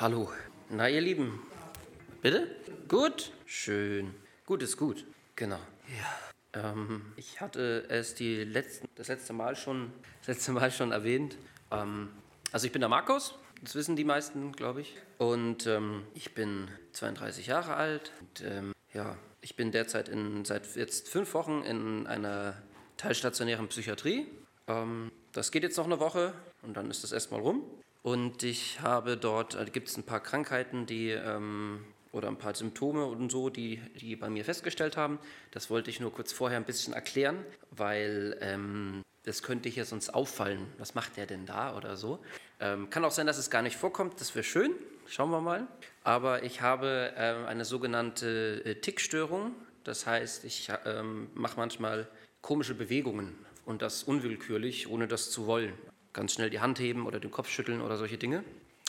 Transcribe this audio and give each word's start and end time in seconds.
Hallo. 0.00 0.30
Na, 0.70 0.88
ihr 0.88 1.02
Lieben. 1.02 1.42
Bitte? 2.22 2.56
Gut? 2.88 3.32
Schön. 3.44 4.14
Gut 4.46 4.62
ist 4.62 4.78
gut. 4.78 5.04
Genau. 5.36 5.58
Ja. 6.54 6.70
Ähm, 6.72 7.12
ich 7.16 7.42
hatte 7.42 7.84
es 7.90 8.14
die 8.14 8.44
letzten, 8.44 8.88
das 8.94 9.08
letzte 9.08 9.34
Mal 9.34 9.56
schon, 9.56 9.92
das 10.20 10.28
letzte 10.28 10.52
Mal 10.52 10.70
schon 10.70 10.92
erwähnt. 10.92 11.36
Ähm, 11.70 12.08
also 12.50 12.64
ich 12.64 12.72
bin 12.72 12.80
der 12.80 12.88
Markus, 12.88 13.34
das 13.60 13.74
wissen 13.74 13.94
die 13.94 14.04
meisten, 14.04 14.52
glaube 14.52 14.80
ich. 14.80 14.96
Und 15.18 15.66
ähm, 15.66 16.04
ich 16.14 16.32
bin 16.32 16.68
32 16.94 17.48
Jahre 17.48 17.74
alt. 17.74 18.10
Und, 18.20 18.42
ähm, 18.46 18.72
ja, 18.94 19.18
ich 19.42 19.54
bin 19.54 19.70
derzeit 19.70 20.08
in, 20.08 20.46
seit 20.46 20.76
jetzt 20.76 21.10
fünf 21.10 21.34
Wochen 21.34 21.62
in 21.62 22.06
einer 22.06 22.56
teilstationären 22.96 23.68
Psychiatrie. 23.68 24.28
Ähm, 24.66 25.12
das 25.32 25.52
geht 25.52 25.62
jetzt 25.62 25.76
noch 25.76 25.84
eine 25.84 26.00
Woche 26.00 26.32
und 26.62 26.74
dann 26.78 26.90
ist 26.90 27.04
das 27.04 27.12
erstmal 27.12 27.42
rum. 27.42 27.64
Und 28.02 28.42
ich 28.42 28.80
habe 28.80 29.16
dort, 29.16 29.54
äh, 29.54 29.66
gibt 29.66 29.88
es 29.88 29.96
ein 29.96 30.04
paar 30.04 30.20
Krankheiten, 30.20 30.86
die 30.86 31.10
ähm, 31.10 31.84
oder 32.12 32.28
ein 32.28 32.38
paar 32.38 32.54
Symptome 32.54 33.04
und 33.04 33.30
so, 33.30 33.50
die 33.50 33.76
die 34.00 34.16
bei 34.16 34.28
mir 34.30 34.44
festgestellt 34.44 34.96
haben. 34.96 35.18
Das 35.50 35.70
wollte 35.70 35.90
ich 35.90 36.00
nur 36.00 36.12
kurz 36.12 36.32
vorher 36.32 36.58
ein 36.58 36.64
bisschen 36.64 36.94
erklären, 36.94 37.44
weil 37.70 38.36
ähm, 38.40 39.02
das 39.24 39.42
könnte 39.42 39.68
hier 39.68 39.84
sonst 39.84 40.10
auffallen. 40.10 40.66
Was 40.78 40.94
macht 40.94 41.16
der 41.16 41.26
denn 41.26 41.46
da 41.46 41.76
oder 41.76 41.96
so? 41.96 42.18
Ähm, 42.58 42.88
kann 42.90 43.04
auch 43.04 43.12
sein, 43.12 43.26
dass 43.26 43.38
es 43.38 43.50
gar 43.50 43.62
nicht 43.62 43.76
vorkommt. 43.76 44.20
Das 44.20 44.34
wäre 44.34 44.44
schön. 44.44 44.72
Schauen 45.06 45.30
wir 45.30 45.40
mal. 45.40 45.66
Aber 46.02 46.42
ich 46.42 46.62
habe 46.62 47.12
ähm, 47.16 47.44
eine 47.46 47.64
sogenannte 47.64 48.62
äh, 48.64 48.74
Tickstörung. 48.76 49.52
Das 49.84 50.06
heißt, 50.06 50.44
ich 50.44 50.70
ähm, 50.86 51.28
mache 51.34 51.56
manchmal 51.58 52.08
komische 52.40 52.74
Bewegungen 52.74 53.36
und 53.66 53.82
das 53.82 54.02
unwillkürlich, 54.02 54.88
ohne 54.88 55.06
das 55.06 55.30
zu 55.30 55.46
wollen. 55.46 55.72
Ganz 56.12 56.34
schnell 56.34 56.50
die 56.50 56.60
Hand 56.60 56.78
heben 56.78 57.06
oder 57.06 57.20
den 57.20 57.30
Kopf 57.30 57.48
schütteln 57.48 57.80
oder 57.80 57.96
solche 57.96 58.18
Dinge. 58.18 58.44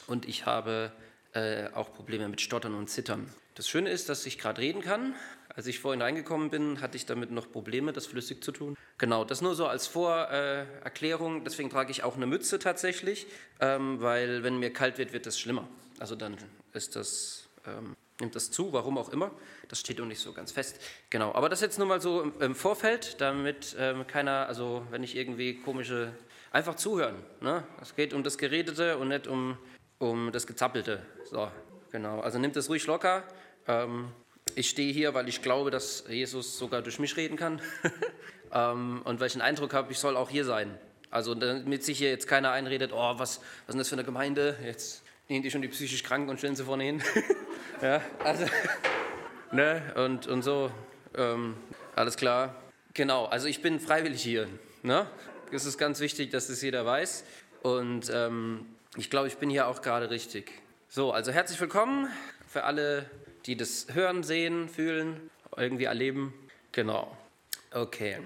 Und 0.07 0.27
ich 0.27 0.45
habe 0.45 0.91
äh, 1.33 1.67
auch 1.73 1.93
Probleme 1.93 2.27
mit 2.27 2.41
Stottern 2.41 2.75
und 2.75 2.89
Zittern. 2.89 3.31
Das 3.55 3.67
Schöne 3.67 3.89
ist, 3.89 4.09
dass 4.09 4.25
ich 4.25 4.37
gerade 4.37 4.61
reden 4.61 4.81
kann. 4.81 5.13
Als 5.55 5.67
ich 5.67 5.79
vorhin 5.79 6.01
reingekommen 6.01 6.49
bin, 6.49 6.79
hatte 6.81 6.95
ich 6.95 7.05
damit 7.05 7.31
noch 7.31 7.51
Probleme, 7.51 7.91
das 7.91 8.07
flüssig 8.07 8.41
zu 8.43 8.51
tun. 8.51 8.77
Genau, 8.97 9.25
das 9.25 9.41
nur 9.41 9.53
so 9.53 9.67
als 9.67 9.87
Vorerklärung. 9.87 11.41
Äh, 11.41 11.43
Deswegen 11.43 11.69
trage 11.69 11.91
ich 11.91 12.03
auch 12.03 12.15
eine 12.15 12.25
Mütze 12.25 12.59
tatsächlich, 12.59 13.27
ähm, 13.59 14.01
weil 14.01 14.43
wenn 14.43 14.59
mir 14.59 14.71
kalt 14.71 14.97
wird, 14.97 15.11
wird 15.11 15.27
es 15.27 15.39
schlimmer. 15.39 15.67
Also 15.99 16.15
dann 16.15 16.37
ist 16.73 16.95
das, 16.95 17.49
ähm, 17.67 17.95
nimmt 18.19 18.35
das 18.35 18.51
zu, 18.51 18.71
warum 18.71 18.97
auch 18.97 19.09
immer. 19.09 19.31
Das 19.67 19.79
steht 19.79 19.99
noch 19.99 20.05
nicht 20.05 20.19
so 20.19 20.31
ganz 20.33 20.51
fest. 20.51 20.79
Genau, 21.09 21.33
aber 21.33 21.49
das 21.49 21.61
jetzt 21.61 21.77
nur 21.77 21.87
mal 21.87 21.99
so 21.99 22.21
im, 22.21 22.33
im 22.39 22.55
Vorfeld, 22.55 23.19
damit 23.19 23.75
ähm, 23.77 24.07
keiner, 24.07 24.47
also 24.47 24.85
wenn 24.89 25.03
ich 25.03 25.15
irgendwie 25.15 25.59
komische, 25.59 26.13
einfach 26.51 26.75
zuhören. 26.75 27.15
Ne? 27.39 27.63
Es 27.81 27.95
geht 27.95 28.13
um 28.13 28.23
das 28.23 28.37
Geredete 28.37 28.97
und 28.97 29.07
nicht 29.07 29.27
um, 29.27 29.57
um 29.99 30.31
das 30.31 30.45
Gezappelte. 30.45 31.01
So, 31.29 31.49
genau. 31.91 32.19
Also 32.19 32.37
nimmt 32.37 32.55
es 32.55 32.69
ruhig 32.69 32.85
locker. 32.85 33.23
Ähm, 33.67 34.09
ich 34.55 34.69
stehe 34.69 34.93
hier, 34.93 35.13
weil 35.13 35.29
ich 35.29 35.41
glaube, 35.41 35.71
dass 35.71 36.03
Jesus 36.07 36.57
sogar 36.57 36.81
durch 36.81 36.99
mich 36.99 37.15
reden 37.15 37.37
kann. 37.37 37.61
ähm, 38.53 39.01
und 39.05 39.19
weil 39.19 39.27
ich 39.27 39.33
den 39.33 39.41
Eindruck 39.41 39.73
habe, 39.73 39.91
ich 39.91 39.99
soll 39.99 40.17
auch 40.17 40.29
hier 40.29 40.45
sein. 40.45 40.77
Also 41.09 41.35
damit 41.35 41.83
sich 41.83 41.97
hier 41.97 42.09
jetzt 42.09 42.27
keiner 42.27 42.51
einredet, 42.51 42.91
oh, 42.93 43.13
was, 43.17 43.19
was 43.19 43.39
ist 43.39 43.67
denn 43.67 43.77
das 43.77 43.89
für 43.89 43.95
eine 43.95 44.03
Gemeinde? 44.05 44.57
Jetzt 44.63 45.03
nehmen 45.27 45.43
die 45.43 45.51
schon 45.51 45.61
die 45.61 45.67
psychisch 45.67 46.03
Kranken 46.03 46.29
und 46.29 46.37
stellen 46.37 46.55
sie 46.55 46.63
vorne 46.63 46.83
hin. 46.83 47.01
ja, 47.81 48.01
also, 48.23 48.45
ne, 49.51 49.81
und, 49.95 50.27
und 50.27 50.41
so, 50.41 50.71
ähm, 51.17 51.55
alles 51.95 52.15
klar. 52.15 52.55
Genau, 52.93 53.25
also 53.25 53.47
ich 53.47 53.61
bin 53.61 53.79
freiwillig 53.79 54.21
hier. 54.21 54.47
Ne? 54.83 55.05
Ist 55.51 55.77
ganz 55.77 55.99
wichtig, 55.99 56.29
dass 56.29 56.47
das 56.47 56.61
jeder 56.61 56.85
weiß. 56.85 57.25
Und 57.61 58.09
ähm, 58.13 58.65
ich 58.95 59.09
glaube, 59.09 59.27
ich 59.27 59.35
bin 59.35 59.49
hier 59.49 59.67
auch 59.67 59.81
gerade 59.81 60.09
richtig. 60.09 60.49
So, 60.87 61.11
also 61.11 61.33
herzlich 61.33 61.59
willkommen 61.59 62.07
für 62.47 62.63
alle, 62.63 63.09
die 63.45 63.57
das 63.57 63.87
hören, 63.93 64.23
sehen, 64.23 64.69
fühlen, 64.69 65.29
irgendwie 65.57 65.83
erleben. 65.83 66.33
Genau. 66.71 67.15
Okay. 67.73 68.19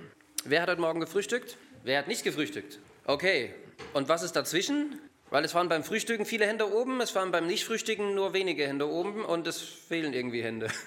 Wer 0.43 0.61
hat 0.61 0.69
heute 0.69 0.81
Morgen 0.81 0.99
gefrühstückt? 0.99 1.57
Wer 1.83 1.97
hat 1.97 2.07
nicht 2.07 2.23
gefrühstückt? 2.23 2.77
Okay. 3.05 3.53
Und 3.93 4.07
was 4.07 4.21
ist 4.21 4.33
dazwischen? 4.33 4.99
Weil 5.31 5.43
es 5.43 5.55
waren 5.55 5.67
beim 5.67 5.83
Frühstücken 5.83 6.25
viele 6.25 6.45
Hände 6.45 6.71
oben, 6.71 7.01
es 7.01 7.15
waren 7.15 7.31
beim 7.31 7.47
Nichtfrühstücken 7.47 8.13
nur 8.13 8.33
wenige 8.33 8.67
Hände 8.67 8.87
oben 8.87 9.25
und 9.25 9.47
es 9.47 9.59
fehlen 9.61 10.13
irgendwie 10.13 10.43
Hände. 10.43 10.69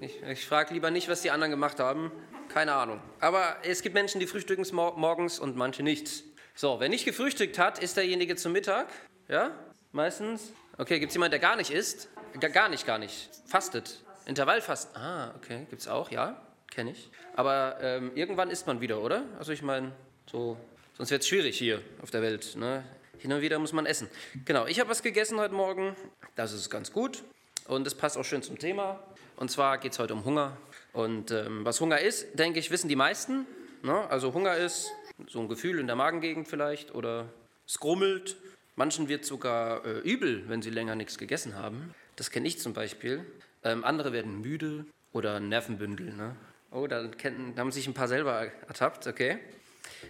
Ich, 0.00 0.22
ich 0.22 0.46
frage 0.46 0.74
lieber 0.74 0.92
nicht, 0.92 1.08
was 1.08 1.22
die 1.22 1.32
anderen 1.32 1.50
gemacht 1.50 1.80
haben. 1.80 2.12
Keine 2.58 2.74
Ahnung. 2.74 3.00
Aber 3.20 3.58
es 3.62 3.82
gibt 3.82 3.94
Menschen, 3.94 4.18
die 4.18 4.26
frühstücken 4.26 4.66
morgens 4.74 5.38
und 5.38 5.54
manche 5.54 5.84
nicht. 5.84 6.24
So, 6.56 6.80
wer 6.80 6.88
nicht 6.88 7.04
gefrühstückt 7.04 7.56
hat, 7.56 7.78
ist 7.78 7.96
derjenige 7.96 8.34
zum 8.34 8.50
Mittag. 8.50 8.88
Ja? 9.28 9.52
Meistens? 9.92 10.52
Okay, 10.76 10.98
gibt 10.98 11.10
es 11.10 11.14
jemanden, 11.14 11.30
der 11.30 11.38
gar 11.38 11.54
nicht 11.54 11.70
isst? 11.70 12.08
Gar 12.40 12.68
nicht, 12.68 12.84
gar 12.84 12.98
nicht. 12.98 13.30
Fastet. 13.46 14.02
Intervallfasten. 14.26 15.00
Ah, 15.00 15.36
okay, 15.36 15.68
gibt 15.70 15.82
es 15.82 15.86
auch, 15.86 16.10
ja, 16.10 16.42
kenne 16.68 16.90
ich. 16.90 17.08
Aber 17.36 17.78
ähm, 17.80 18.10
irgendwann 18.16 18.50
isst 18.50 18.66
man 18.66 18.80
wieder, 18.80 19.00
oder? 19.02 19.22
Also 19.38 19.52
ich 19.52 19.62
meine, 19.62 19.92
so, 20.28 20.56
sonst 20.96 21.12
wird 21.12 21.22
es 21.22 21.28
schwierig 21.28 21.56
hier 21.56 21.80
auf 22.02 22.10
der 22.10 22.22
Welt. 22.22 22.56
Ne? 22.56 22.82
Hin 23.18 23.32
und 23.32 23.40
wieder 23.40 23.60
muss 23.60 23.72
man 23.72 23.86
essen. 23.86 24.08
Genau, 24.46 24.66
ich 24.66 24.80
habe 24.80 24.90
was 24.90 25.04
gegessen 25.04 25.38
heute 25.38 25.54
Morgen. 25.54 25.94
Das 26.34 26.52
ist 26.52 26.70
ganz 26.70 26.90
gut. 26.90 27.22
Und 27.68 27.84
das 27.84 27.94
passt 27.94 28.18
auch 28.18 28.24
schön 28.24 28.42
zum 28.42 28.58
Thema. 28.58 28.98
Und 29.36 29.48
zwar 29.52 29.78
geht 29.78 29.92
es 29.92 30.00
heute 30.00 30.14
um 30.14 30.24
Hunger. 30.24 30.56
Und 30.92 31.30
ähm, 31.30 31.64
was 31.64 31.80
Hunger 31.80 32.00
ist, 32.00 32.38
denke 32.38 32.58
ich, 32.58 32.70
wissen 32.70 32.88
die 32.88 32.96
meisten. 32.96 33.46
Ne? 33.82 34.08
Also 34.10 34.32
Hunger 34.34 34.56
ist 34.56 34.90
so 35.26 35.40
ein 35.40 35.48
Gefühl 35.48 35.78
in 35.78 35.86
der 35.86 35.96
Magengegend 35.96 36.48
vielleicht 36.48 36.94
oder 36.94 37.28
es 37.66 37.78
grummelt. 37.78 38.36
Manchen 38.76 39.08
wird 39.08 39.24
sogar 39.24 39.84
äh, 39.84 39.98
übel, 40.00 40.48
wenn 40.48 40.62
sie 40.62 40.70
länger 40.70 40.94
nichts 40.94 41.18
gegessen 41.18 41.54
haben. 41.56 41.94
Das 42.16 42.30
kenne 42.30 42.46
ich 42.46 42.58
zum 42.58 42.72
Beispiel. 42.72 43.24
Ähm, 43.64 43.84
andere 43.84 44.12
werden 44.12 44.40
müde 44.40 44.86
oder 45.12 45.40
Nervenbündel. 45.40 46.14
Ne? 46.14 46.36
Oh, 46.70 46.86
da, 46.86 47.06
kennen, 47.08 47.54
da 47.54 47.62
haben 47.62 47.72
sich 47.72 47.86
ein 47.86 47.94
paar 47.94 48.08
selber 48.08 48.46
ertappt, 48.66 49.06
okay. 49.06 49.38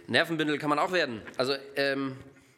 Nervenbündel 0.07 0.57
kann 0.57 0.69
man 0.69 0.79
auch 0.79 0.91
werden. 0.91 1.21
Also 1.37 1.55
ähm, 1.75 2.17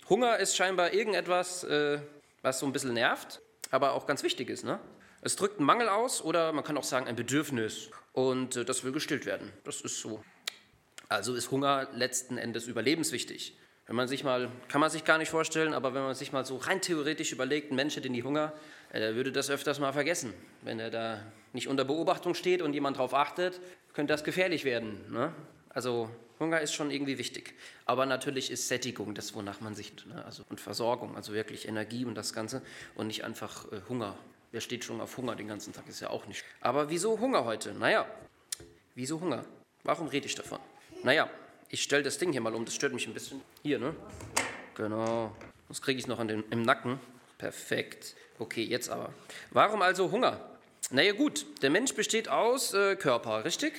Hunger 0.09 0.37
ist 0.37 0.55
scheinbar 0.55 0.93
irgendetwas, 0.93 1.63
äh, 1.63 1.99
was 2.41 2.59
so 2.59 2.65
ein 2.65 2.73
bisschen 2.73 2.93
nervt, 2.93 3.41
aber 3.69 3.93
auch 3.93 4.07
ganz 4.07 4.23
wichtig 4.23 4.49
ist. 4.49 4.65
Ne? 4.65 4.79
Es 5.21 5.35
drückt 5.35 5.57
einen 5.57 5.67
Mangel 5.67 5.87
aus 5.87 6.23
oder 6.23 6.51
man 6.51 6.63
kann 6.63 6.77
auch 6.77 6.83
sagen 6.83 7.07
ein 7.07 7.15
Bedürfnis 7.15 7.89
und 8.13 8.55
äh, 8.55 8.65
das 8.65 8.83
will 8.83 8.91
gestillt 8.91 9.25
werden. 9.25 9.51
Das 9.63 9.81
ist 9.81 9.99
so. 9.99 10.23
Also 11.09 11.35
ist 11.35 11.51
Hunger 11.51 11.87
letzten 11.93 12.37
Endes 12.37 12.67
überlebenswichtig. 12.67 13.57
Wenn 13.85 13.95
man 13.95 14.07
sich 14.07 14.23
mal, 14.23 14.49
kann 14.69 14.79
man 14.79 14.89
sich 14.89 15.03
gar 15.03 15.17
nicht 15.17 15.29
vorstellen, 15.29 15.73
aber 15.73 15.93
wenn 15.93 16.03
man 16.03 16.15
sich 16.15 16.31
mal 16.31 16.45
so 16.45 16.57
rein 16.57 16.81
theoretisch 16.81 17.33
überlegt, 17.33 17.71
ein 17.71 17.75
Mensch 17.75 17.95
hätte 17.95 18.09
nie 18.09 18.23
Hunger, 18.23 18.53
er 18.91 19.15
würde 19.15 19.31
das 19.31 19.49
öfters 19.49 19.79
mal 19.79 19.91
vergessen. 19.91 20.33
Wenn 20.61 20.79
er 20.79 20.89
da 20.89 21.21
nicht 21.53 21.67
unter 21.67 21.83
Beobachtung 21.83 22.33
steht 22.33 22.61
und 22.61 22.73
jemand 22.73 22.97
darauf 22.97 23.13
achtet, 23.13 23.59
könnte 23.93 24.13
das 24.13 24.23
gefährlich 24.23 24.63
werden. 24.63 25.11
Ne? 25.11 25.33
Also 25.69 26.09
Hunger 26.39 26.61
ist 26.61 26.73
schon 26.73 26.89
irgendwie 26.89 27.17
wichtig. 27.17 27.53
Aber 27.85 28.05
natürlich 28.05 28.49
ist 28.49 28.67
Sättigung 28.67 29.13
das, 29.13 29.35
wonach 29.35 29.61
man 29.61 29.75
sich, 29.75 29.93
ne? 30.05 30.23
also, 30.25 30.43
und 30.49 30.59
Versorgung, 30.59 31.15
also 31.15 31.33
wirklich 31.33 31.67
Energie 31.67 32.05
und 32.05 32.15
das 32.15 32.33
Ganze 32.33 32.61
und 32.95 33.07
nicht 33.07 33.23
einfach 33.23 33.71
äh, 33.71 33.81
Hunger. 33.89 34.17
Wer 34.51 34.59
steht 34.59 34.83
schon 34.83 34.99
auf 34.99 35.15
Hunger 35.17 35.35
den 35.35 35.47
ganzen 35.47 35.71
Tag, 35.71 35.87
ist 35.87 36.01
ja 36.01 36.09
auch 36.09 36.25
nicht. 36.27 36.43
Aber 36.59 36.89
wieso 36.89 37.19
Hunger 37.19 37.45
heute? 37.45 37.73
Naja, 37.73 38.05
wieso 38.95 39.21
Hunger? 39.21 39.45
Warum 39.83 40.07
rede 40.07 40.25
ich 40.25 40.35
davon? 40.35 40.59
Naja, 41.03 41.29
ich 41.69 41.81
stelle 41.81 42.03
das 42.03 42.17
Ding 42.17 42.33
hier 42.33 42.41
mal 42.41 42.53
um, 42.53 42.65
das 42.65 42.75
stört 42.75 42.93
mich 42.93 43.07
ein 43.07 43.13
bisschen. 43.13 43.41
Hier, 43.63 43.79
ne? 43.79 43.95
Genau. 44.75 45.33
Das 45.69 45.81
kriege 45.81 45.99
ich 45.99 46.07
noch 46.07 46.19
an 46.19 46.27
den, 46.27 46.43
im 46.49 46.63
Nacken. 46.63 46.99
Perfekt. 47.37 48.15
Okay, 48.39 48.63
jetzt 48.63 48.89
aber. 48.89 49.13
Warum 49.51 49.81
also 49.81 50.11
Hunger? 50.11 50.39
Naja 50.89 51.13
gut, 51.13 51.45
der 51.61 51.69
Mensch 51.69 51.93
besteht 51.93 52.27
aus 52.27 52.73
äh, 52.73 52.97
Körper, 52.97 53.45
richtig? 53.45 53.73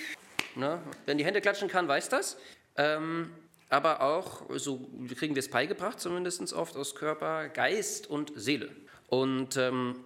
Na, 0.55 0.83
wenn 1.05 1.19
die 1.19 1.25
Hände 1.27 1.43
klatschen 1.43 1.69
kann, 1.69 1.87
weiß 1.87 2.09
das. 2.09 2.39
Ähm, 2.77 3.31
aber 3.69 4.01
auch, 4.01 4.43
so 4.57 4.89
kriegen 5.17 5.35
wir 5.35 5.41
es 5.41 5.51
beigebracht, 5.51 6.01
zumindest 6.01 6.53
oft 6.55 6.77
aus 6.77 6.95
Körper, 6.95 7.51
Geist 7.51 8.07
und 8.07 8.33
Seele. 8.35 8.71
Und 9.09 9.59
ähm, 9.59 9.97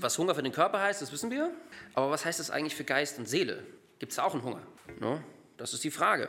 was 0.00 0.18
Hunger 0.18 0.34
für 0.34 0.42
den 0.42 0.52
Körper 0.52 0.80
heißt, 0.80 1.02
das 1.02 1.12
wissen 1.12 1.30
wir. 1.30 1.50
Aber 1.94 2.10
was 2.10 2.24
heißt 2.24 2.40
das 2.40 2.50
eigentlich 2.50 2.74
für 2.74 2.84
Geist 2.84 3.18
und 3.18 3.28
Seele? 3.28 3.62
Gibt 3.98 4.12
es 4.12 4.18
auch 4.18 4.34
einen 4.34 4.42
Hunger? 4.42 4.62
No? 5.00 5.20
Das 5.56 5.74
ist 5.74 5.84
die 5.84 5.90
Frage. 5.90 6.28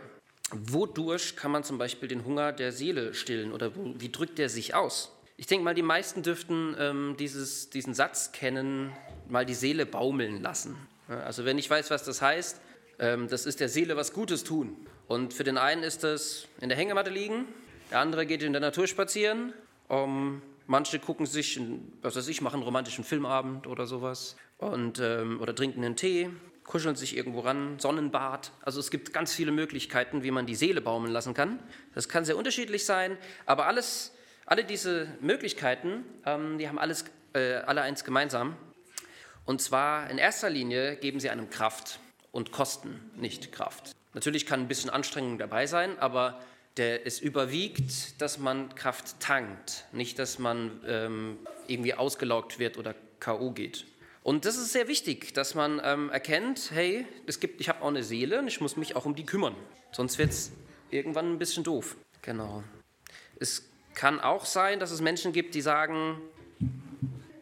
Wodurch 0.51 1.35
kann 1.35 1.51
man 1.51 1.63
zum 1.63 1.77
Beispiel 1.77 2.07
den 2.07 2.25
Hunger 2.25 2.51
der 2.51 2.71
Seele 2.71 3.13
stillen 3.13 3.51
oder 3.51 3.71
wie 3.75 4.11
drückt 4.11 4.37
der 4.37 4.49
sich 4.49 4.75
aus? 4.75 5.11
Ich 5.37 5.47
denke 5.47 5.63
mal, 5.63 5.73
die 5.73 5.81
meisten 5.81 6.21
dürften 6.21 6.75
ähm, 6.77 7.15
dieses, 7.17 7.69
diesen 7.69 7.93
Satz 7.93 8.31
kennen, 8.31 8.91
mal 9.27 9.45
die 9.45 9.55
Seele 9.55 9.85
baumeln 9.85 10.41
lassen. 10.41 10.75
Also 11.07 11.45
wenn 11.45 11.57
ich 11.57 11.69
weiß, 11.69 11.89
was 11.89 12.03
das 12.03 12.21
heißt, 12.21 12.61
ähm, 12.99 13.27
das 13.27 13.45
ist 13.45 13.59
der 13.59 13.69
Seele 13.69 13.97
was 13.97 14.13
Gutes 14.13 14.43
tun. 14.43 14.77
Und 15.07 15.33
für 15.33 15.43
den 15.43 15.57
einen 15.57 15.83
ist 15.83 16.03
das 16.03 16.47
in 16.61 16.69
der 16.69 16.77
Hängematte 16.77 17.09
liegen, 17.09 17.45
der 17.91 17.99
andere 17.99 18.25
geht 18.25 18.43
in 18.43 18.53
der 18.53 18.61
Natur 18.61 18.87
spazieren, 18.87 19.53
um, 19.87 20.41
manche 20.67 20.99
gucken 20.99 21.25
sich, 21.25 21.59
was 22.01 22.15
weiß 22.15 22.27
ich, 22.27 22.41
machen 22.41 22.55
einen 22.55 22.63
romantischen 22.63 23.03
Filmabend 23.03 23.67
oder 23.67 23.85
sowas 23.85 24.35
und, 24.57 24.99
ähm, 24.99 25.39
oder 25.41 25.55
trinken 25.55 25.83
einen 25.83 25.95
Tee, 25.95 26.29
kuscheln 26.63 26.95
sich 26.95 27.17
irgendwo 27.17 27.41
ran, 27.41 27.79
Sonnenbad. 27.79 28.51
Also 28.61 28.79
es 28.79 28.91
gibt 28.91 29.13
ganz 29.13 29.33
viele 29.33 29.51
Möglichkeiten, 29.51 30.23
wie 30.23 30.31
man 30.31 30.45
die 30.45 30.55
Seele 30.55 30.81
baumeln 30.81 31.11
lassen 31.11 31.33
kann. 31.33 31.59
Das 31.93 32.09
kann 32.09 32.25
sehr 32.25 32.37
unterschiedlich 32.37 32.85
sein, 32.85 33.17
aber 33.45 33.67
alles 33.67 34.13
alle 34.45 34.65
diese 34.65 35.07
Möglichkeiten, 35.21 36.03
ähm, 36.25 36.57
die 36.57 36.67
haben 36.67 36.79
alles 36.79 37.05
äh, 37.33 37.55
alle 37.55 37.81
eins 37.81 38.03
gemeinsam. 38.03 38.55
Und 39.45 39.61
zwar 39.61 40.09
in 40.09 40.17
erster 40.17 40.49
Linie 40.49 40.95
geben 40.97 41.19
sie 41.19 41.29
einem 41.29 41.49
Kraft 41.49 41.99
und 42.31 42.51
kosten 42.51 43.11
nicht 43.15 43.51
Kraft. 43.51 43.95
Natürlich 44.13 44.45
kann 44.45 44.61
ein 44.61 44.67
bisschen 44.67 44.89
Anstrengung 44.89 45.37
dabei 45.37 45.65
sein, 45.65 45.97
aber 45.99 46.39
der, 46.77 47.05
es 47.05 47.19
überwiegt, 47.19 48.21
dass 48.21 48.39
man 48.39 48.73
Kraft 48.75 49.19
tankt, 49.19 49.85
nicht 49.91 50.17
dass 50.19 50.39
man 50.39 50.81
ähm, 50.87 51.37
irgendwie 51.67 51.93
ausgelaugt 51.93 52.59
wird 52.59 52.77
oder 52.77 52.95
K.O. 53.19 53.51
geht. 53.51 53.85
Und 54.23 54.45
das 54.45 54.57
ist 54.57 54.71
sehr 54.71 54.87
wichtig, 54.87 55.33
dass 55.33 55.53
man 55.53 55.81
ähm, 55.83 56.09
erkennt, 56.09 56.71
hey, 56.71 57.05
es 57.27 57.39
gibt, 57.39 57.59
ich 57.59 57.69
habe 57.69 57.81
auch 57.81 57.89
eine 57.89 58.03
Seele 58.03 58.39
und 58.39 58.47
ich 58.47 58.61
muss 58.61 58.77
mich 58.77 58.95
auch 58.95 59.05
um 59.05 59.15
die 59.15 59.25
kümmern. 59.25 59.55
Sonst 59.91 60.17
wird 60.17 60.29
es 60.29 60.51
irgendwann 60.89 61.33
ein 61.33 61.39
bisschen 61.39 61.63
doof. 61.63 61.97
Genau. 62.21 62.63
Es 63.39 63.69
kann 63.93 64.19
auch 64.19 64.45
sein, 64.45 64.79
dass 64.79 64.91
es 64.91 65.01
Menschen 65.01 65.33
gibt, 65.33 65.55
die 65.55 65.61
sagen, 65.61 66.21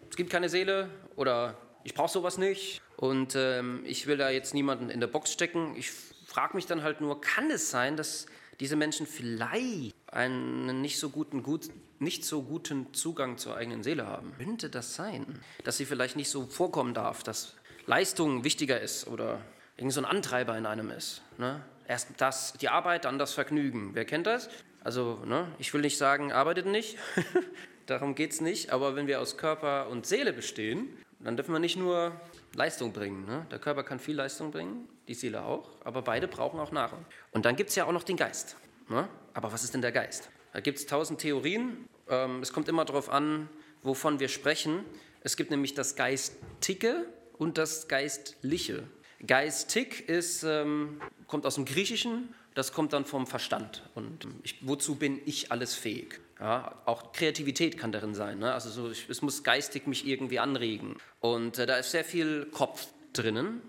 es 0.10 0.16
gibt 0.16 0.32
keine 0.32 0.50
Seele 0.50 0.90
oder 1.16 1.56
ich 1.84 1.94
brauche 1.94 2.12
sowas 2.12 2.38
nicht 2.38 2.82
und 2.98 3.36
ähm, 3.36 3.84
ich 3.86 4.08
will 4.08 4.18
da 4.18 4.30
jetzt 4.30 4.54
niemanden 4.54 4.90
in 4.90 5.00
der 5.00 5.08
Box 5.08 5.32
stecken. 5.32 5.76
Ich 5.78 5.92
frage 6.26 6.56
mich 6.56 6.66
dann 6.66 6.84
halt 6.84 7.00
nur, 7.00 7.22
kann 7.22 7.50
es 7.52 7.70
sein, 7.70 7.96
dass 7.96 8.26
diese 8.62 8.76
Menschen 8.76 9.08
vielleicht 9.08 9.96
einen 10.06 10.82
nicht 10.82 11.00
so 11.00 11.10
guten, 11.10 11.42
gut, 11.42 11.70
nicht 11.98 12.24
so 12.24 12.44
guten 12.44 12.94
Zugang 12.94 13.40
zur 13.40 13.58
eigenen 13.58 13.82
Seele 13.82 14.06
haben. 14.06 14.34
Könnte 14.38 14.70
das 14.70 14.94
sein, 14.94 15.26
dass 15.64 15.78
sie 15.78 15.86
vielleicht 15.86 16.16
nicht 16.16 16.30
so 16.30 16.46
vorkommen 16.46 16.94
darf, 16.94 17.24
dass 17.24 17.56
Leistung 17.88 18.44
wichtiger 18.44 18.80
ist 18.80 19.08
oder 19.08 19.42
irgend 19.78 19.94
so 19.94 20.02
ein 20.02 20.06
Antreiber 20.06 20.56
in 20.60 20.68
einem 20.68 20.92
ist. 20.92 21.24
Ne? 21.40 21.60
Erst 21.88 22.10
das, 22.18 22.54
die 22.54 22.70
Arbeit, 22.70 23.06
dann 23.06 23.18
das 23.18 23.34
Vergnügen. 23.34 23.96
Wer 23.96 24.06
kennt 24.06 24.28
das? 24.28 24.48
Also, 24.84 25.24
ne? 25.26 25.48
ich 25.58 25.74
will 25.74 25.82
nicht 25.82 25.98
sagen, 25.98 26.32
arbeitet 26.32 26.68
nicht, 26.68 27.00
darum 27.88 28.14
geht 28.14 28.32
es 28.32 28.42
nicht, 28.42 28.70
aber 28.72 28.96
wenn 28.96 29.08
wir 29.08 29.22
aus 29.22 29.38
Körper 29.38 29.88
und 29.90 30.06
Seele 30.06 30.34
bestehen, 30.34 30.88
dann 31.20 31.36
dürfen 31.36 31.52
wir 31.52 31.60
nicht 31.60 31.78
nur 31.78 32.12
Leistung 32.54 32.94
bringen. 32.94 33.26
Ne? 33.26 33.48
Der 33.50 33.58
Körper 33.58 33.84
kann 33.84 34.00
viel 34.00 34.16
Leistung 34.16 34.52
bringen, 34.52 34.88
die 35.08 35.14
Seele 35.14 35.44
auch, 35.44 35.70
aber 35.84 36.02
beide 36.02 36.28
brauchen 36.28 36.60
auch 36.60 36.72
Nahrung. 36.72 37.06
Und 37.32 37.46
dann 37.46 37.56
gibt 37.56 37.70
es 37.70 37.76
ja 37.76 37.86
auch 37.86 37.92
noch 37.92 38.04
den 38.04 38.18
Geist. 38.18 38.56
Ne? 38.90 39.08
Aber 39.34 39.52
was 39.52 39.64
ist 39.64 39.74
denn 39.74 39.82
der 39.82 39.92
Geist? 39.92 40.30
Da 40.54 40.60
gibt 40.60 40.78
es 40.80 40.86
tausend 40.86 41.22
Theorien. 41.22 41.88
Ähm, 42.10 42.42
es 42.42 42.54
kommt 42.54 42.68
immer 42.68 42.86
darauf 42.86 43.10
an, 43.10 43.50
wovon 43.84 44.20
wir 44.20 44.28
sprechen. 44.28 44.84
Es 45.22 45.38
gibt 45.38 45.52
nämlich 45.52 45.74
das 45.74 45.96
Geistige 45.96 47.06
und 47.38 47.58
das 47.58 47.88
Geistliche. 47.88 48.84
Geistig 49.26 50.10
ist, 50.10 50.44
ähm, 50.44 51.00
kommt 51.28 51.46
aus 51.46 51.56
dem 51.56 51.66
Griechischen, 51.66 52.34
das 52.54 52.74
kommt 52.74 52.94
dann 52.94 53.06
vom 53.06 53.28
Verstand. 53.28 53.84
Und 53.96 54.28
ich, 54.44 54.58
wozu 54.62 54.96
bin 54.96 55.22
ich 55.26 55.52
alles 55.52 55.76
fähig? 55.76 56.20
Ja, 56.40 56.82
auch 56.86 57.14
Kreativität 57.14 57.78
kann 57.78 57.92
darin 57.92 58.16
sein. 58.16 58.40
Ne? 58.40 58.52
Also 58.52 58.70
so, 58.70 58.90
ich, 58.90 59.08
es 59.10 59.22
muss 59.22 59.44
geistig 59.44 59.86
mich 59.86 60.08
irgendwie 60.08 60.40
anregen. 60.40 60.98
Und 61.20 61.60
äh, 61.60 61.68
da 61.68 61.78
ist 61.78 61.92
sehr 61.92 62.04
viel 62.04 62.48
Kopf 62.48 62.88
drinnen, 63.14 63.62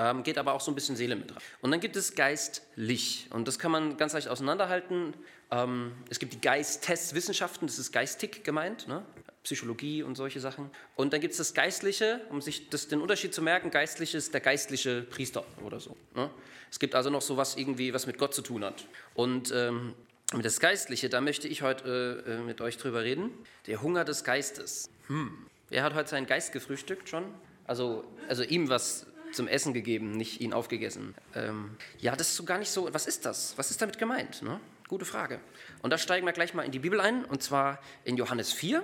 ähm, 0.00 0.22
geht 0.22 0.38
aber 0.38 0.54
auch 0.54 0.60
so 0.60 0.70
ein 0.70 0.74
bisschen 0.74 0.96
Seele 0.96 1.14
mit 1.14 1.30
rein. 1.30 1.42
Und 1.60 1.70
dann 1.70 1.80
gibt 1.80 1.94
es 1.94 2.14
geistlich. 2.14 3.26
Und 3.30 3.46
das 3.46 3.58
kann 3.58 3.70
man 3.70 3.98
ganz 3.98 4.14
leicht 4.14 4.28
auseinanderhalten. 4.28 5.14
Ähm, 5.50 5.92
es 6.08 6.18
gibt 6.18 6.32
die 6.32 6.40
Geisteswissenschaften, 6.40 7.66
das 7.66 7.78
ist 7.78 7.92
geistig 7.92 8.42
gemeint, 8.42 8.88
ne? 8.88 9.04
Psychologie 9.42 10.02
und 10.02 10.16
solche 10.16 10.38
Sachen. 10.40 10.70
Und 10.96 11.12
dann 11.12 11.20
gibt 11.20 11.32
es 11.32 11.38
das 11.38 11.54
Geistliche, 11.54 12.20
um 12.30 12.42
sich 12.42 12.68
das, 12.68 12.88
den 12.88 13.00
Unterschied 13.00 13.32
zu 13.34 13.40
merken, 13.40 13.70
geistlich 13.70 14.14
ist 14.14 14.34
der 14.34 14.40
geistliche 14.42 15.02
Priester 15.02 15.44
oder 15.64 15.80
so. 15.80 15.96
Ne? 16.14 16.28
Es 16.70 16.78
gibt 16.78 16.94
also 16.94 17.08
noch 17.08 17.22
so 17.22 17.38
was 17.38 17.56
irgendwie, 17.56 17.94
was 17.94 18.06
mit 18.06 18.18
Gott 18.18 18.34
zu 18.34 18.42
tun 18.42 18.62
hat. 18.64 18.84
Und 19.14 19.50
ähm, 19.54 19.94
das 20.42 20.60
Geistliche, 20.60 21.08
da 21.08 21.22
möchte 21.22 21.48
ich 21.48 21.62
heute 21.62 22.22
äh, 22.26 22.44
mit 22.44 22.60
euch 22.60 22.76
drüber 22.76 23.02
reden. 23.02 23.30
Der 23.66 23.80
Hunger 23.80 24.04
des 24.04 24.24
Geistes. 24.24 24.90
Hm. 25.06 25.46
Wer 25.70 25.84
hat 25.84 25.94
heute 25.94 26.10
seinen 26.10 26.26
Geist 26.26 26.52
gefrühstückt 26.52 27.08
schon? 27.08 27.24
Also, 27.66 28.04
also 28.28 28.42
ihm 28.42 28.68
was 28.68 29.06
zum 29.32 29.48
Essen 29.48 29.72
gegeben, 29.74 30.12
nicht 30.12 30.40
ihn 30.40 30.52
aufgegessen. 30.52 31.14
Ähm, 31.34 31.76
ja, 31.98 32.16
das 32.16 32.28
ist 32.28 32.36
so 32.36 32.44
gar 32.44 32.58
nicht 32.58 32.70
so. 32.70 32.92
Was 32.92 33.06
ist 33.06 33.26
das? 33.26 33.56
Was 33.56 33.70
ist 33.70 33.80
damit 33.80 33.98
gemeint? 33.98 34.42
Ne? 34.42 34.60
Gute 34.88 35.04
Frage. 35.04 35.40
Und 35.82 35.90
da 35.90 35.98
steigen 35.98 36.26
wir 36.26 36.32
gleich 36.32 36.54
mal 36.54 36.62
in 36.62 36.72
die 36.72 36.78
Bibel 36.78 37.00
ein, 37.00 37.24
und 37.24 37.42
zwar 37.42 37.80
in 38.04 38.16
Johannes 38.16 38.52
4, 38.52 38.82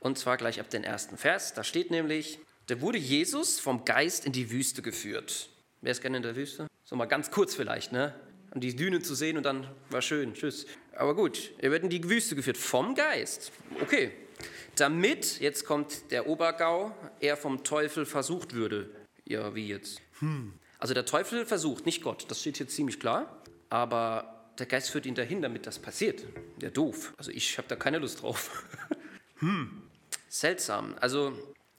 und 0.00 0.18
zwar 0.18 0.36
gleich 0.36 0.60
ab 0.60 0.70
den 0.70 0.84
ersten 0.84 1.16
Vers. 1.16 1.54
Da 1.54 1.64
steht 1.64 1.90
nämlich, 1.90 2.38
da 2.66 2.80
wurde 2.80 2.98
Jesus 2.98 3.60
vom 3.60 3.84
Geist 3.84 4.26
in 4.26 4.32
die 4.32 4.50
Wüste 4.50 4.82
geführt. 4.82 5.48
Wer 5.80 5.92
ist 5.92 6.00
gerne 6.00 6.16
in 6.16 6.22
der 6.22 6.36
Wüste? 6.36 6.66
So 6.84 6.96
mal 6.96 7.06
ganz 7.06 7.30
kurz 7.30 7.54
vielleicht, 7.54 7.92
ne? 7.92 8.14
und 8.54 8.62
die 8.62 8.74
Düne 8.74 9.02
zu 9.02 9.14
sehen 9.14 9.36
und 9.36 9.42
dann 9.42 9.68
war 9.90 10.00
schön, 10.00 10.32
tschüss. 10.34 10.66
Aber 10.94 11.14
gut, 11.14 11.50
er 11.58 11.72
wird 11.72 11.82
in 11.82 11.90
die 11.90 12.08
Wüste 12.08 12.36
geführt 12.36 12.56
vom 12.56 12.94
Geist. 12.94 13.52
Okay, 13.82 14.12
damit, 14.76 15.40
jetzt 15.40 15.64
kommt 15.64 16.10
der 16.12 16.28
Obergau, 16.28 16.94
er 17.20 17.36
vom 17.36 17.64
Teufel 17.64 18.06
versucht 18.06 18.54
würde. 18.54 18.88
Ja, 19.24 19.54
wie 19.54 19.68
jetzt? 19.68 20.00
Hm. 20.20 20.54
Also 20.78 20.94
der 20.94 21.06
Teufel 21.06 21.46
versucht, 21.46 21.86
nicht 21.86 22.02
Gott, 22.02 22.26
das 22.28 22.40
steht 22.40 22.58
hier 22.58 22.68
ziemlich 22.68 23.00
klar, 23.00 23.42
aber 23.70 24.52
der 24.58 24.66
Geist 24.66 24.90
führt 24.90 25.06
ihn 25.06 25.14
dahin, 25.14 25.42
damit 25.42 25.66
das 25.66 25.78
passiert. 25.78 26.24
Der 26.60 26.70
doof. 26.70 27.14
Also 27.16 27.30
ich 27.30 27.58
habe 27.58 27.68
da 27.68 27.76
keine 27.76 27.98
Lust 27.98 28.22
drauf. 28.22 28.64
hm. 29.38 29.82
Seltsam. 30.28 30.94
Also 31.00 31.32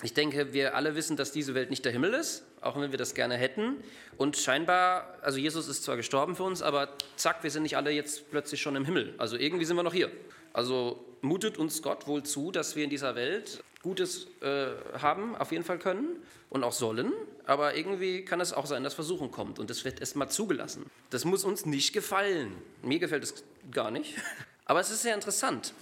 ich 0.04 0.14
denke, 0.14 0.54
wir 0.54 0.76
alle 0.76 0.96
wissen, 0.96 1.16
dass 1.16 1.32
diese 1.32 1.56
Welt 1.56 1.70
nicht 1.70 1.86
der 1.86 1.92
Himmel 1.92 2.14
ist, 2.14 2.44
auch 2.62 2.80
wenn 2.80 2.92
wir 2.92 2.98
das 2.98 3.14
gerne 3.16 3.36
hätten. 3.38 3.78
Und 4.18 4.36
scheinbar, 4.38 5.18
also 5.22 5.38
Jesus 5.38 5.68
ist 5.68 5.84
zwar 5.84 5.96
gestorben 5.96 6.36
für 6.36 6.44
uns, 6.44 6.62
aber 6.62 6.90
zack, 7.16 7.44
wir 7.44 7.52
sind 7.52 7.64
nicht 7.64 7.78
alle 7.78 7.92
jetzt 7.92 8.30
plötzlich 8.30 8.62
schon 8.62 8.76
im 8.76 8.86
Himmel. 8.86 9.16
Also 9.18 9.38
irgendwie 9.38 9.66
sind 9.66 9.78
wir 9.78 9.84
noch 9.84 9.94
hier. 9.94 10.12
Also 10.52 11.06
mutet 11.22 11.58
uns 11.58 11.82
Gott 11.82 12.08
wohl 12.08 12.24
zu, 12.24 12.52
dass 12.52 12.76
wir 12.76 12.84
in 12.84 12.90
dieser 12.90 13.16
Welt 13.16 13.64
Gutes 13.86 14.28
äh, 14.42 14.72
haben, 15.00 15.36
auf 15.36 15.52
jeden 15.52 15.64
Fall 15.64 15.78
können 15.78 16.08
und 16.50 16.64
auch 16.64 16.72
sollen. 16.72 17.14
Aber 17.46 17.78
irgendwie 17.78 18.26
kann 18.26 18.42
es 18.42 18.52
auch 18.52 18.66
sein, 18.66 18.84
dass 18.84 18.96
Versuchung 18.96 19.30
kommt 19.30 19.60
und 19.60 19.70
das 19.70 19.86
wird 19.86 20.00
erstmal 20.00 20.28
zugelassen. 20.28 20.90
Das 21.12 21.24
muss 21.24 21.44
uns 21.44 21.68
nicht 21.68 21.94
gefallen. 21.94 22.52
Mir 22.82 22.98
gefällt 22.98 23.24
es 23.24 23.44
gar 23.72 23.92
nicht. 23.92 24.16
Aber 24.66 24.80
es 24.80 24.90
ist 24.90 25.04
sehr 25.04 25.14
interessant, 25.14 25.76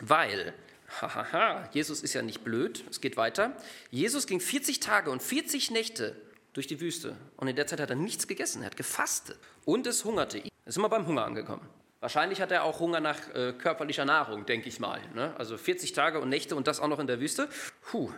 weil 0.00 0.54
Hahaha, 1.00 1.68
Jesus 1.72 2.02
ist 2.02 2.14
ja 2.14 2.22
nicht 2.22 2.44
blöd. 2.44 2.84
Es 2.88 3.00
geht 3.00 3.16
weiter. 3.16 3.56
Jesus 3.90 4.28
ging 4.28 4.38
40 4.38 4.78
Tage 4.78 5.10
und 5.10 5.20
40 5.20 5.72
Nächte 5.72 6.14
durch 6.52 6.68
die 6.68 6.80
Wüste. 6.80 7.16
Und 7.36 7.48
in 7.48 7.56
der 7.56 7.66
Zeit 7.66 7.80
hat 7.80 7.90
er 7.90 7.96
nichts 7.96 8.28
gegessen. 8.28 8.62
Er 8.62 8.66
hat 8.66 8.76
gefastet. 8.76 9.36
Und 9.64 9.88
es 9.88 10.04
hungerte 10.04 10.38
ihn. 10.38 10.50
Jetzt 10.64 10.74
sind 10.74 10.82
wir 10.84 10.88
beim 10.88 11.06
Hunger 11.06 11.24
angekommen. 11.24 11.68
Wahrscheinlich 12.00 12.40
hat 12.40 12.52
er 12.52 12.64
auch 12.64 12.80
Hunger 12.80 13.00
nach 13.00 13.34
äh, 13.34 13.52
körperlicher 13.52 14.04
Nahrung, 14.04 14.46
denke 14.46 14.68
ich 14.68 14.78
mal. 14.78 15.00
Ne? 15.14 15.34
Also 15.36 15.56
40 15.56 15.92
Tage 15.92 16.20
und 16.20 16.28
Nächte 16.28 16.54
und 16.54 16.66
das 16.66 16.80
auch 16.80 16.88
noch 16.88 17.00
in 17.00 17.06
der 17.06 17.20
Wüste. 17.20 17.48
Puh. 17.82 18.10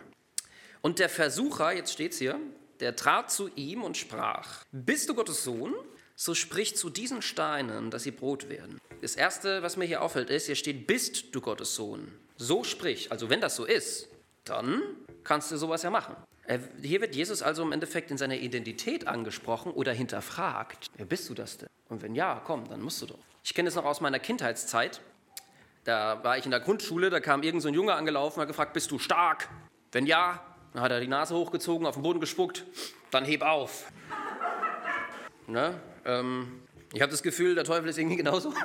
Und 0.81 0.99
der 0.99 1.09
Versucher, 1.09 1.71
jetzt 1.73 1.93
steht 1.93 2.13
es 2.13 2.19
hier, 2.19 2.39
der 2.79 2.95
trat 2.95 3.31
zu 3.31 3.49
ihm 3.55 3.83
und 3.83 3.97
sprach: 3.97 4.63
Bist 4.71 5.09
du 5.09 5.15
Gottes 5.15 5.43
Sohn? 5.43 5.73
So 6.15 6.35
sprich 6.35 6.75
zu 6.75 6.89
diesen 6.91 7.23
Steinen, 7.23 7.89
dass 7.89 8.03
sie 8.03 8.11
Brot 8.11 8.49
werden. 8.49 8.79
Das 9.01 9.15
erste, 9.15 9.63
was 9.63 9.77
mir 9.77 9.85
hier 9.85 10.01
auffällt, 10.01 10.29
ist: 10.29 10.45
Hier 10.45 10.55
steht: 10.55 10.85
Bist 10.85 11.33
du 11.33 11.41
Gottes 11.41 11.75
Sohn? 11.75 12.11
so 12.41 12.63
sprich, 12.63 13.11
also 13.11 13.29
wenn 13.29 13.39
das 13.39 13.55
so 13.55 13.65
ist, 13.65 14.09
dann 14.45 14.81
kannst 15.23 15.51
du 15.51 15.57
sowas 15.57 15.83
ja 15.83 15.91
machen. 15.91 16.15
Hier 16.81 16.99
wird 16.99 17.15
Jesus 17.15 17.43
also 17.43 17.61
im 17.61 17.71
Endeffekt 17.71 18.09
in 18.11 18.17
seiner 18.17 18.35
Identität 18.35 19.07
angesprochen 19.07 19.71
oder 19.71 19.93
hinterfragt. 19.93 20.87
Wer 20.97 21.05
bist 21.05 21.29
du 21.29 21.33
das 21.33 21.59
denn? 21.59 21.69
Und 21.87 22.01
wenn 22.01 22.15
ja, 22.15 22.41
komm, 22.43 22.67
dann 22.67 22.81
musst 22.81 23.01
du 23.03 23.05
doch. 23.05 23.19
Ich 23.43 23.53
kenne 23.53 23.69
es 23.69 23.75
noch 23.75 23.85
aus 23.85 24.01
meiner 24.01 24.19
Kindheitszeit. 24.19 25.01
Da 25.83 26.23
war 26.23 26.37
ich 26.37 26.45
in 26.45 26.51
der 26.51 26.59
Grundschule, 26.59 27.09
da 27.09 27.19
kam 27.19 27.41
irgend 27.41 27.63
so 27.63 27.67
ein 27.67 27.73
Junge 27.73 27.93
angelaufen 27.93 28.39
und 28.39 28.41
hat 28.41 28.47
gefragt, 28.47 28.73
bist 28.73 28.91
du 28.91 28.99
stark? 28.99 29.49
Wenn 29.91 30.05
ja, 30.05 30.39
dann 30.73 30.83
hat 30.83 30.91
er 30.91 30.99
die 30.99 31.07
Nase 31.07 31.35
hochgezogen, 31.35 31.87
auf 31.87 31.95
den 31.95 32.03
Boden 32.03 32.19
gespuckt, 32.19 32.65
dann 33.09 33.25
heb 33.25 33.41
auf. 33.41 33.91
Ne? 35.47 35.79
Ähm, 36.05 36.61
ich 36.93 37.01
habe 37.01 37.11
das 37.11 37.23
Gefühl, 37.23 37.55
der 37.55 37.63
Teufel 37.63 37.89
ist 37.89 37.97
irgendwie 37.97 38.17
genauso. 38.17 38.53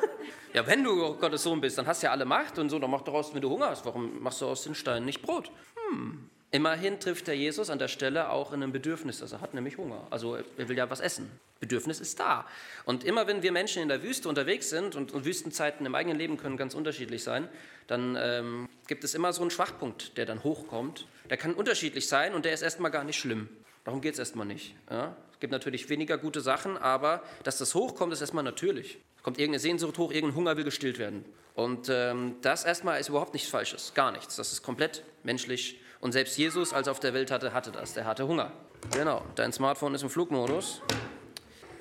Ja, 0.52 0.66
wenn 0.66 0.82
du 0.82 1.16
Gottes 1.16 1.42
Sohn 1.42 1.60
bist, 1.60 1.76
dann 1.76 1.86
hast 1.86 2.02
du 2.02 2.06
ja 2.06 2.12
alle 2.12 2.24
Macht 2.24 2.58
und 2.58 2.70
so, 2.70 2.78
dann 2.78 2.90
mach 2.90 3.02
daraus, 3.02 3.34
wenn 3.34 3.42
du 3.42 3.50
Hunger 3.50 3.68
hast. 3.68 3.84
Warum 3.84 4.22
machst 4.22 4.40
du 4.40 4.46
aus 4.46 4.62
den 4.62 4.74
Steinen 4.74 5.04
nicht 5.04 5.20
Brot? 5.20 5.50
Hm. 5.90 6.30
Immerhin 6.52 7.00
trifft 7.00 7.26
der 7.26 7.36
Jesus 7.36 7.70
an 7.70 7.78
der 7.78 7.88
Stelle 7.88 8.30
auch 8.30 8.52
in 8.52 8.62
einem 8.62 8.72
Bedürfnis, 8.72 9.18
das 9.18 9.32
er 9.32 9.40
hat, 9.40 9.52
nämlich 9.52 9.78
Hunger. 9.78 10.06
Also 10.10 10.36
er 10.36 10.68
will 10.68 10.76
ja 10.76 10.88
was 10.88 11.00
essen. 11.00 11.30
Bedürfnis 11.58 12.00
ist 12.00 12.20
da. 12.20 12.46
Und 12.84 13.04
immer 13.04 13.26
wenn 13.26 13.42
wir 13.42 13.50
Menschen 13.50 13.82
in 13.82 13.88
der 13.88 14.02
Wüste 14.02 14.28
unterwegs 14.28 14.70
sind, 14.70 14.94
und, 14.94 15.12
und 15.12 15.24
Wüstenzeiten 15.24 15.84
im 15.84 15.94
eigenen 15.94 16.16
Leben 16.18 16.36
können 16.36 16.56
ganz 16.56 16.74
unterschiedlich 16.74 17.24
sein, 17.24 17.48
dann 17.88 18.16
ähm, 18.18 18.68
gibt 18.86 19.04
es 19.04 19.14
immer 19.14 19.32
so 19.32 19.42
einen 19.42 19.50
Schwachpunkt, 19.50 20.16
der 20.16 20.26
dann 20.26 20.44
hochkommt. 20.44 21.06
Der 21.30 21.36
kann 21.36 21.54
unterschiedlich 21.54 22.08
sein 22.08 22.34
und 22.34 22.44
der 22.44 22.52
ist 22.52 22.62
erstmal 22.62 22.90
gar 22.90 23.04
nicht 23.04 23.18
schlimm. 23.18 23.48
Darum 23.84 24.00
geht 24.00 24.14
es 24.14 24.18
erstmal 24.18 24.46
nicht. 24.46 24.74
Ja? 24.90 25.16
Es 25.32 25.40
gibt 25.40 25.52
natürlich 25.52 25.88
weniger 25.88 26.16
gute 26.16 26.40
Sachen, 26.40 26.76
aber 26.76 27.22
dass 27.42 27.58
das 27.58 27.74
hochkommt, 27.74 28.12
ist 28.12 28.20
erstmal 28.20 28.44
natürlich 28.44 28.98
kommt 29.26 29.40
irgendeine 29.40 29.58
Sehnsucht 29.58 29.98
hoch, 29.98 30.12
irgendein 30.12 30.36
Hunger 30.36 30.56
will 30.56 30.62
gestillt 30.62 31.00
werden. 31.00 31.24
Und 31.56 31.88
ähm, 31.90 32.36
das 32.42 32.62
erstmal 32.62 33.00
ist 33.00 33.08
überhaupt 33.08 33.32
nichts 33.32 33.48
Falsches, 33.48 33.92
gar 33.92 34.12
nichts. 34.12 34.36
Das 34.36 34.52
ist 34.52 34.62
komplett 34.62 35.02
menschlich. 35.24 35.80
Und 36.06 36.12
selbst 36.12 36.38
Jesus, 36.38 36.72
als 36.72 36.86
er 36.86 36.92
auf 36.92 37.00
der 37.00 37.14
Welt 37.14 37.32
hatte, 37.32 37.52
hatte 37.52 37.72
das. 37.72 37.94
Der 37.94 38.04
hatte 38.04 38.28
Hunger. 38.28 38.52
Genau, 38.92 39.24
dein 39.34 39.52
Smartphone 39.52 39.92
ist 39.92 40.02
im 40.02 40.08
Flugmodus. 40.08 40.80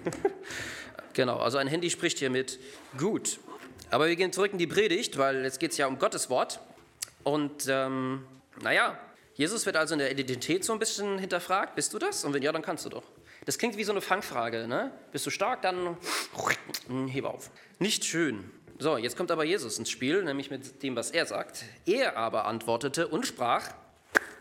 genau, 1.14 1.38
also 1.38 1.60
ein 1.60 1.68
Handy 1.68 1.92
spricht 1.92 2.18
hier 2.18 2.32
mit. 2.32 2.58
Gut. 2.98 3.38
Aber 3.92 4.08
wir 4.08 4.16
gehen 4.16 4.34
zurück 4.34 4.52
in 4.52 4.58
die 4.58 4.66
Predigt, 4.66 5.20
weil 5.20 5.44
jetzt 5.44 5.60
geht 5.60 5.74
es 5.74 5.78
ja 5.78 5.86
um 5.86 6.00
Gottes 6.00 6.32
Wort. 6.32 6.60
Und 7.24 7.68
ähm, 7.70 8.26
Naja, 8.64 8.98
Jesus 9.36 9.64
wird 9.68 9.76
also 9.76 9.94
in 9.94 10.00
der 10.00 10.10
Identität 10.10 10.66
so 10.66 10.74
ein 10.74 10.80
bisschen 10.80 11.20
hinterfragt. 11.20 11.76
Bist 11.76 11.94
du 11.94 12.00
das? 12.00 12.26
Und 12.26 12.34
wenn 12.34 12.42
ja, 12.42 12.52
dann 12.52 12.64
kannst 12.64 12.84
du 12.84 12.90
doch. 12.90 13.04
Das 13.46 13.60
klingt 13.60 13.78
wie 13.78 13.84
so 13.84 13.92
eine 13.92 14.02
Fangfrage. 14.02 14.68
Ne? 14.68 14.90
Bist 15.12 15.28
du 15.28 15.30
stark, 15.30 15.62
dann 15.62 15.98
heb 17.10 17.26
auf. 17.26 17.52
Nicht 17.78 18.04
schön. 18.06 18.50
So, 18.80 18.98
jetzt 18.98 19.18
kommt 19.18 19.30
aber 19.30 19.44
Jesus 19.44 19.78
ins 19.78 19.92
Spiel, 19.92 20.24
nämlich 20.24 20.50
mit 20.50 20.82
dem, 20.82 20.96
was 20.96 21.12
er 21.12 21.28
sagt. 21.28 21.64
Er 21.86 22.18
aber 22.18 22.46
antwortete 22.46 23.08
und 23.08 23.28
sprach, 23.28 23.70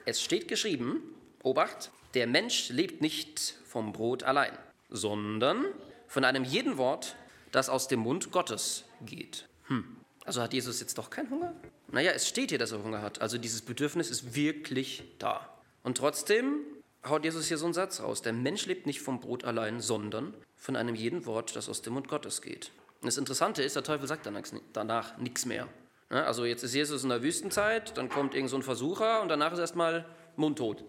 es 0.06 0.22
steht 0.22 0.48
geschrieben, 0.48 1.02
Obacht, 1.42 1.90
der 2.14 2.26
Mensch 2.26 2.68
lebt 2.68 3.00
nicht 3.00 3.56
vom 3.64 3.92
Brot 3.92 4.22
allein, 4.22 4.56
sondern 4.88 5.64
von 6.06 6.24
einem 6.24 6.44
jeden 6.44 6.76
Wort, 6.76 7.16
das 7.52 7.68
aus 7.68 7.88
dem 7.88 8.00
Mund 8.00 8.30
Gottes 8.30 8.84
geht. 9.04 9.48
Hm. 9.66 9.96
Also 10.24 10.40
hat 10.40 10.54
Jesus 10.54 10.80
jetzt 10.80 10.96
doch 10.98 11.10
keinen 11.10 11.30
Hunger? 11.30 11.54
Naja, 11.88 12.12
es 12.12 12.28
steht 12.28 12.50
hier, 12.50 12.58
dass 12.58 12.72
er 12.72 12.82
Hunger 12.82 13.02
hat. 13.02 13.20
Also 13.20 13.38
dieses 13.38 13.62
Bedürfnis 13.62 14.10
ist 14.10 14.34
wirklich 14.34 15.04
da. 15.18 15.48
Und 15.82 15.98
trotzdem 15.98 16.60
haut 17.06 17.24
Jesus 17.24 17.46
hier 17.46 17.58
so 17.58 17.66
einen 17.66 17.74
Satz 17.74 18.00
raus. 18.00 18.22
Der 18.22 18.32
Mensch 18.32 18.66
lebt 18.66 18.86
nicht 18.86 19.00
vom 19.00 19.20
Brot 19.20 19.44
allein, 19.44 19.80
sondern 19.80 20.34
von 20.56 20.76
einem 20.76 20.94
jeden 20.94 21.26
Wort, 21.26 21.54
das 21.56 21.68
aus 21.68 21.82
dem 21.82 21.92
Mund 21.94 22.08
Gottes 22.08 22.40
geht. 22.40 22.70
Und 23.00 23.06
das 23.06 23.18
Interessante 23.18 23.62
ist, 23.62 23.76
der 23.76 23.82
Teufel 23.82 24.08
sagt 24.08 24.28
danach 24.72 25.18
nichts 25.18 25.44
mehr. 25.44 25.68
Also 26.08 26.44
jetzt 26.44 26.62
ist 26.62 26.74
Jesus 26.74 27.02
in 27.02 27.08
der 27.08 27.22
Wüstenzeit, 27.22 27.96
dann 27.96 28.08
kommt 28.08 28.34
irgend 28.34 28.50
so 28.50 28.56
ein 28.56 28.62
Versucher 28.62 29.22
und 29.22 29.28
danach 29.28 29.52
ist 29.52 29.58
erstmal 29.58 30.06
mundtot. 30.36 30.84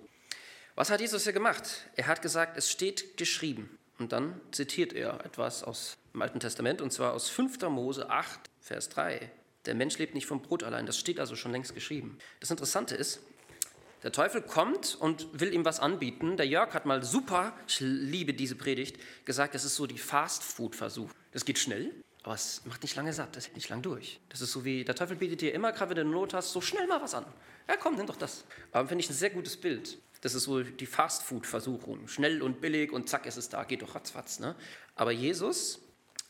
Was 0.75 0.89
hat 0.89 0.99
Jesus 0.99 1.23
hier 1.23 1.33
gemacht? 1.33 1.87
Er 1.95 2.07
hat 2.07 2.21
gesagt, 2.21 2.57
es 2.57 2.69
steht 2.69 3.17
geschrieben. 3.17 3.77
Und 3.97 4.11
dann 4.11 4.41
zitiert 4.51 4.91
er 4.91 5.23
etwas 5.25 5.63
aus 5.63 5.97
dem 6.13 6.21
Alten 6.21 6.41
Testament, 6.41 6.81
und 6.81 6.91
zwar 6.91 7.13
aus 7.13 7.29
5. 7.29 7.61
Mose 7.69 8.09
8, 8.09 8.41
Vers 8.59 8.89
3. 8.89 9.31
Der 9.65 9.75
Mensch 9.75 9.97
lebt 9.97 10.13
nicht 10.13 10.27
vom 10.27 10.41
Brot 10.41 10.63
allein. 10.63 10.85
Das 10.85 10.99
steht 10.99 11.19
also 11.19 11.35
schon 11.35 11.53
längst 11.53 11.73
geschrieben. 11.73 12.17
Das 12.41 12.51
Interessante 12.51 12.95
ist, 12.95 13.21
der 14.03 14.11
Teufel 14.11 14.41
kommt 14.41 14.95
und 14.99 15.39
will 15.39 15.53
ihm 15.53 15.65
was 15.65 15.79
anbieten. 15.79 16.37
Der 16.37 16.45
Jörg 16.45 16.73
hat 16.73 16.85
mal 16.85 17.03
super, 17.03 17.53
ich 17.67 17.79
liebe 17.79 18.33
diese 18.33 18.55
Predigt, 18.55 18.97
gesagt, 19.25 19.55
das 19.55 19.63
ist 19.63 19.75
so 19.75 19.87
die 19.87 19.97
Fast-Food-Versuch. 19.97 21.09
Das 21.31 21.45
geht 21.45 21.57
schnell, 21.57 21.91
aber 22.25 22.33
es 22.33 22.63
macht 22.65 22.81
nicht 22.81 22.95
lange 22.95 23.13
satt, 23.13 23.35
das 23.35 23.45
hält 23.45 23.55
nicht 23.55 23.69
lang 23.69 23.83
durch. 23.83 24.19
Das 24.29 24.41
ist 24.41 24.51
so 24.51 24.65
wie, 24.65 24.83
der 24.83 24.95
Teufel 24.95 25.15
bietet 25.15 25.41
dir 25.41 25.53
immer, 25.53 25.71
gerade 25.71 25.91
wenn 25.91 25.97
du 25.97 26.01
eine 26.01 26.09
Not 26.09 26.33
hast, 26.33 26.53
so 26.53 26.59
schnell 26.59 26.87
mal 26.87 26.99
was 26.99 27.13
an. 27.13 27.23
Ja, 27.67 27.75
komm, 27.77 27.95
nimm 27.95 28.07
doch 28.07 28.15
das. 28.15 28.45
Aber 28.71 28.87
finde 28.87 29.03
ich 29.03 29.09
ein 29.11 29.13
sehr 29.13 29.29
gutes 29.29 29.57
Bild. 29.57 29.99
Das 30.21 30.33
ist 30.33 30.45
so 30.45 30.63
die 30.63 30.87
Fastfood-Versuchung. 30.87 32.07
Schnell 32.07 32.41
und 32.41 32.61
billig 32.61 32.91
und 32.91 33.07
zack 33.07 33.27
ist 33.27 33.37
es 33.37 33.49
da, 33.49 33.63
geht 33.63 33.83
doch 33.83 33.93
ratzfatz. 33.93 34.39
Ne? 34.39 34.55
Aber 34.95 35.11
Jesus 35.11 35.81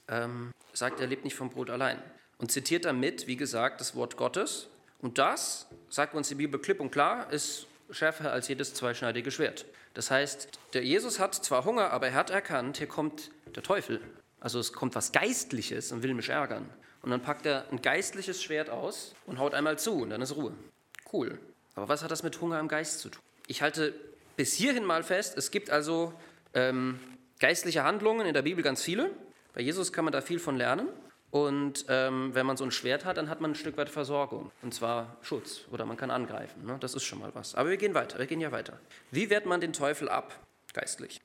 ähm, 0.09 0.51
sagt, 0.73 0.99
er 0.99 1.07
lebt 1.07 1.23
nicht 1.23 1.37
vom 1.37 1.49
Brot 1.49 1.69
allein. 1.69 1.97
Und 2.39 2.51
zitiert 2.51 2.83
damit, 2.83 3.27
wie 3.27 3.37
gesagt, 3.37 3.79
das 3.79 3.95
Wort 3.95 4.17
Gottes. 4.17 4.67
Und 4.99 5.17
das, 5.17 5.67
sagt 5.87 6.13
uns 6.13 6.27
die 6.27 6.35
Bibel 6.35 6.59
klipp 6.59 6.81
und 6.81 6.91
klar, 6.91 7.31
ist 7.31 7.67
schärfer 7.89 8.33
als 8.33 8.49
jedes 8.49 8.73
zweischneidige 8.73 9.31
Schwert. 9.31 9.65
Das 9.93 10.11
heißt, 10.11 10.49
der 10.73 10.83
Jesus 10.83 11.19
hat 11.19 11.35
zwar 11.35 11.63
Hunger, 11.63 11.91
aber 11.91 12.07
er 12.07 12.15
hat 12.15 12.31
erkannt, 12.31 12.79
hier 12.79 12.87
kommt 12.87 13.31
der 13.55 13.63
Teufel. 13.63 14.01
Also 14.45 14.59
es 14.59 14.73
kommt 14.73 14.93
was 14.93 15.11
Geistliches 15.11 15.91
und 15.91 16.03
will 16.03 16.13
mich 16.13 16.29
ärgern. 16.29 16.69
Und 17.01 17.09
dann 17.09 17.19
packt 17.19 17.47
er 17.47 17.65
ein 17.71 17.81
geistliches 17.81 18.43
Schwert 18.43 18.69
aus 18.69 19.15
und 19.25 19.39
haut 19.39 19.55
einmal 19.55 19.79
zu 19.79 20.03
und 20.03 20.11
dann 20.11 20.21
ist 20.21 20.35
Ruhe. 20.35 20.53
Cool. 21.11 21.39
Aber 21.73 21.89
was 21.89 22.03
hat 22.03 22.11
das 22.11 22.21
mit 22.21 22.39
Hunger 22.39 22.59
im 22.59 22.67
Geist 22.67 22.99
zu 22.99 23.09
tun? 23.09 23.23
Ich 23.47 23.63
halte 23.63 23.95
bis 24.35 24.53
hierhin 24.53 24.85
mal 24.85 25.01
fest, 25.01 25.35
es 25.35 25.49
gibt 25.49 25.71
also 25.71 26.13
ähm, 26.53 26.99
geistliche 27.39 27.83
Handlungen 27.83 28.27
in 28.27 28.35
der 28.35 28.43
Bibel 28.43 28.63
ganz 28.63 28.83
viele. 28.83 29.09
Bei 29.55 29.61
Jesus 29.61 29.91
kann 29.91 30.05
man 30.05 30.11
da 30.11 30.21
viel 30.21 30.37
von 30.37 30.57
lernen. 30.57 30.89
Und 31.31 31.85
ähm, 31.89 32.29
wenn 32.35 32.45
man 32.45 32.55
so 32.55 32.65
ein 32.65 32.71
Schwert 32.71 33.03
hat, 33.03 33.17
dann 33.17 33.31
hat 33.31 33.41
man 33.41 33.51
ein 33.51 33.55
Stück 33.55 33.77
weit 33.77 33.89
Versorgung. 33.89 34.51
Und 34.61 34.75
zwar 34.75 35.17
Schutz. 35.23 35.61
Oder 35.71 35.87
man 35.87 35.97
kann 35.97 36.11
angreifen. 36.11 36.67
Ne? 36.67 36.77
Das 36.79 36.93
ist 36.93 37.03
schon 37.03 37.17
mal 37.17 37.33
was. 37.33 37.55
Aber 37.55 37.71
wir 37.71 37.77
gehen 37.77 37.95
weiter. 37.95 38.19
Wir 38.19 38.27
gehen 38.27 38.41
ja 38.41 38.51
weiter. 38.51 38.79
Wie 39.09 39.31
wehrt 39.31 39.47
man 39.47 39.59
den 39.59 39.73
Teufel 39.73 40.07
ab? 40.07 40.39
Geistlich. 40.73 41.19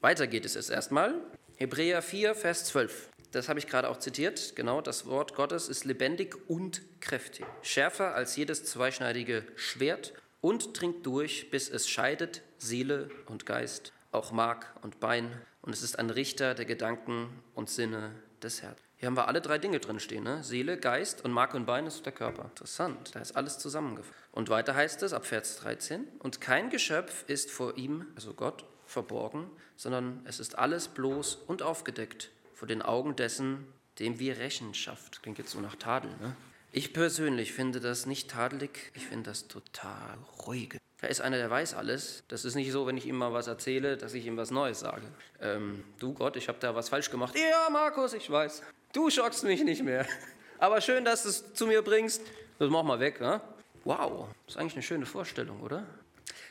Weiter 0.00 0.26
geht 0.26 0.46
es 0.46 0.54
jetzt 0.54 0.70
erstmal. 0.70 1.20
Hebräer 1.58 2.02
4, 2.02 2.34
Vers 2.34 2.66
12. 2.66 3.08
Das 3.32 3.48
habe 3.48 3.58
ich 3.58 3.66
gerade 3.66 3.88
auch 3.88 3.98
zitiert. 3.98 4.56
Genau, 4.56 4.82
das 4.82 5.06
Wort 5.06 5.34
Gottes 5.34 5.70
ist 5.70 5.86
lebendig 5.86 6.36
und 6.48 6.82
kräftig. 7.00 7.46
Schärfer 7.62 8.14
als 8.14 8.36
jedes 8.36 8.66
zweischneidige 8.66 9.42
Schwert 9.56 10.12
und 10.42 10.78
dringt 10.78 11.06
durch, 11.06 11.50
bis 11.50 11.70
es 11.70 11.88
scheidet 11.88 12.42
Seele 12.58 13.08
und 13.24 13.46
Geist, 13.46 13.94
auch 14.12 14.32
Mark 14.32 14.66
und 14.82 15.00
Bein. 15.00 15.30
Und 15.62 15.72
es 15.72 15.82
ist 15.82 15.98
ein 15.98 16.10
Richter 16.10 16.54
der 16.54 16.66
Gedanken 16.66 17.42
und 17.54 17.70
Sinne 17.70 18.12
des 18.42 18.60
Herzens. 18.60 18.86
Hier 18.98 19.06
haben 19.06 19.16
wir 19.16 19.26
alle 19.28 19.40
drei 19.40 19.56
Dinge 19.56 19.80
drin 19.80 19.98
stehen. 19.98 20.24
Ne? 20.24 20.44
Seele, 20.44 20.76
Geist 20.76 21.24
und 21.24 21.32
Mark 21.32 21.54
und 21.54 21.64
Bein 21.64 21.86
ist 21.86 22.04
der 22.04 22.12
Körper. 22.12 22.44
Interessant, 22.44 23.14
da 23.14 23.20
ist 23.20 23.34
alles 23.34 23.58
zusammengefasst. 23.58 24.14
Und 24.30 24.50
weiter 24.50 24.74
heißt 24.74 25.02
es 25.02 25.14
ab 25.14 25.24
Vers 25.24 25.56
13, 25.56 26.06
und 26.18 26.42
kein 26.42 26.68
Geschöpf 26.68 27.24
ist 27.28 27.50
vor 27.50 27.78
ihm, 27.78 28.06
also 28.14 28.34
Gott, 28.34 28.66
verborgen, 28.86 29.50
sondern 29.76 30.20
es 30.24 30.40
ist 30.40 30.58
alles 30.58 30.88
bloß 30.88 31.36
und 31.46 31.62
aufgedeckt 31.62 32.30
vor 32.54 32.68
den 32.68 32.82
Augen 32.82 33.16
dessen, 33.16 33.66
dem 33.98 34.18
wir 34.18 34.38
Rechenschaft. 34.38 35.22
Klingt 35.22 35.38
jetzt 35.38 35.50
so 35.50 35.60
nach 35.60 35.76
Tadel, 35.76 36.10
ne? 36.20 36.36
Ich 36.72 36.92
persönlich 36.92 37.52
finde 37.54 37.80
das 37.80 38.04
nicht 38.04 38.30
tadelig, 38.30 38.92
ich 38.94 39.06
finde 39.06 39.30
das 39.30 39.48
total 39.48 40.18
ruhig. 40.46 40.78
Da 41.00 41.06
ist 41.06 41.20
einer, 41.20 41.36
der 41.36 41.50
weiß 41.50 41.74
alles. 41.74 42.24
Das 42.28 42.44
ist 42.44 42.54
nicht 42.54 42.70
so, 42.70 42.86
wenn 42.86 42.96
ich 42.96 43.06
ihm 43.06 43.16
mal 43.16 43.32
was 43.32 43.46
erzähle, 43.46 43.96
dass 43.96 44.12
ich 44.12 44.26
ihm 44.26 44.36
was 44.36 44.50
Neues 44.50 44.80
sage. 44.80 45.06
Ähm, 45.40 45.84
du 45.98 46.12
Gott, 46.12 46.36
ich 46.36 46.48
habe 46.48 46.58
da 46.60 46.74
was 46.74 46.88
falsch 46.88 47.10
gemacht. 47.10 47.34
Ja, 47.34 47.70
Markus, 47.70 48.12
ich 48.12 48.30
weiß. 48.30 48.62
Du 48.92 49.08
schockst 49.10 49.44
mich 49.44 49.62
nicht 49.64 49.82
mehr. 49.84 50.06
Aber 50.58 50.80
schön, 50.80 51.04
dass 51.04 51.22
du 51.22 51.30
es 51.30 51.54
zu 51.54 51.66
mir 51.66 51.82
bringst. 51.82 52.22
Das 52.58 52.70
mach 52.70 52.82
mal 52.82 53.00
weg. 53.00 53.20
Ne? 53.20 53.40
Wow, 53.84 54.28
das 54.44 54.54
ist 54.54 54.60
eigentlich 54.60 54.74
eine 54.74 54.82
schöne 54.82 55.06
Vorstellung, 55.06 55.60
oder? 55.62 55.86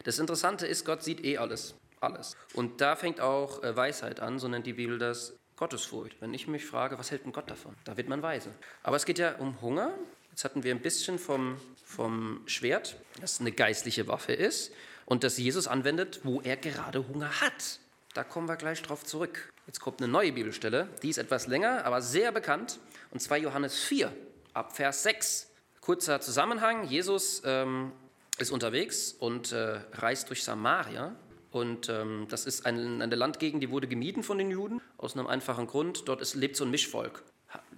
Das 0.05 0.19
Interessante 0.19 0.65
ist, 0.67 0.85
Gott 0.85 1.03
sieht 1.03 1.23
eh 1.23 1.37
alles. 1.37 1.75
Alles. 1.99 2.35
Und 2.53 2.81
da 2.81 2.95
fängt 2.95 3.21
auch 3.21 3.63
äh, 3.63 3.75
Weisheit 3.75 4.19
an, 4.19 4.39
so 4.39 4.47
nennt 4.47 4.65
die 4.65 4.73
Bibel 4.73 4.97
das 4.97 5.37
Gottesfurcht. 5.55 6.17
Wenn 6.19 6.33
ich 6.33 6.47
mich 6.47 6.65
frage, 6.65 6.99
was 6.99 7.11
hält 7.11 7.25
denn 7.25 7.31
Gott 7.31 7.49
davon? 7.49 7.75
Da 7.85 7.97
wird 7.97 8.09
man 8.09 8.21
weise. 8.21 8.51
Aber 8.83 8.97
es 8.97 9.05
geht 9.05 9.19
ja 9.19 9.35
um 9.35 9.61
Hunger. 9.61 9.93
Jetzt 10.31 10.43
hatten 10.43 10.63
wir 10.63 10.75
ein 10.75 10.81
bisschen 10.81 11.17
vom, 11.17 11.57
vom 11.85 12.41
Schwert, 12.45 12.97
das 13.21 13.39
eine 13.39 13.53
geistliche 13.53 14.07
Waffe 14.07 14.33
ist 14.33 14.73
und 15.05 15.23
das 15.23 15.37
Jesus 15.37 15.67
anwendet, 15.67 16.19
wo 16.23 16.41
er 16.41 16.57
gerade 16.57 17.07
Hunger 17.07 17.39
hat. 17.39 17.79
Da 18.13 18.23
kommen 18.23 18.47
wir 18.47 18.57
gleich 18.57 18.81
drauf 18.81 19.05
zurück. 19.05 19.53
Jetzt 19.65 19.79
kommt 19.79 20.01
eine 20.01 20.11
neue 20.11 20.33
Bibelstelle, 20.33 20.89
die 21.01 21.09
ist 21.09 21.17
etwas 21.17 21.47
länger, 21.47 21.85
aber 21.85 22.01
sehr 22.01 22.31
bekannt, 22.31 22.79
und 23.11 23.21
zwar 23.21 23.37
Johannes 23.37 23.79
4, 23.79 24.11
ab 24.53 24.75
Vers 24.75 25.03
6. 25.03 25.51
Kurzer 25.79 26.19
Zusammenhang, 26.19 26.87
Jesus 26.87 27.41
ähm, 27.45 27.91
ist 28.37 28.51
unterwegs 28.51 29.13
und 29.13 29.51
äh, 29.51 29.79
reist 29.93 30.29
durch 30.29 30.43
Samaria 30.43 31.15
und 31.55 31.87
ähm, 31.87 32.27
das 32.29 32.45
ist 32.45 32.65
ein, 32.65 33.01
eine 33.01 33.15
Landgegend, 33.15 33.63
die 33.63 33.71
wurde 33.71 33.87
gemieden 33.87 34.23
von 34.23 34.37
den 34.37 34.51
Juden, 34.51 34.81
aus 34.97 35.15
einem 35.15 35.25
einfachen 35.25 35.67
Grund. 35.67 36.03
Dort 36.09 36.21
ist, 36.21 36.35
lebt 36.35 36.57
so 36.57 36.65
ein 36.65 36.69
Mischvolk. 36.69 37.23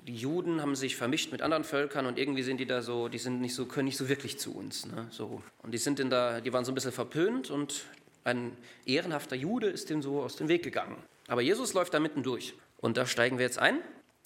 Die 0.07 0.15
Juden 0.15 0.61
haben 0.61 0.75
sich 0.75 0.95
vermischt 0.95 1.31
mit 1.31 1.43
anderen 1.43 1.63
Völkern 1.63 2.07
und 2.07 2.17
irgendwie 2.17 2.41
sind 2.41 2.59
die 2.59 2.65
da 2.65 2.81
so, 2.81 3.07
die 3.07 3.19
sind 3.19 3.39
nicht 3.39 3.53
so, 3.53 3.67
können 3.67 3.85
nicht 3.85 3.97
so 3.97 4.09
wirklich 4.09 4.39
zu 4.39 4.55
uns. 4.55 4.87
Ne? 4.87 5.05
So. 5.11 5.43
Und 5.61 5.75
die 5.75 5.77
sind 5.77 5.99
in 5.99 6.09
da, 6.09 6.41
die 6.41 6.51
waren 6.53 6.65
so 6.65 6.71
ein 6.71 6.75
bisschen 6.75 6.91
verpönt 6.91 7.51
und 7.51 7.83
ein 8.23 8.57
ehrenhafter 8.87 9.35
Jude 9.35 9.67
ist 9.67 9.91
dem 9.91 10.01
so 10.01 10.23
aus 10.23 10.37
dem 10.37 10.47
Weg 10.47 10.63
gegangen. 10.63 10.97
Aber 11.27 11.41
Jesus 11.41 11.75
läuft 11.75 11.93
da 11.93 11.99
mitten 11.99 12.23
durch. 12.23 12.55
Und 12.77 12.97
da 12.97 13.05
steigen 13.05 13.37
wir 13.37 13.45
jetzt 13.45 13.59
ein. 13.59 13.79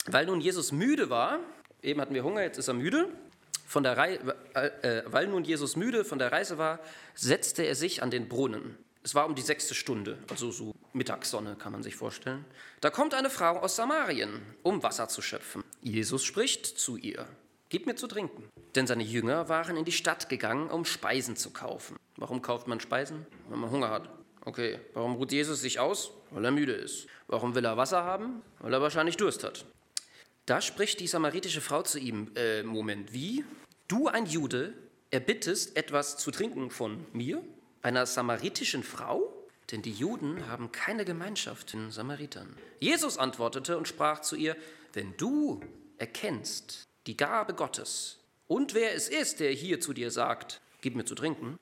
Weil 0.06 0.28
nun 0.28 0.40
Jesus 0.40 0.72
müde 0.72 1.10
war, 1.10 1.40
eben 1.84 2.00
hatten 2.00 2.14
wir 2.14 2.24
Hunger, 2.24 2.42
jetzt 2.42 2.58
ist 2.58 2.70
er 2.70 2.74
müde, 2.74 3.10
von 3.68 3.84
der 3.84 3.98
Rei 3.98 4.18
äh, 4.54 5.04
weil 5.08 5.28
nun 5.28 5.44
Jesus 5.44 5.76
müde 5.76 6.06
von 6.06 6.20
der 6.20 6.32
Reise 6.32 6.58
war, 6.58 6.80
setzte 7.16 7.64
er 7.64 7.76
sich 7.76 8.02
an 8.02 8.12
den 8.12 8.30
Brunnen. 8.30 8.78
Es 9.04 9.16
war 9.16 9.26
um 9.26 9.34
die 9.34 9.42
sechste 9.42 9.74
Stunde, 9.74 10.20
also 10.30 10.52
so 10.52 10.76
Mittagssonne 10.94 11.56
kann 11.56 11.72
man 11.72 11.82
sich 11.82 11.96
vorstellen. 11.96 12.46
Da 12.82 12.92
kommt 12.92 13.16
eine 13.16 13.32
Frau 13.32 13.58
aus 13.58 13.76
Samarien, 13.76 14.42
um 14.62 14.84
Wasser 14.84 15.08
zu 15.08 15.24
schöpfen. 15.24 15.64
Jesus 15.82 16.24
spricht 16.24 16.66
zu 16.66 16.98
ihr, 16.98 17.28
gib 17.70 17.88
mir 17.88 17.96
zu 17.96 18.06
trinken. 18.06 18.44
Denn 18.76 18.86
seine 18.86 19.04
Jünger 19.04 19.50
waren 19.50 19.76
in 19.76 19.86
die 19.86 19.92
Stadt 19.92 20.30
gegangen, 20.30 20.70
um 20.70 20.86
Speisen 20.86 21.36
zu 21.36 21.50
kaufen. 21.50 21.98
Warum 22.18 22.44
kauft 22.44 22.68
man 22.68 22.80
Speisen? 22.80 23.26
Wenn 23.50 23.60
man 23.60 23.72
Hunger 23.72 23.90
hat. 23.90 24.10
Okay, 24.46 24.80
warum 24.94 25.16
ruht 25.16 25.32
Jesus 25.32 25.62
sich 25.62 25.80
aus? 25.80 26.12
Weil 26.30 26.46
er 26.46 26.52
müde 26.52 26.74
ist. 26.74 27.08
Warum 27.28 27.56
will 27.56 27.66
er 27.66 27.78
Wasser 27.78 28.04
haben? 28.04 28.42
Weil 28.60 28.74
er 28.74 28.82
wahrscheinlich 28.82 29.18
Durst 29.18 29.44
hat. 29.44 29.66
Da 30.46 30.62
spricht 30.62 31.00
die 31.00 31.08
samaritische 31.08 31.62
Frau 31.62 31.82
zu 31.82 32.00
ihm, 32.00 32.32
äh, 32.36 32.64
Moment, 32.64 33.14
wie? 33.14 33.46
Du, 33.88 34.08
ein 34.08 34.26
Jude, 34.26 34.74
erbittest 35.12 35.76
etwas 35.76 36.18
zu 36.18 36.32
trinken 36.32 36.72
von 36.72 37.06
mir? 37.14 37.44
Einer 37.82 38.06
samaritischen 38.06 38.84
Frau? 38.84 39.34
Denn 39.72 39.82
die 39.82 39.92
Juden 39.92 40.48
haben 40.48 40.72
keine 40.72 41.06
Gemeinschaft 41.06 41.74
in 41.74 41.92
Samaritern. 41.92 42.58
Jesus 42.80 43.18
antwortete 43.18 43.78
und 43.78 43.88
sprach 43.88 44.20
zu 44.22 44.36
ihr, 44.36 44.58
wenn 44.94 45.16
du 45.18 45.62
erkennst 45.98 46.88
die 47.08 47.16
Gabe 47.16 47.54
Gottes 47.54 48.20
und 48.48 48.74
wer 48.74 48.94
es 48.94 49.08
ist, 49.08 49.40
der 49.40 49.52
hier 49.52 49.80
zu 49.80 49.94
dir 49.94 50.12
sagt, 50.12 50.60
gib 50.82 50.96
mir 50.96 51.06
zu 51.06 51.16
trinken, 51.16 51.58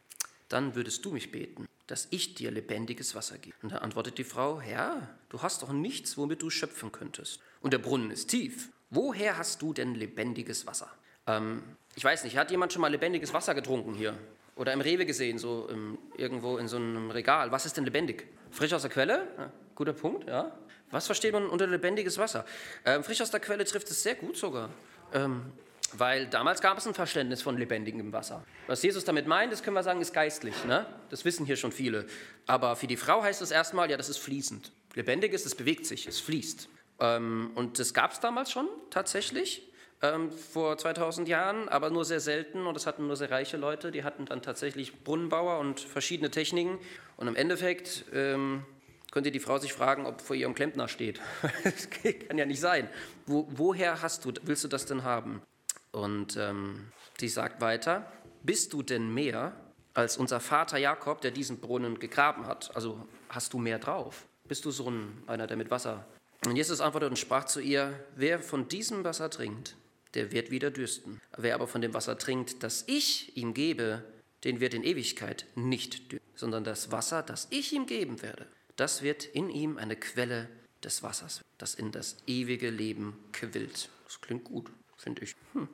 dann 0.47 0.73
würdest 0.73 1.05
du 1.05 1.11
mich 1.11 1.31
beten, 1.31 1.67
dass 1.85 2.07
ich 2.09 2.33
dir 2.33 2.49
lebendiges 2.49 3.13
Wasser 3.13 3.37
gebe. 3.37 3.55
Und 3.61 3.71
da 3.71 3.77
antwortet 3.77 4.17
die 4.17 4.23
Frau, 4.23 4.59
Herr, 4.59 5.07
du 5.29 5.43
hast 5.43 5.61
doch 5.61 5.71
nichts, 5.71 6.17
womit 6.17 6.41
du 6.41 6.49
schöpfen 6.49 6.91
könntest. 6.91 7.41
Und 7.61 7.73
der 7.73 7.77
Brunnen 7.77 8.09
ist 8.09 8.29
tief. 8.29 8.69
Woher 8.89 9.37
hast 9.37 9.61
du 9.61 9.73
denn 9.73 9.93
lebendiges 9.93 10.65
Wasser? 10.65 10.91
Ähm, 11.27 11.61
ich 11.95 12.03
weiß 12.03 12.23
nicht, 12.23 12.37
hat 12.37 12.49
jemand 12.49 12.73
schon 12.73 12.81
mal 12.81 12.91
lebendiges 12.91 13.33
Wasser 13.33 13.53
getrunken 13.53 13.93
hier? 13.93 14.17
Oder 14.59 14.73
im 14.73 14.81
Rewe 14.81 15.05
gesehen, 15.05 15.37
so 15.37 15.69
im, 15.71 15.97
irgendwo 16.17 16.57
in 16.57 16.67
so 16.67 16.75
einem 16.75 17.11
Regal. 17.11 17.49
Was 17.49 17.65
ist 17.65 17.77
denn 17.77 17.85
lebendig? 17.85 18.27
Frisch 18.51 18.73
aus 18.73 18.81
der 18.81 18.91
Quelle? 18.91 19.25
Ja, 19.37 19.53
guter 19.73 19.93
Punkt, 19.93 20.27
ja. 20.27 20.51
Was 20.91 21.05
versteht 21.05 21.31
man 21.31 21.47
unter 21.47 21.65
lebendiges 21.65 22.17
Wasser? 22.17 22.45
Ähm, 22.83 23.05
frisch 23.05 23.21
aus 23.21 23.31
der 23.31 23.39
Quelle 23.39 23.63
trifft 23.63 23.89
es 23.89 24.03
sehr 24.03 24.15
gut 24.15 24.35
sogar. 24.35 24.69
Ähm, 25.13 25.53
weil 25.93 26.27
damals 26.27 26.59
gab 26.59 26.77
es 26.77 26.85
ein 26.85 26.93
Verständnis 26.93 27.41
von 27.41 27.57
lebendigem 27.57 28.11
Wasser. 28.11 28.43
Was 28.67 28.83
Jesus 28.83 29.05
damit 29.05 29.27
meint, 29.27 29.53
das 29.53 29.63
können 29.63 29.75
wir 29.75 29.83
sagen, 29.83 30.01
ist 30.01 30.13
geistlich. 30.13 30.65
Ne? 30.65 30.85
Das 31.09 31.23
wissen 31.23 31.45
hier 31.45 31.55
schon 31.55 31.71
viele. 31.71 32.05
Aber 32.45 32.75
für 32.75 32.87
die 32.87 32.97
Frau 32.97 33.23
heißt 33.23 33.41
es 33.41 33.51
erstmal, 33.51 33.89
ja, 33.89 33.95
das 33.95 34.09
ist 34.09 34.17
fließend. 34.17 34.73
Lebendig 34.93 35.31
ist, 35.31 35.45
es 35.45 35.55
bewegt 35.55 35.85
sich, 35.85 36.05
es 36.05 36.19
fließt. 36.19 36.67
Ähm, 36.99 37.51
und 37.55 37.79
das 37.79 37.93
gab 37.93 38.11
es 38.11 38.19
damals 38.19 38.51
schon 38.51 38.67
tatsächlich, 38.89 39.68
ähm, 40.01 40.31
vor 40.31 40.77
2000 40.77 41.27
Jahren, 41.27 41.67
aber 41.69 41.89
nur 41.89 42.05
sehr 42.05 42.19
selten. 42.19 42.65
Und 42.65 42.73
das 42.73 42.87
hatten 42.87 43.07
nur 43.07 43.15
sehr 43.15 43.31
reiche 43.31 43.57
Leute. 43.57 43.91
Die 43.91 44.03
hatten 44.03 44.25
dann 44.25 44.41
tatsächlich 44.41 45.03
Brunnenbauer 45.03 45.59
und 45.59 45.79
verschiedene 45.79 46.31
Techniken. 46.31 46.79
Und 47.17 47.27
im 47.27 47.35
Endeffekt 47.35 48.05
ähm, 48.13 48.65
könnte 49.11 49.31
die 49.31 49.39
Frau 49.39 49.57
sich 49.57 49.73
fragen, 49.73 50.05
ob 50.05 50.21
vor 50.21 50.35
ihrem 50.35 50.53
Klempner 50.53 50.87
steht. 50.87 51.19
das 51.63 51.89
kann 51.89 52.37
ja 52.37 52.45
nicht 52.45 52.61
sein. 52.61 52.89
Wo, 53.25 53.47
woher 53.49 54.01
hast 54.01 54.25
du, 54.25 54.33
willst 54.43 54.63
du 54.63 54.67
das 54.67 54.85
denn 54.85 55.03
haben? 55.03 55.41
Und 55.91 56.37
ähm, 56.37 56.91
sie 57.19 57.27
sagt 57.27 57.61
weiter, 57.61 58.11
bist 58.43 58.73
du 58.73 58.83
denn 58.83 59.13
mehr 59.13 59.53
als 59.93 60.17
unser 60.17 60.39
Vater 60.39 60.77
Jakob, 60.77 61.21
der 61.21 61.31
diesen 61.31 61.59
Brunnen 61.59 61.99
gegraben 61.99 62.45
hat? 62.45 62.73
Also 62.75 63.05
hast 63.27 63.53
du 63.53 63.57
mehr 63.57 63.79
drauf? 63.79 64.25
Bist 64.47 64.63
du 64.65 64.71
so 64.71 64.89
ein, 64.89 65.23
einer, 65.27 65.47
der 65.47 65.57
mit 65.57 65.71
Wasser... 65.71 66.05
Und 66.45 66.55
Jesus 66.55 66.79
antwortete 66.79 67.09
und 67.09 67.17
sprach 67.17 67.43
zu 67.43 67.59
ihr, 67.59 67.99
wer 68.15 68.39
von 68.39 68.69
diesem 68.69 69.03
Wasser 69.03 69.29
trinkt, 69.29 69.75
der 70.13 70.31
wird 70.31 70.51
wieder 70.51 70.71
dürsten. 70.71 71.21
Wer 71.37 71.55
aber 71.55 71.67
von 71.67 71.81
dem 71.81 71.93
Wasser 71.93 72.17
trinkt, 72.17 72.63
das 72.63 72.83
ich 72.87 73.37
ihm 73.37 73.53
gebe, 73.53 74.03
den 74.43 74.59
wird 74.59 74.73
in 74.73 74.83
Ewigkeit 74.83 75.45
nicht 75.55 76.11
dürsten, 76.11 76.29
sondern 76.35 76.63
das 76.63 76.91
Wasser, 76.91 77.23
das 77.23 77.47
ich 77.49 77.73
ihm 77.73 77.85
geben 77.85 78.21
werde, 78.21 78.47
das 78.75 79.01
wird 79.01 79.25
in 79.25 79.49
ihm 79.49 79.77
eine 79.77 79.95
Quelle 79.95 80.49
des 80.83 81.03
Wassers, 81.03 81.41
das 81.57 81.75
in 81.75 81.91
das 81.91 82.17
ewige 82.27 82.69
Leben 82.69 83.17
quillt. 83.33 83.89
Das 84.05 84.21
klingt 84.21 84.45
gut, 84.45 84.71
finde 84.97 85.23
ich. 85.23 85.35
Hm. 85.53 85.67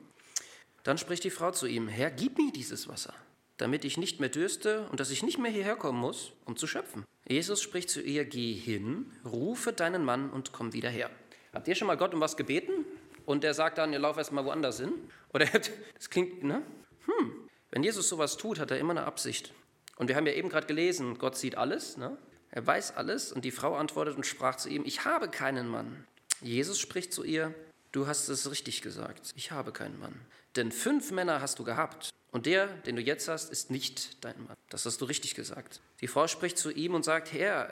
Dann 0.82 0.98
spricht 0.98 1.24
die 1.24 1.30
Frau 1.30 1.50
zu 1.50 1.66
ihm, 1.66 1.88
Herr, 1.88 2.10
gib 2.10 2.38
mir 2.38 2.52
dieses 2.52 2.88
Wasser, 2.88 3.14
damit 3.56 3.84
ich 3.84 3.96
nicht 3.96 4.20
mehr 4.20 4.28
dürste 4.28 4.88
und 4.90 5.00
dass 5.00 5.10
ich 5.10 5.22
nicht 5.22 5.38
mehr 5.38 5.50
hierher 5.50 5.76
kommen 5.76 5.98
muss, 5.98 6.32
um 6.44 6.56
zu 6.56 6.66
schöpfen. 6.66 7.04
Jesus 7.28 7.62
spricht 7.62 7.90
zu 7.90 8.00
ihr, 8.00 8.24
geh 8.24 8.52
hin, 8.54 9.12
rufe 9.24 9.72
deinen 9.72 10.04
Mann 10.04 10.30
und 10.30 10.52
komm 10.52 10.72
wieder 10.72 10.90
her. 10.90 11.10
Habt 11.52 11.68
ihr 11.68 11.74
schon 11.74 11.88
mal 11.88 11.96
Gott 11.96 12.14
um 12.14 12.20
was 12.20 12.36
gebeten? 12.36 12.85
Und 13.26 13.44
der 13.44 13.52
sagt 13.52 13.76
dann, 13.76 13.92
ihr 13.92 13.98
lauft 13.98 14.18
erst 14.18 14.32
mal 14.32 14.44
woanders 14.44 14.80
hin? 14.80 14.92
Oder 15.34 15.46
das 15.94 16.08
klingt, 16.08 16.42
ne? 16.42 16.62
Hm. 17.04 17.32
Wenn 17.70 17.82
Jesus 17.82 18.08
sowas 18.08 18.38
tut, 18.38 18.58
hat 18.58 18.70
er 18.70 18.78
immer 18.78 18.92
eine 18.92 19.04
Absicht. 19.04 19.52
Und 19.96 20.08
wir 20.08 20.16
haben 20.16 20.26
ja 20.26 20.32
eben 20.32 20.48
gerade 20.48 20.66
gelesen, 20.66 21.18
Gott 21.18 21.36
sieht 21.36 21.56
alles, 21.56 21.96
ne? 21.96 22.16
Er 22.50 22.66
weiß 22.66 22.96
alles 22.96 23.32
und 23.32 23.44
die 23.44 23.50
Frau 23.50 23.76
antwortet 23.76 24.16
und 24.16 24.24
sprach 24.24 24.56
zu 24.56 24.68
ihm, 24.68 24.84
ich 24.86 25.04
habe 25.04 25.28
keinen 25.28 25.68
Mann. 25.68 26.06
Jesus 26.40 26.78
spricht 26.78 27.12
zu 27.12 27.24
ihr, 27.24 27.52
du 27.92 28.06
hast 28.06 28.28
es 28.28 28.50
richtig 28.50 28.80
gesagt, 28.80 29.32
ich 29.36 29.50
habe 29.50 29.72
keinen 29.72 29.98
Mann. 29.98 30.14
Denn 30.54 30.70
fünf 30.70 31.10
Männer 31.10 31.40
hast 31.40 31.58
du 31.58 31.64
gehabt 31.64 32.10
und 32.30 32.46
der, 32.46 32.68
den 32.68 32.96
du 32.96 33.02
jetzt 33.02 33.28
hast, 33.28 33.50
ist 33.50 33.70
nicht 33.70 34.24
dein 34.24 34.42
Mann. 34.44 34.56
Das 34.70 34.86
hast 34.86 35.00
du 35.00 35.04
richtig 35.04 35.34
gesagt. 35.34 35.80
Die 36.00 36.06
Frau 36.06 36.28
spricht 36.28 36.56
zu 36.56 36.70
ihm 36.70 36.94
und 36.94 37.04
sagt, 37.04 37.32
Herr, 37.32 37.70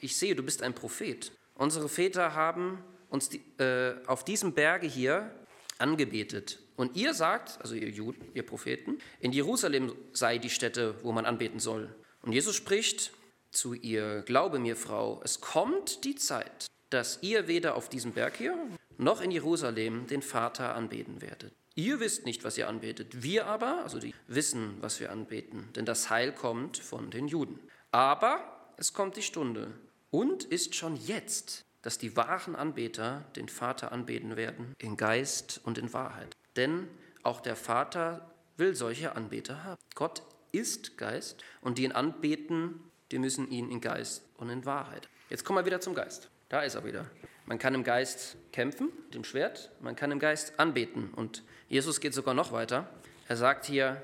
ich 0.00 0.16
sehe, 0.16 0.34
du 0.34 0.42
bist 0.42 0.62
ein 0.62 0.74
Prophet. 0.74 1.32
Unsere 1.54 1.88
Väter 1.88 2.34
haben 2.34 2.82
uns 3.10 3.28
die, 3.28 3.42
äh, 3.58 3.94
auf 4.06 4.24
diesem 4.24 4.52
Berge 4.52 4.86
hier 4.86 5.30
angebetet. 5.78 6.60
Und 6.76 6.96
ihr 6.96 7.14
sagt, 7.14 7.58
also 7.60 7.74
ihr 7.74 7.88
Juden, 7.88 8.20
ihr 8.34 8.44
Propheten, 8.44 8.98
in 9.20 9.32
Jerusalem 9.32 9.92
sei 10.12 10.38
die 10.38 10.50
Stätte, 10.50 10.94
wo 11.02 11.12
man 11.12 11.26
anbeten 11.26 11.58
soll. 11.58 11.94
Und 12.22 12.32
Jesus 12.32 12.56
spricht 12.56 13.12
zu 13.50 13.72
ihr, 13.72 14.22
glaube 14.22 14.58
mir, 14.58 14.76
Frau, 14.76 15.20
es 15.24 15.40
kommt 15.40 16.04
die 16.04 16.16
Zeit, 16.16 16.66
dass 16.90 17.22
ihr 17.22 17.48
weder 17.48 17.74
auf 17.74 17.88
diesem 17.88 18.12
Berg 18.12 18.36
hier 18.36 18.56
noch 18.98 19.20
in 19.20 19.30
Jerusalem 19.30 20.06
den 20.06 20.22
Vater 20.22 20.74
anbeten 20.74 21.20
werdet. 21.22 21.52
Ihr 21.74 22.00
wisst 22.00 22.24
nicht, 22.24 22.42
was 22.42 22.56
ihr 22.56 22.68
anbetet. 22.68 23.22
Wir 23.22 23.46
aber, 23.46 23.82
also 23.82 23.98
die 23.98 24.14
wissen, 24.28 24.76
was 24.80 24.98
wir 24.98 25.12
anbeten, 25.12 25.68
denn 25.76 25.84
das 25.84 26.08
Heil 26.08 26.32
kommt 26.32 26.78
von 26.78 27.10
den 27.10 27.28
Juden. 27.28 27.60
Aber 27.90 28.72
es 28.78 28.94
kommt 28.94 29.16
die 29.16 29.22
Stunde 29.22 29.72
und 30.10 30.44
ist 30.44 30.74
schon 30.74 30.96
jetzt, 30.96 31.65
dass 31.86 31.98
die 31.98 32.16
wahren 32.16 32.56
Anbeter 32.56 33.24
den 33.36 33.48
Vater 33.48 33.92
anbeten 33.92 34.36
werden, 34.36 34.74
in 34.78 34.96
Geist 34.96 35.60
und 35.62 35.78
in 35.78 35.92
Wahrheit. 35.92 36.36
Denn 36.56 36.88
auch 37.22 37.38
der 37.38 37.54
Vater 37.54 38.28
will 38.56 38.74
solche 38.74 39.14
Anbeter 39.14 39.62
haben. 39.62 39.80
Gott 39.94 40.24
ist 40.50 40.98
Geist 40.98 41.44
und 41.60 41.78
die 41.78 41.84
ihn 41.84 41.92
anbeten, 41.92 42.80
die 43.12 43.20
müssen 43.20 43.48
ihn 43.52 43.70
in 43.70 43.80
Geist 43.80 44.24
und 44.36 44.50
in 44.50 44.64
Wahrheit. 44.64 45.08
Jetzt 45.30 45.44
kommen 45.44 45.60
wir 45.60 45.64
wieder 45.64 45.80
zum 45.80 45.94
Geist. 45.94 46.28
Da 46.48 46.62
ist 46.62 46.74
er 46.74 46.84
wieder. 46.84 47.08
Man 47.44 47.60
kann 47.60 47.72
im 47.72 47.84
Geist 47.84 48.36
kämpfen, 48.50 48.88
mit 49.04 49.14
dem 49.14 49.22
Schwert, 49.22 49.70
man 49.80 49.94
kann 49.94 50.10
im 50.10 50.18
Geist 50.18 50.58
anbeten 50.58 51.14
und 51.14 51.44
Jesus 51.68 52.00
geht 52.00 52.14
sogar 52.14 52.34
noch 52.34 52.50
weiter. 52.50 52.88
Er 53.28 53.36
sagt 53.36 53.64
hier, 53.64 54.02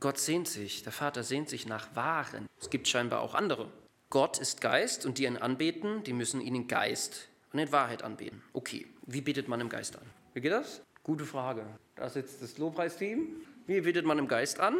Gott 0.00 0.18
sehnt 0.18 0.48
sich, 0.48 0.82
der 0.82 0.90
Vater 0.90 1.22
sehnt 1.22 1.48
sich 1.48 1.64
nach 1.64 1.94
Wahren. 1.94 2.48
Es 2.60 2.70
gibt 2.70 2.88
scheinbar 2.88 3.20
auch 3.20 3.36
andere. 3.36 3.70
Gott 4.10 4.38
ist 4.38 4.62
Geist 4.62 5.04
und 5.04 5.18
die 5.18 5.24
ihn 5.24 5.36
anbeten, 5.36 6.02
die 6.02 6.14
müssen 6.14 6.40
ihn 6.40 6.54
in 6.54 6.66
Geist 6.66 7.28
und 7.52 7.58
in 7.58 7.70
Wahrheit 7.72 8.02
anbeten. 8.02 8.42
Okay, 8.54 8.86
wie 9.06 9.20
betet 9.20 9.48
man 9.48 9.60
im 9.60 9.68
Geist 9.68 9.96
an? 9.96 10.06
Wie 10.32 10.40
geht 10.40 10.52
das? 10.52 10.80
Gute 11.02 11.26
Frage. 11.26 11.66
Da 11.94 12.08
sitzt 12.08 12.40
das 12.40 12.56
Lobpreisteam. 12.56 13.26
Wie 13.66 13.82
betet 13.82 14.06
man 14.06 14.18
im 14.18 14.26
Geist 14.26 14.60
an? 14.60 14.76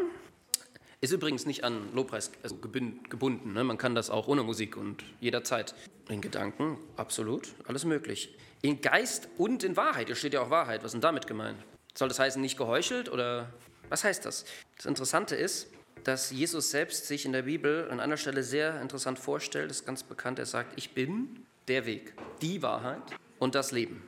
Ist 1.02 1.12
übrigens 1.12 1.44
nicht 1.44 1.62
an 1.62 1.94
Lobpreis 1.94 2.30
also 2.42 2.56
gebunden. 2.56 3.52
Ne? 3.52 3.64
Man 3.64 3.76
kann 3.76 3.94
das 3.94 4.08
auch 4.08 4.28
ohne 4.28 4.42
Musik 4.42 4.78
und 4.78 5.04
jederzeit. 5.20 5.74
In 6.08 6.22
Gedanken, 6.22 6.78
absolut, 6.96 7.54
alles 7.66 7.84
möglich. 7.84 8.34
In 8.62 8.80
Geist 8.80 9.28
und 9.36 9.62
in 9.62 9.76
Wahrheit. 9.76 10.06
Hier 10.06 10.16
steht 10.16 10.32
ja 10.32 10.40
auch 10.40 10.48
Wahrheit. 10.48 10.80
Was 10.80 10.86
ist 10.86 10.92
denn 10.94 11.00
damit 11.02 11.26
gemeint? 11.26 11.58
Soll 11.94 12.08
das 12.08 12.18
heißen, 12.18 12.40
nicht 12.40 12.56
geheuchelt 12.56 13.10
oder 13.10 13.52
was 13.90 14.04
heißt 14.04 14.24
das? 14.24 14.46
Das 14.76 14.86
Interessante 14.86 15.36
ist, 15.36 15.68
dass 16.04 16.30
Jesus 16.30 16.70
selbst 16.70 17.06
sich 17.06 17.24
in 17.24 17.32
der 17.32 17.42
Bibel 17.42 17.88
an 17.90 18.00
einer 18.00 18.16
Stelle 18.16 18.42
sehr 18.42 18.80
interessant 18.80 19.18
vorstellt. 19.18 19.70
Ist 19.70 19.86
ganz 19.86 20.02
bekannt. 20.02 20.38
Er 20.38 20.46
sagt, 20.46 20.72
ich 20.76 20.94
bin 20.94 21.44
der 21.68 21.86
Weg, 21.86 22.14
die 22.40 22.62
Wahrheit 22.62 23.02
und 23.38 23.54
das 23.54 23.72
Leben. 23.72 24.02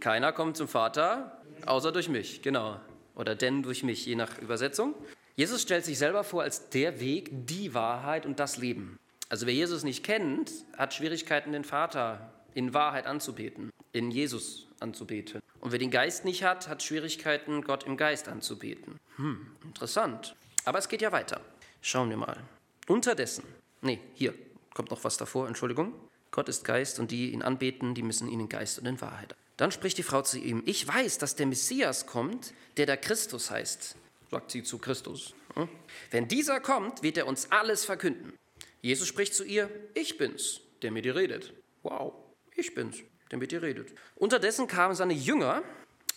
Keiner 0.00 0.32
kommt 0.32 0.56
zum 0.56 0.68
Vater, 0.68 1.40
außer 1.66 1.92
durch 1.92 2.08
mich, 2.08 2.42
genau. 2.42 2.80
Oder 3.14 3.34
denn 3.34 3.62
durch 3.62 3.82
mich, 3.82 4.06
je 4.06 4.14
nach 4.14 4.38
Übersetzung. 4.38 4.94
Jesus 5.36 5.62
stellt 5.62 5.84
sich 5.84 5.98
selber 5.98 6.24
vor 6.24 6.42
als 6.42 6.68
der 6.70 7.00
Weg, 7.00 7.30
die 7.32 7.74
Wahrheit 7.74 8.26
und 8.26 8.38
das 8.40 8.56
Leben. 8.56 8.98
Also 9.28 9.46
wer 9.46 9.54
Jesus 9.54 9.82
nicht 9.82 10.04
kennt, 10.04 10.50
hat 10.76 10.92
Schwierigkeiten, 10.92 11.52
den 11.52 11.64
Vater 11.64 12.32
in 12.54 12.74
Wahrheit 12.74 13.06
anzubeten, 13.06 13.70
in 13.92 14.10
Jesus 14.10 14.66
anzubeten. 14.80 15.40
Und 15.60 15.72
wer 15.72 15.78
den 15.78 15.90
Geist 15.90 16.24
nicht 16.24 16.42
hat, 16.42 16.68
hat 16.68 16.82
Schwierigkeiten, 16.82 17.62
Gott 17.62 17.84
im 17.84 17.96
Geist 17.96 18.28
anzubeten. 18.28 18.98
Hm, 19.16 19.46
interessant. 19.64 20.34
Aber 20.64 20.78
es 20.78 20.88
geht 20.88 21.02
ja 21.02 21.12
weiter. 21.12 21.40
Schauen 21.80 22.10
wir 22.10 22.16
mal. 22.16 22.38
Unterdessen, 22.86 23.44
nee, 23.80 24.00
hier 24.14 24.34
kommt 24.74 24.90
noch 24.90 25.04
was 25.04 25.16
davor, 25.16 25.48
Entschuldigung. 25.48 25.94
Gott 26.30 26.48
ist 26.48 26.64
Geist 26.64 26.98
und 26.98 27.10
die 27.10 27.32
ihn 27.32 27.42
anbeten, 27.42 27.94
die 27.94 28.02
müssen 28.02 28.28
ihn 28.28 28.40
in 28.40 28.48
Geist 28.48 28.78
und 28.78 28.86
in 28.86 29.00
Wahrheit. 29.00 29.34
Dann 29.56 29.70
spricht 29.70 29.98
die 29.98 30.02
Frau 30.02 30.22
zu 30.22 30.38
ihm, 30.38 30.62
ich 30.66 30.86
weiß, 30.86 31.18
dass 31.18 31.36
der 31.36 31.46
Messias 31.46 32.06
kommt, 32.06 32.54
der 32.76 32.86
der 32.86 32.96
Christus 32.96 33.50
heißt, 33.50 33.96
sagt 34.30 34.50
sie 34.50 34.62
zu 34.62 34.78
Christus. 34.78 35.34
Hm? 35.54 35.68
Wenn 36.10 36.28
dieser 36.28 36.60
kommt, 36.60 37.02
wird 37.02 37.18
er 37.18 37.26
uns 37.26 37.50
alles 37.50 37.84
verkünden. 37.84 38.32
Jesus 38.80 39.06
spricht 39.06 39.34
zu 39.34 39.44
ihr, 39.44 39.68
ich 39.94 40.16
bin's, 40.16 40.60
der 40.80 40.90
mit 40.90 41.04
dir 41.04 41.14
redet. 41.14 41.52
Wow, 41.82 42.14
ich 42.56 42.74
bin's 42.74 42.98
der 43.32 43.38
mit 43.38 43.50
ihr 43.50 43.62
redet. 43.62 43.92
Unterdessen 44.14 44.68
kamen 44.68 44.94
seine 44.94 45.14
Jünger 45.14 45.62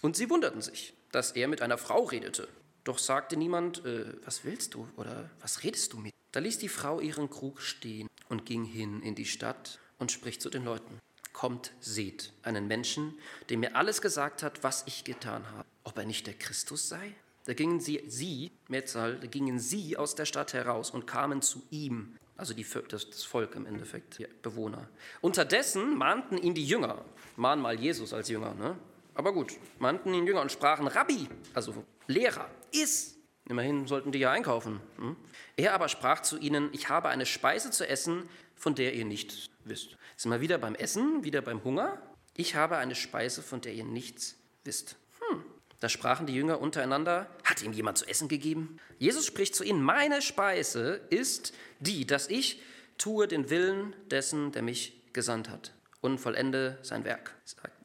und 0.02 0.16
sie 0.16 0.30
wunderten 0.30 0.62
sich, 0.62 0.94
dass 1.12 1.32
er 1.32 1.48
mit 1.48 1.62
einer 1.62 1.78
Frau 1.78 2.04
redete. 2.04 2.48
Doch 2.86 3.00
sagte 3.00 3.36
niemand, 3.36 3.84
äh, 3.84 4.14
was 4.24 4.46
willst 4.46 4.76
du 4.76 4.88
oder 4.96 5.30
was 5.42 5.64
redest 5.64 5.92
du 5.92 5.98
mit? 5.98 6.14
Da 6.32 6.40
ließ 6.40 6.60
die 6.60 6.70
Frau 6.70 7.00
ihren 7.00 7.30
Krug 7.30 7.60
stehen 7.62 8.08
und 8.30 8.46
ging 8.46 8.64
hin 8.64 9.02
in 9.02 9.16
die 9.16 9.26
Stadt 9.26 9.80
und 9.98 10.12
spricht 10.12 10.42
zu 10.42 10.50
den 10.50 10.64
Leuten. 10.64 11.00
Kommt, 11.34 11.74
seht 11.82 12.32
einen 12.44 12.68
Menschen, 12.68 13.18
der 13.50 13.58
mir 13.58 13.76
alles 13.76 14.02
gesagt 14.02 14.44
hat, 14.44 14.64
was 14.64 14.84
ich 14.86 15.04
getan 15.04 15.50
habe. 15.52 15.68
Ob 15.84 15.98
er 15.98 16.06
nicht 16.06 16.28
der 16.28 16.36
Christus 16.36 16.88
sei? 16.88 17.16
Da 17.46 17.54
gingen 17.54 17.80
sie, 17.80 18.04
sie, 18.08 18.52
Metzal, 18.68 19.20
da 19.20 19.28
gingen 19.28 19.60
sie 19.60 19.98
aus 19.98 20.14
der 20.14 20.26
Stadt 20.26 20.54
heraus 20.54 20.92
und 20.92 21.08
kamen 21.08 21.42
zu 21.42 21.64
ihm. 21.72 22.16
Also 22.38 22.54
die, 22.54 22.66
das, 22.90 23.10
das 23.10 23.24
Volk 23.24 23.56
im 23.56 23.66
Endeffekt, 23.66 24.20
die 24.20 24.28
Bewohner. 24.44 24.90
Unterdessen 25.22 25.98
mahnten 25.98 26.38
ihn 26.38 26.54
die 26.54 26.66
Jünger, 26.66 27.04
mahnen 27.36 27.64
mal 27.64 27.80
Jesus 27.80 28.14
als 28.14 28.30
Jünger, 28.30 28.54
ne? 28.54 28.78
aber 29.16 29.34
gut, 29.34 29.54
mahnten 29.80 30.14
ihn 30.14 30.28
Jünger 30.28 30.42
und 30.42 30.52
sprachen, 30.52 30.88
Rabbi, 30.88 31.28
also 31.54 31.84
Lehrer, 32.08 32.50
iss. 32.72 33.16
Immerhin 33.48 33.88
sollten 33.88 34.12
die 34.12 34.20
ja 34.20 34.32
einkaufen. 34.32 34.82
Hm? 34.98 35.16
Er 35.56 35.74
aber 35.74 35.88
sprach 35.88 36.22
zu 36.22 36.38
ihnen, 36.38 36.70
ich 36.74 36.90
habe 36.90 37.10
eine 37.10 37.26
Speise 37.26 37.72
zu 37.72 37.88
essen, 37.88 38.28
von 38.56 38.76
der 38.76 38.94
ihr 38.94 39.06
nichts 39.06 39.50
wisst. 39.64 39.98
Sind 40.18 40.32
wir 40.32 40.42
wieder 40.42 40.58
beim 40.58 40.76
Essen, 40.76 41.24
wieder 41.24 41.42
beim 41.42 41.64
Hunger? 41.64 42.02
Ich 42.36 42.56
habe 42.56 42.78
eine 42.78 42.96
Speise, 42.96 43.42
von 43.42 43.62
der 43.62 43.74
ihr 43.74 43.84
nichts 43.84 44.36
wisst. 44.64 44.98
Hm. 45.20 45.44
Da 45.80 45.90
sprachen 45.90 46.26
die 46.26 46.34
Jünger 46.34 46.60
untereinander, 46.60 47.30
hat 47.44 47.62
ihm 47.62 47.74
jemand 47.74 47.98
zu 47.98 48.08
essen 48.08 48.28
gegeben? 48.28 48.80
Jesus 48.98 49.26
spricht 49.26 49.56
zu 49.56 49.64
ihnen, 49.64 49.82
meine 49.82 50.22
Speise 50.22 51.02
ist 51.10 51.54
die, 51.80 52.08
dass 52.08 52.30
ich 52.30 52.62
tue 52.98 53.28
den 53.28 53.50
Willen 53.50 53.96
dessen, 54.10 54.52
der 54.52 54.62
mich 54.62 55.02
gesandt 55.14 55.50
hat 55.50 55.74
und 56.02 56.20
vollende 56.20 56.78
sein 56.82 57.04
Werk. 57.04 57.36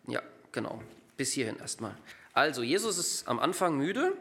Ja, 0.06 0.22
genau. 0.52 0.82
Bis 1.16 1.32
hierhin 1.32 1.58
erstmal. 1.58 1.96
Also, 2.32 2.62
Jesus 2.62 2.98
ist 2.98 3.28
am 3.28 3.38
Anfang 3.38 3.76
müde. 3.76 4.12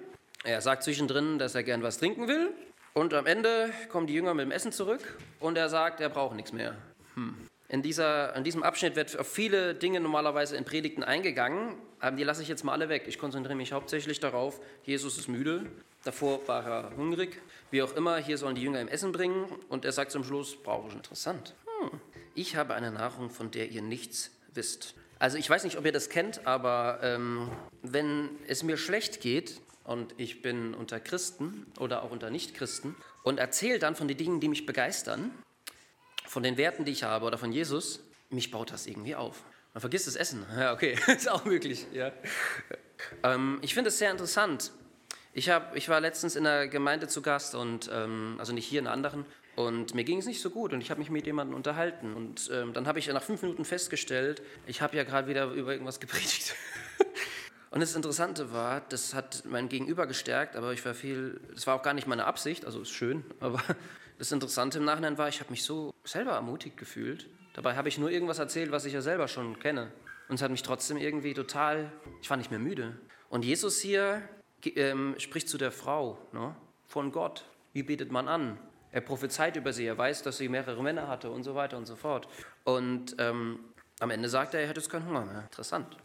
Er 0.44 0.62
sagt 0.62 0.84
zwischendrin, 0.84 1.38
dass 1.38 1.56
er 1.56 1.64
gern 1.64 1.84
was 1.84 1.98
trinken 1.98 2.28
will. 2.28 2.54
Und 2.94 3.14
am 3.14 3.26
Ende 3.26 3.72
kommen 3.90 4.08
die 4.08 4.14
Jünger 4.14 4.34
mit 4.34 4.46
dem 4.46 4.52
Essen 4.52 4.72
zurück 4.72 5.18
und 5.40 5.58
er 5.58 5.70
sagt, 5.70 6.02
er 6.02 6.10
braucht 6.10 6.36
nichts 6.36 6.52
mehr. 6.52 6.76
Hm. 7.16 7.36
In, 7.68 7.84
dieser, 7.84 8.36
in 8.36 8.44
diesem 8.44 8.64
Abschnitt 8.64 8.96
wird 8.96 9.18
auf 9.18 9.28
viele 9.28 9.76
Dinge 9.76 10.00
normalerweise 10.00 10.58
in 10.58 10.66
Predigten 10.66 11.04
eingegangen, 11.04 11.76
aber 12.00 12.16
die 12.16 12.24
lasse 12.24 12.42
ich 12.42 12.48
jetzt 12.48 12.64
mal 12.64 12.74
alle 12.74 12.90
weg. 12.90 13.04
Ich 13.08 13.20
konzentriere 13.20 13.56
mich 13.56 13.74
hauptsächlich 13.74 14.20
darauf, 14.20 14.60
Jesus 14.84 15.20
ist 15.20 15.28
müde, 15.28 15.68
davor 16.04 16.48
war 16.48 16.66
er 16.66 16.98
hungrig, 16.98 17.40
wie 17.70 17.84
auch 17.84 17.96
immer, 17.96 18.18
hier 18.18 18.40
sollen 18.40 18.56
die 18.56 18.64
Jünger 18.64 18.82
ihm 18.82 18.88
Essen 18.88 19.12
bringen 19.12 19.46
und 19.70 19.86
er 19.86 19.92
sagt 19.92 20.12
zum 20.12 20.24
Schluss, 20.24 20.56
brauche 20.62 20.88
ich 20.88 20.96
interessant. 20.96 21.54
Hm. 21.82 22.00
Ich 22.34 22.56
habe 22.56 22.74
eine 22.74 22.92
Nahrung, 22.92 23.30
von 23.30 23.52
der 23.52 23.70
ihr 23.70 23.84
nichts 23.84 24.32
wisst. 24.54 24.96
Also 25.20 25.38
ich 25.38 25.50
weiß 25.50 25.66
nicht, 25.66 25.78
ob 25.78 25.86
ihr 25.86 25.92
das 25.92 26.10
kennt, 26.10 26.48
aber 26.48 27.00
ähm, 27.04 27.52
wenn 27.82 28.30
es 28.48 28.64
mir 28.64 28.78
schlecht 28.78 29.20
geht 29.20 29.60
und 29.84 30.16
ich 30.18 30.42
bin 30.42 30.74
unter 30.74 31.02
Christen 31.02 31.66
oder 31.78 32.04
auch 32.04 32.12
unter 32.12 32.30
Nichtchristen 32.30 32.96
und 33.24 33.38
erzähle 33.38 33.80
dann 33.80 33.98
von 33.98 34.08
den 34.08 34.16
Dingen, 34.16 34.40
die 34.40 34.48
mich 34.48 34.66
begeistern, 34.66 35.32
von 36.26 36.42
den 36.42 36.56
Werten, 36.56 36.86
die 36.86 36.94
ich 36.94 37.04
habe 37.04 37.26
oder 37.26 37.38
von 37.38 37.52
Jesus, 37.52 38.00
mich 38.30 38.50
baut 38.50 38.72
das 38.72 38.88
irgendwie 38.88 39.16
auf. 39.16 39.44
Man 39.74 39.82
vergisst 39.82 40.08
das 40.08 40.16
Essen. 40.16 40.46
Ja, 40.58 40.72
okay, 40.74 40.98
ist 41.08 41.30
auch 41.30 41.44
möglich. 41.44 41.86
Ja. 41.92 42.14
Ähm, 43.24 43.60
ich 43.62 43.74
finde 43.74 43.90
es 43.90 43.98
sehr 43.98 44.12
interessant. 44.12 44.72
Ich, 45.34 45.50
hab, 45.50 45.76
ich 45.76 45.90
war 45.90 46.00
letztens 46.00 46.38
in 46.38 46.48
einer 46.48 46.68
Gemeinde 46.68 47.08
zu 47.08 47.22
Gast 47.22 47.56
und 47.56 47.90
ähm, 47.92 48.36
also 48.40 48.54
nicht 48.54 48.66
hier 48.66 48.80
in 48.80 48.88
einer 48.88 48.94
anderen 48.94 49.26
und 49.60 49.94
mir 49.94 50.06
ging 50.06 50.20
es 50.20 50.26
nicht 50.26 50.40
so 50.40 50.52
gut 50.52 50.72
und 50.72 50.80
ich 50.80 50.90
habe 50.90 51.00
mich 51.00 51.10
mit 51.10 51.26
jemandem 51.26 51.54
unterhalten 51.54 52.14
und 52.14 52.50
ähm, 52.54 52.72
dann 52.72 52.88
habe 52.88 52.98
ich 52.98 53.10
nach 53.10 53.22
fünf 53.22 53.42
Minuten 53.42 53.66
festgestellt, 53.66 54.42
ich 54.68 54.82
habe 54.82 54.96
ja 54.96 55.04
gerade 55.04 55.28
wieder 55.28 55.52
über 55.52 55.74
irgendwas 55.74 56.00
gepredigt. 56.00 56.56
und 57.70 57.82
das 57.82 57.94
Interessante 57.94 58.54
war, 58.54 58.80
das 58.88 59.14
hat 59.14 59.44
mein 59.46 59.68
Gegenüber 59.68 60.08
gestärkt, 60.08 60.56
aber 60.56 60.72
ich 60.72 60.86
war 60.86 60.94
viel, 60.94 61.42
das 61.54 61.68
war 61.68 61.76
auch 61.76 61.82
gar 61.82 61.94
nicht 61.94 62.08
meine 62.08 62.24
Absicht, 62.24 62.64
also 62.64 62.80
ist 62.82 62.92
schön, 62.92 63.26
aber 63.42 63.62
das 64.18 64.32
Interessante 64.32 64.78
im 64.78 64.86
Nachhinein 64.86 65.18
war, 65.18 65.28
ich 65.28 65.42
habe 65.42 65.52
mich 65.52 65.64
so 65.64 65.94
selber 66.06 66.32
ermutigt 66.32 66.78
gefühlt. 66.78 67.28
Dabei 67.54 67.76
habe 67.76 67.90
ich 67.90 67.98
nur 67.98 68.10
irgendwas 68.12 68.40
erzählt, 68.40 68.72
was 68.72 68.86
ich 68.86 68.94
ja 68.94 69.02
selber 69.02 69.28
schon 69.28 69.60
kenne. 69.60 69.92
Und 70.30 70.36
es 70.36 70.42
hat 70.42 70.52
mich 70.52 70.64
trotzdem 70.64 70.96
irgendwie 70.96 71.34
total, 71.34 71.92
ich 72.22 72.30
war 72.30 72.38
nicht 72.38 72.50
mehr 72.52 72.60
müde. 72.62 72.98
Und 73.28 73.44
Jesus 73.44 73.82
hier 73.82 74.22
ähm, 74.64 75.16
spricht 75.18 75.50
zu 75.50 75.58
der 75.58 75.74
Frau 75.74 76.18
ne, 76.32 76.56
von 76.88 77.12
Gott. 77.12 77.44
Wie 77.74 77.84
betet 77.84 78.12
man 78.12 78.30
an? 78.30 78.58
Er 78.92 79.02
prophezeit 79.02 79.56
über 79.56 79.72
sie, 79.72 79.86
er 79.86 79.98
weiß, 79.98 80.24
dass 80.24 80.38
sie 80.38 80.50
mehrere 80.50 80.82
Männer 80.82 81.08
hatte 81.08 81.30
und 81.30 81.44
so 81.44 81.56
weiter 81.56 81.78
und 81.78 81.86
so 81.86 81.96
fort. 81.96 82.28
Und 82.64 83.16
ähm, 83.20 83.60
am 84.00 84.10
Ende 84.10 84.30
sagt 84.30 84.54
er, 84.54 84.62
er 84.62 84.68
hätte 84.68 84.80
jetzt 84.80 84.90
keinen 84.90 85.06
Hunger 85.06 85.26
mehr. 85.26 85.42
Interessant. 85.42 85.98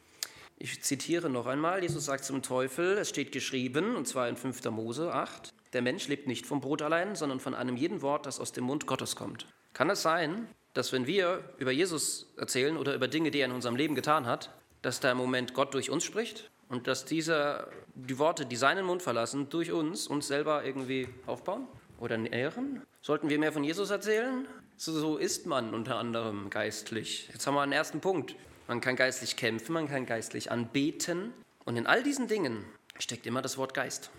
Ich 0.59 0.83
zitiere 0.83 1.31
noch 1.31 1.47
einmal, 1.47 1.83
Jesus 1.83 2.05
sagt 2.05 2.25
zum 2.25 2.43
Teufel, 2.43 2.99
es 2.99 3.09
steht 3.09 3.33
geschrieben, 3.33 3.97
und 3.97 4.07
zwar 4.07 4.29
in 4.29 4.37
5. 4.37 4.65
Mose 4.71 5.13
8, 5.13 5.53
der 5.73 5.83
Mensch 5.83 6.07
lebt 6.07 6.29
nicht 6.29 6.47
vom 6.47 6.61
Brot 6.61 6.83
allein, 6.83 7.17
sondern 7.17 7.41
von 7.41 7.55
einem 7.55 7.77
jeden 7.77 8.03
Wort, 8.03 8.27
das 8.27 8.39
aus 8.39 8.53
dem 8.53 8.65
Mund 8.65 8.87
Gottes 8.87 9.17
kommt. 9.17 9.47
Kann 9.73 9.91
es 9.91 10.03
sein, 10.03 10.47
dass 10.73 10.93
wenn 10.93 11.07
wir 11.07 11.43
über 11.59 11.73
Jesus 11.73 12.33
erzählen 12.37 12.77
oder 12.77 12.95
über 12.95 13.09
Dinge, 13.09 13.31
die 13.31 13.41
er 13.41 13.47
in 13.47 13.53
unserem 13.53 13.77
Leben 13.77 13.95
getan 13.95 14.27
hat, 14.27 14.51
dass 14.83 15.01
da 15.01 15.11
im 15.11 15.17
Moment 15.17 15.55
Gott 15.55 15.75
durch 15.75 15.91
uns 15.91 16.05
spricht 16.05 16.51
und 16.69 16.87
dass 16.87 17.05
diese, 17.05 17.69
die 17.95 18.19
Worte, 18.19 18.47
die 18.47 18.57
seinen 18.57 18.85
Mund 18.85 19.03
verlassen, 19.03 19.49
durch 19.49 19.73
uns 19.73 20.07
uns 20.07 20.29
selber 20.29 20.65
irgendwie 20.65 21.09
aufbauen 21.27 21.67
oder 21.99 22.17
nähren? 22.19 22.83
Sollten 23.01 23.29
wir 23.29 23.39
mehr 23.39 23.53
von 23.53 23.65
Jesus 23.65 23.91
erzählen? 23.91 24.47
So, 24.77 24.93
so 24.93 25.17
ist 25.17 25.47
man 25.47 25.75
unter 25.75 25.97
anderem 25.97 26.51
geistlich. 26.51 27.29
Jetzt 27.33 27.47
haben 27.47 27.55
wir 27.55 27.63
einen 27.63 27.73
ersten 27.73 28.01
Punkt. 28.01 28.35
Man 28.67 28.81
kann 28.81 28.97
geistlich 28.97 29.37
kämpfen, 29.37 29.73
man 29.73 29.89
kann 29.89 30.07
geistlich 30.07 30.51
anbeten. 30.51 31.33
Und 31.65 31.77
in 31.77 31.87
all 31.87 32.03
diesen 32.03 32.29
Dingen 32.29 32.65
steckt 32.99 33.27
immer 33.27 33.43
das 33.43 33.59
Wort 33.59 33.75
Geist. 33.75 34.11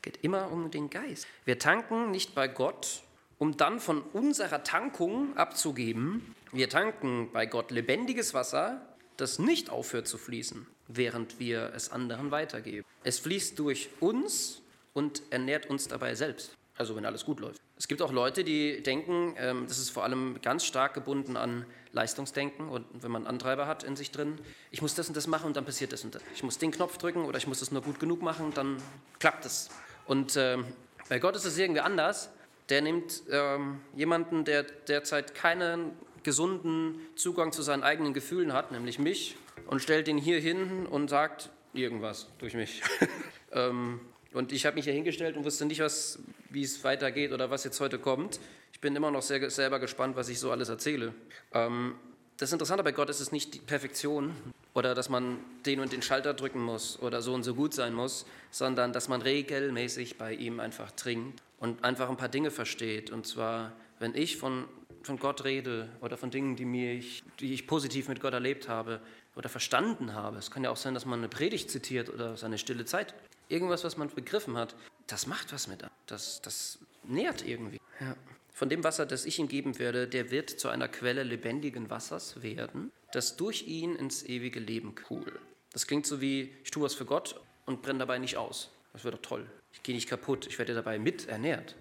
Es 0.00 0.02
geht 0.02 0.24
immer 0.24 0.50
um 0.50 0.70
den 0.70 0.88
Geist. 0.88 1.26
Wir 1.44 1.58
tanken 1.58 2.10
nicht 2.10 2.34
bei 2.34 2.48
Gott, 2.48 3.02
um 3.36 3.58
dann 3.58 3.80
von 3.80 4.00
unserer 4.00 4.64
Tankung 4.64 5.36
abzugeben. 5.36 6.34
Wir 6.52 6.70
tanken 6.70 7.30
bei 7.32 7.44
Gott 7.44 7.70
lebendiges 7.70 8.32
Wasser, 8.32 8.80
das 9.18 9.38
nicht 9.38 9.68
aufhört 9.68 10.08
zu 10.08 10.16
fließen, 10.16 10.66
während 10.88 11.38
wir 11.38 11.72
es 11.74 11.90
anderen 11.90 12.30
weitergeben. 12.30 12.86
Es 13.04 13.18
fließt 13.18 13.58
durch 13.58 13.90
uns 14.00 14.62
und 14.94 15.22
ernährt 15.28 15.66
uns 15.66 15.86
dabei 15.86 16.14
selbst. 16.14 16.56
Also 16.80 16.96
wenn 16.96 17.04
alles 17.04 17.26
gut 17.26 17.40
läuft. 17.40 17.60
Es 17.76 17.88
gibt 17.88 18.00
auch 18.00 18.10
Leute, 18.10 18.42
die 18.42 18.82
denken, 18.82 19.34
ähm, 19.36 19.66
das 19.68 19.78
ist 19.78 19.90
vor 19.90 20.02
allem 20.02 20.40
ganz 20.40 20.64
stark 20.64 20.94
gebunden 20.94 21.36
an 21.36 21.66
Leistungsdenken 21.92 22.70
und 22.70 22.86
wenn 23.02 23.10
man 23.10 23.26
Antreiber 23.26 23.66
hat 23.66 23.82
in 23.82 23.96
sich 23.96 24.12
drin, 24.12 24.38
ich 24.70 24.80
muss 24.80 24.94
das 24.94 25.06
und 25.06 25.14
das 25.14 25.26
machen 25.26 25.44
und 25.48 25.58
dann 25.58 25.66
passiert 25.66 25.92
das 25.92 26.04
und 26.04 26.14
das. 26.14 26.22
Ich 26.34 26.42
muss 26.42 26.56
den 26.56 26.70
Knopf 26.70 26.96
drücken 26.96 27.26
oder 27.26 27.36
ich 27.36 27.46
muss 27.46 27.60
es 27.60 27.70
nur 27.70 27.82
gut 27.82 28.00
genug 28.00 28.22
machen, 28.22 28.52
dann 28.54 28.78
klappt 29.18 29.44
es. 29.44 29.68
Und 30.06 30.38
ähm, 30.38 30.64
bei 31.10 31.18
Gott 31.18 31.36
ist 31.36 31.44
es 31.44 31.58
irgendwie 31.58 31.82
anders. 31.82 32.30
Der 32.70 32.80
nimmt 32.80 33.24
ähm, 33.30 33.82
jemanden, 33.94 34.46
der 34.46 34.62
derzeit 34.62 35.34
keinen 35.34 35.92
gesunden 36.22 36.98
Zugang 37.14 37.52
zu 37.52 37.60
seinen 37.60 37.82
eigenen 37.82 38.14
Gefühlen 38.14 38.54
hat, 38.54 38.72
nämlich 38.72 38.98
mich, 38.98 39.36
und 39.66 39.82
stellt 39.82 40.08
ihn 40.08 40.16
hier 40.16 40.40
hin 40.40 40.86
und 40.86 41.10
sagt 41.10 41.50
irgendwas 41.74 42.28
durch 42.38 42.54
mich. 42.54 42.82
ähm, 43.52 44.00
und 44.32 44.52
ich 44.52 44.66
habe 44.66 44.76
mich 44.76 44.84
hier 44.84 44.94
hingestellt 44.94 45.36
und 45.36 45.44
wusste 45.44 45.64
nicht, 45.66 45.82
wie 46.50 46.62
es 46.62 46.84
weitergeht 46.84 47.32
oder 47.32 47.50
was 47.50 47.64
jetzt 47.64 47.80
heute 47.80 47.98
kommt. 47.98 48.40
Ich 48.72 48.80
bin 48.80 48.94
immer 48.94 49.10
noch 49.10 49.22
sehr, 49.22 49.50
selber 49.50 49.78
gespannt, 49.78 50.16
was 50.16 50.28
ich 50.28 50.38
so 50.38 50.50
alles 50.50 50.68
erzähle. 50.68 51.12
Ähm, 51.52 51.94
das 52.38 52.52
Interessante 52.52 52.82
bei 52.82 52.92
Gott 52.92 53.10
ist 53.10 53.20
es 53.20 53.32
nicht 53.32 53.54
die 53.54 53.58
Perfektion 53.58 54.34
oder 54.72 54.94
dass 54.94 55.08
man 55.08 55.38
den 55.66 55.80
und 55.80 55.92
den 55.92 56.00
Schalter 56.00 56.32
drücken 56.32 56.60
muss 56.60 56.98
oder 57.00 57.20
so 57.22 57.34
und 57.34 57.42
so 57.42 57.54
gut 57.54 57.74
sein 57.74 57.92
muss, 57.92 58.24
sondern 58.50 58.92
dass 58.92 59.08
man 59.08 59.20
regelmäßig 59.20 60.16
bei 60.16 60.32
ihm 60.32 60.60
einfach 60.60 60.90
trinkt 60.92 61.42
und 61.58 61.84
einfach 61.84 62.08
ein 62.08 62.16
paar 62.16 62.28
Dinge 62.28 62.50
versteht. 62.50 63.10
Und 63.10 63.26
zwar, 63.26 63.72
wenn 63.98 64.14
ich 64.14 64.38
von, 64.38 64.64
von 65.02 65.18
Gott 65.18 65.44
rede 65.44 65.88
oder 66.00 66.16
von 66.16 66.30
Dingen, 66.30 66.56
die, 66.56 66.64
mir 66.64 67.02
die 67.40 67.52
ich 67.52 67.66
positiv 67.66 68.08
mit 68.08 68.20
Gott 68.20 68.32
erlebt 68.32 68.68
habe 68.68 69.00
oder 69.36 69.48
verstanden 69.48 70.14
habe. 70.14 70.38
Es 70.38 70.50
kann 70.50 70.64
ja 70.64 70.70
auch 70.70 70.76
sein, 70.76 70.94
dass 70.94 71.04
man 71.04 71.18
eine 71.18 71.28
Predigt 71.28 71.70
zitiert 71.70 72.08
oder 72.08 72.36
seine 72.36 72.58
stille 72.58 72.84
Zeit. 72.84 73.14
Irgendwas, 73.50 73.84
was 73.84 73.96
man 73.96 74.08
begriffen 74.08 74.56
hat, 74.56 74.74
das 75.06 75.26
macht 75.26 75.52
was 75.52 75.66
mit 75.66 75.82
einem. 75.82 75.92
Das, 76.06 76.40
das 76.40 76.78
nährt 77.02 77.46
irgendwie. 77.46 77.80
Ja. 78.00 78.16
Von 78.52 78.68
dem 78.68 78.84
Wasser, 78.84 79.06
das 79.06 79.24
ich 79.26 79.38
ihm 79.38 79.48
geben 79.48 79.78
werde, 79.78 80.06
der 80.06 80.30
wird 80.30 80.50
zu 80.50 80.68
einer 80.68 80.88
Quelle 80.88 81.22
lebendigen 81.22 81.90
Wassers 81.90 82.42
werden, 82.42 82.92
das 83.12 83.36
durch 83.36 83.66
ihn 83.66 83.96
ins 83.96 84.22
ewige 84.22 84.60
Leben 84.60 84.94
cool. 85.10 85.40
Das 85.72 85.86
klingt 85.86 86.06
so 86.06 86.20
wie, 86.20 86.54
ich 86.64 86.70
tue 86.70 86.82
was 86.84 86.94
für 86.94 87.04
Gott 87.04 87.40
und 87.66 87.82
brenne 87.82 87.98
dabei 88.00 88.18
nicht 88.18 88.36
aus. 88.36 88.70
Das 88.92 89.04
wäre 89.04 89.16
doch 89.16 89.22
toll. 89.22 89.46
Ich 89.72 89.82
gehe 89.82 89.94
nicht 89.94 90.08
kaputt, 90.08 90.46
ich 90.46 90.58
werde 90.58 90.74
dabei 90.74 90.98
mit 90.98 91.28
ernährt. 91.28 91.76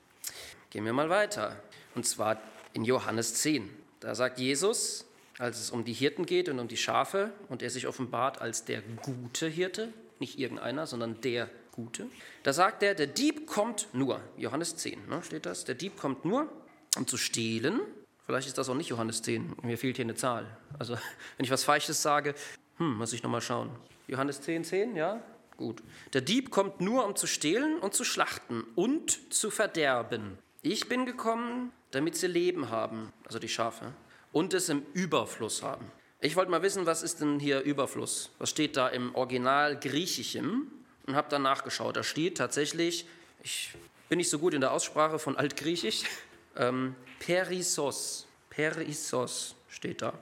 Gehen 0.70 0.86
wir 0.86 0.94
mal 0.94 1.10
weiter. 1.10 1.62
Und 1.96 2.06
zwar 2.06 2.42
in 2.74 2.84
Johannes 2.84 3.36
10. 3.36 3.70
Da 4.00 4.16
sagt 4.16 4.40
Jesus, 4.40 5.06
als 5.38 5.60
es 5.60 5.72
um 5.72 5.86
die 5.86 5.94
Hirten 5.94 6.26
geht 6.26 6.50
und 6.50 6.60
um 6.60 6.68
die 6.68 6.78
Schafe 6.78 7.32
und 7.48 7.62
er 7.62 7.70
sich 7.70 7.88
offenbart 7.88 8.42
als 8.42 8.66
der 8.66 8.82
gute 8.82 9.48
Hirte, 9.48 9.92
nicht 10.20 10.38
irgendeiner, 10.38 10.86
sondern 10.86 11.22
der 11.22 11.50
Gute. 11.80 12.08
Da 12.44 12.52
sagt 12.52 12.84
er, 12.84 12.94
der 12.94 13.08
Dieb 13.08 13.48
kommt 13.48 13.88
nur, 13.94 14.20
Johannes 14.36 14.76
10 14.76 15.08
ne, 15.08 15.24
steht 15.24 15.46
das, 15.46 15.64
der 15.64 15.76
Dieb 15.76 15.96
kommt 15.96 16.26
nur, 16.26 16.50
um 16.98 17.08
zu 17.08 17.16
stehlen. 17.16 17.80
Vielleicht 18.26 18.50
ist 18.50 18.58
das 18.58 18.68
auch 18.68 18.76
nicht 18.76 18.90
Johannes 18.90 19.22
10. 19.22 19.56
Mir 19.64 19.78
fehlt 19.78 19.96
hier 19.96 20.04
eine 20.04 20.16
Zahl. 20.16 20.46
Also, 20.78 20.96
wenn 21.38 21.46
ich 21.46 21.52
was 21.52 21.64
Falsches 21.64 22.02
sage, 22.02 22.36
hm, 22.78 22.98
muss 22.98 23.14
ich 23.14 23.24
nochmal 23.24 23.42
schauen. 23.42 23.70
Johannes 24.08 24.42
10, 24.42 24.66
10, 24.66 24.96
ja? 24.98 25.24
Gut. 25.56 25.82
Der 26.12 26.20
Dieb 26.20 26.52
kommt 26.52 26.82
nur, 26.82 27.06
um 27.06 27.16
zu 27.16 27.28
stehlen 27.28 27.80
und 27.80 27.94
zu 27.94 28.04
schlachten 28.04 28.66
und 28.76 29.34
zu 29.34 29.50
verderben. 29.50 30.38
Ich 30.62 30.90
bin 30.90 31.06
gekommen, 31.06 31.72
damit 31.92 32.18
sie 32.18 32.28
Leben 32.28 32.70
haben, 32.70 33.14
also 33.26 33.40
die 33.40 33.48
Schafe, 33.48 33.94
und 34.34 34.54
es 34.54 34.68
im 34.68 34.84
Überfluss 34.94 35.64
haben. 35.64 35.90
Ich 36.20 36.36
wollte 36.36 36.52
mal 36.52 36.62
wissen, 36.62 36.86
was 36.86 37.04
ist 37.04 37.22
denn 37.22 37.40
hier 37.40 37.62
Überfluss? 37.62 38.32
Was 38.38 38.50
steht 38.50 38.76
da 38.76 38.90
im 38.90 39.16
Original 39.16 39.80
Griechischem? 39.80 40.79
Und 41.10 41.16
habe 41.16 41.28
dann 41.28 41.42
nachgeschaut. 41.42 41.98
Da 41.98 42.04
steht 42.04 42.38
tatsächlich, 42.38 43.08
ich 43.42 43.72
bin 44.10 44.20
nicht 44.20 44.30
so 44.30 44.38
gut 44.38 44.54
in 44.54 44.62
der 44.62 44.72
Aussprache 44.72 45.18
von 45.18 45.36
Altgriechisch, 45.36 46.04
ähm, 46.56 46.96
Perissos, 47.18 48.28
Perissos 48.52 49.56
steht 49.70 50.04
da. 50.04 50.14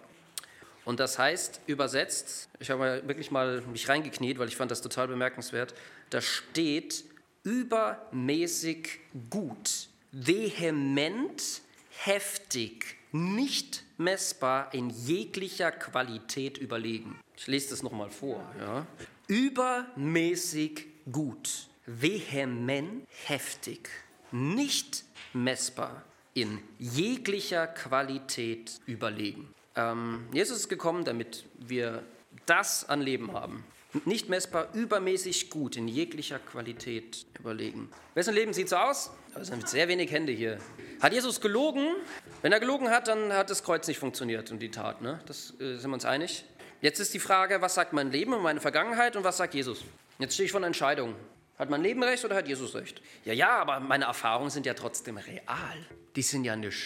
Und 0.86 1.02
das 1.02 1.20
heißt 1.20 1.60
übersetzt, 1.68 2.48
ich 2.62 2.70
habe 2.70 3.04
wirklich 3.06 3.32
mal 3.32 3.60
mich 3.64 3.90
reingekniet, 3.90 4.40
weil 4.40 4.48
ich 4.48 4.56
fand 4.56 4.72
das 4.72 4.82
total 4.82 5.10
bemerkenswert, 5.10 5.74
da 6.10 6.22
steht 6.22 7.04
übermäßig 7.44 9.02
gut, 9.30 9.90
vehement, 10.14 11.44
heftig, 11.90 12.96
nicht 13.12 13.84
messbar, 13.98 14.74
in 14.74 14.90
jeglicher 14.90 15.74
Qualität 15.74 16.58
überlegen. 16.58 17.20
Ich 17.36 17.48
lese 17.48 17.72
das 17.72 17.84
nochmal 17.84 18.10
vor. 18.10 18.42
Ja. 18.58 18.88
Übermäßig 19.28 20.86
gut, 21.12 21.68
vehement, 21.86 23.08
heftig, 23.26 23.90
nicht 24.32 25.04
messbar, 25.34 26.04
in 26.34 26.60
jeglicher 26.78 27.68
Qualität 27.68 28.80
überlegen. 28.86 29.54
Ähm, 29.76 30.28
Jesus 30.32 30.58
ist 30.60 30.70
gekommen, 30.70 31.04
damit 31.04 31.46
wir 31.58 32.04
das 32.46 32.88
an 32.88 33.02
Leben 33.02 33.34
haben. 33.34 33.64
Nicht 34.06 34.30
messbar, 34.30 34.68
übermäßig 34.74 35.50
gut, 35.50 35.78
in 35.78 35.88
jeglicher 35.88 36.40
Qualität 36.40 37.26
überlegen. 37.40 37.90
Wessen 38.14 38.34
Leben 38.34 38.54
sieht 38.54 38.70
so 38.70 38.76
aus? 38.76 39.12
Es 39.34 39.48
sind 39.48 39.68
sehr 39.68 39.88
wenig 39.88 40.12
Hände 40.12 40.32
hier. 40.32 40.60
Hat 41.02 41.14
Jesus 41.14 41.42
gelogen? 41.42 41.96
Wenn 42.42 42.52
er 42.52 42.60
gelogen 42.60 42.90
hat, 42.90 43.08
dann 43.08 43.32
hat 43.34 43.50
das 43.50 43.64
Kreuz 43.64 43.88
nicht 43.88 44.00
funktioniert 44.00 44.52
und 44.52 44.60
die 44.60 44.72
Tat. 44.72 45.02
Ne? 45.02 45.20
Das 45.26 45.54
äh, 45.60 45.78
sind 45.78 45.90
wir 45.90 45.94
uns 45.96 46.06
einig. 46.06 46.44
Jetzt 46.80 47.00
ist 47.00 47.14
die 47.14 47.20
Frage, 47.20 47.60
was 47.62 47.74
sagt 47.74 47.94
mein 47.94 48.12
Leben 48.12 48.34
und 48.34 48.44
meine 48.44 48.62
Vergangenheit 48.62 49.16
und 49.16 49.24
was 49.24 49.38
sagt 49.38 49.56
Jesus? 49.56 49.84
Jetzt 50.20 50.36
stehe 50.36 50.46
ich 50.46 50.52
vor 50.52 50.60
einer 50.60 50.68
Entscheidung. 50.68 51.16
Hat 51.58 51.72
mein 51.72 51.82
Leben 51.82 52.04
recht 52.04 52.24
oder 52.24 52.36
hat 52.36 52.48
Jesus 52.48 52.76
recht? 52.76 53.02
Ja, 53.26 53.34
ja, 53.34 53.58
aber 53.58 53.80
meine 53.80 54.06
Erfahrungen 54.06 54.52
sind 54.52 54.68
ja 54.68 54.76
trotzdem 54.76 55.18
real. 55.18 55.78
Die 56.16 56.22
sind 56.22 56.44
ja 56.44 56.56
nicht, 56.56 56.78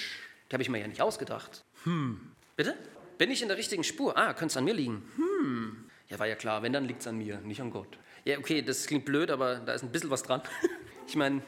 die 0.50 0.54
habe 0.54 0.64
ich 0.64 0.70
mir 0.70 0.80
ja 0.80 0.88
nicht 0.88 1.02
ausgedacht. 1.02 1.62
Hm. 1.84 2.22
Bitte? 2.56 2.78
Bin 3.18 3.32
ich 3.32 3.42
in 3.42 3.50
der 3.50 3.58
richtigen 3.58 3.84
Spur? 3.84 4.18
Ah, 4.18 4.34
könnte 4.34 4.54
es 4.54 4.58
an 4.58 4.64
mir 4.64 4.74
liegen? 4.74 5.04
Hm. 5.18 5.90
Ja, 6.08 6.20
war 6.20 6.28
ja 6.28 6.36
klar, 6.36 6.64
wenn, 6.64 6.72
dann 6.72 6.86
liegt 6.86 7.02
es 7.02 7.08
an 7.08 7.18
mir, 7.18 7.40
nicht 7.42 7.60
an 7.60 7.70
Gott. 7.70 7.98
Ja, 8.24 8.38
okay, 8.38 8.62
das 8.62 8.86
klingt 8.86 9.04
blöd, 9.04 9.30
aber 9.30 9.56
da 9.56 9.74
ist 9.74 9.84
ein 9.84 9.92
bisschen 9.92 10.10
was 10.10 10.24
dran. 10.24 10.42
ich 11.08 11.18
meine, 11.18 11.42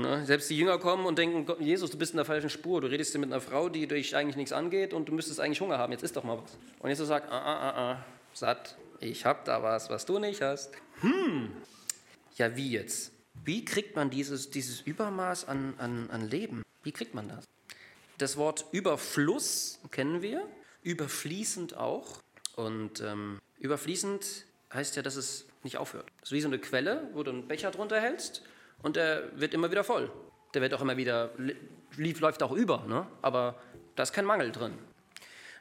Ne? 0.00 0.24
Selbst 0.26 0.50
die 0.50 0.56
Jünger 0.56 0.78
kommen 0.78 1.06
und 1.06 1.18
denken, 1.18 1.46
Jesus, 1.62 1.90
du 1.90 1.98
bist 1.98 2.12
in 2.12 2.16
der 2.16 2.24
falschen 2.24 2.50
Spur. 2.50 2.80
Du 2.80 2.86
redest 2.86 3.12
hier 3.12 3.20
mit 3.20 3.30
einer 3.30 3.40
Frau, 3.40 3.68
die 3.68 3.86
dich 3.86 4.14
eigentlich 4.16 4.36
nichts 4.36 4.52
angeht 4.52 4.92
und 4.92 5.08
du 5.08 5.12
müsstest 5.12 5.40
eigentlich 5.40 5.60
Hunger 5.60 5.78
haben. 5.78 5.92
Jetzt 5.92 6.02
isst 6.02 6.16
doch 6.16 6.24
mal 6.24 6.38
was. 6.38 6.56
Und 6.78 6.88
Jesus 6.88 7.08
sagt, 7.08 7.30
ah, 7.30 7.38
ah, 7.38 7.70
ah, 7.70 7.92
ah, 7.92 8.04
satt, 8.32 8.76
ich 9.00 9.24
hab 9.24 9.44
da 9.44 9.62
was, 9.62 9.90
was 9.90 10.06
du 10.06 10.18
nicht 10.18 10.42
hast. 10.42 10.72
Hm, 11.00 11.50
ja 12.36 12.56
wie 12.56 12.70
jetzt? 12.70 13.12
Wie 13.44 13.64
kriegt 13.64 13.96
man 13.96 14.10
dieses, 14.10 14.50
dieses 14.50 14.80
Übermaß 14.80 15.48
an, 15.48 15.74
an, 15.78 16.10
an 16.10 16.28
Leben? 16.28 16.62
Wie 16.82 16.92
kriegt 16.92 17.14
man 17.14 17.28
das? 17.28 17.48
Das 18.18 18.36
Wort 18.36 18.66
Überfluss 18.72 19.80
kennen 19.90 20.20
wir, 20.20 20.46
überfließend 20.82 21.76
auch. 21.76 22.20
Und 22.56 23.00
ähm, 23.00 23.38
überfließend 23.58 24.44
heißt 24.72 24.96
ja, 24.96 25.02
dass 25.02 25.16
es 25.16 25.46
nicht 25.62 25.78
aufhört. 25.78 26.06
Das 26.20 26.30
ist 26.30 26.32
wie 26.32 26.40
so 26.40 26.48
eine 26.48 26.58
Quelle, 26.58 27.08
wo 27.14 27.22
du 27.22 27.30
einen 27.30 27.48
Becher 27.48 27.70
drunter 27.70 28.00
hältst 28.00 28.42
und 28.82 28.96
der 28.96 29.38
wird 29.38 29.54
immer 29.54 29.70
wieder 29.70 29.84
voll. 29.84 30.10
Der 30.54 30.62
wird 30.62 30.74
auch 30.74 30.80
immer 30.80 30.96
wieder, 30.96 31.30
lief, 31.96 32.20
läuft 32.20 32.42
auch 32.42 32.52
über, 32.52 32.84
ne? 32.88 33.06
aber 33.22 33.56
da 33.96 34.02
ist 34.02 34.12
kein 34.12 34.24
Mangel 34.24 34.50
drin. 34.52 34.72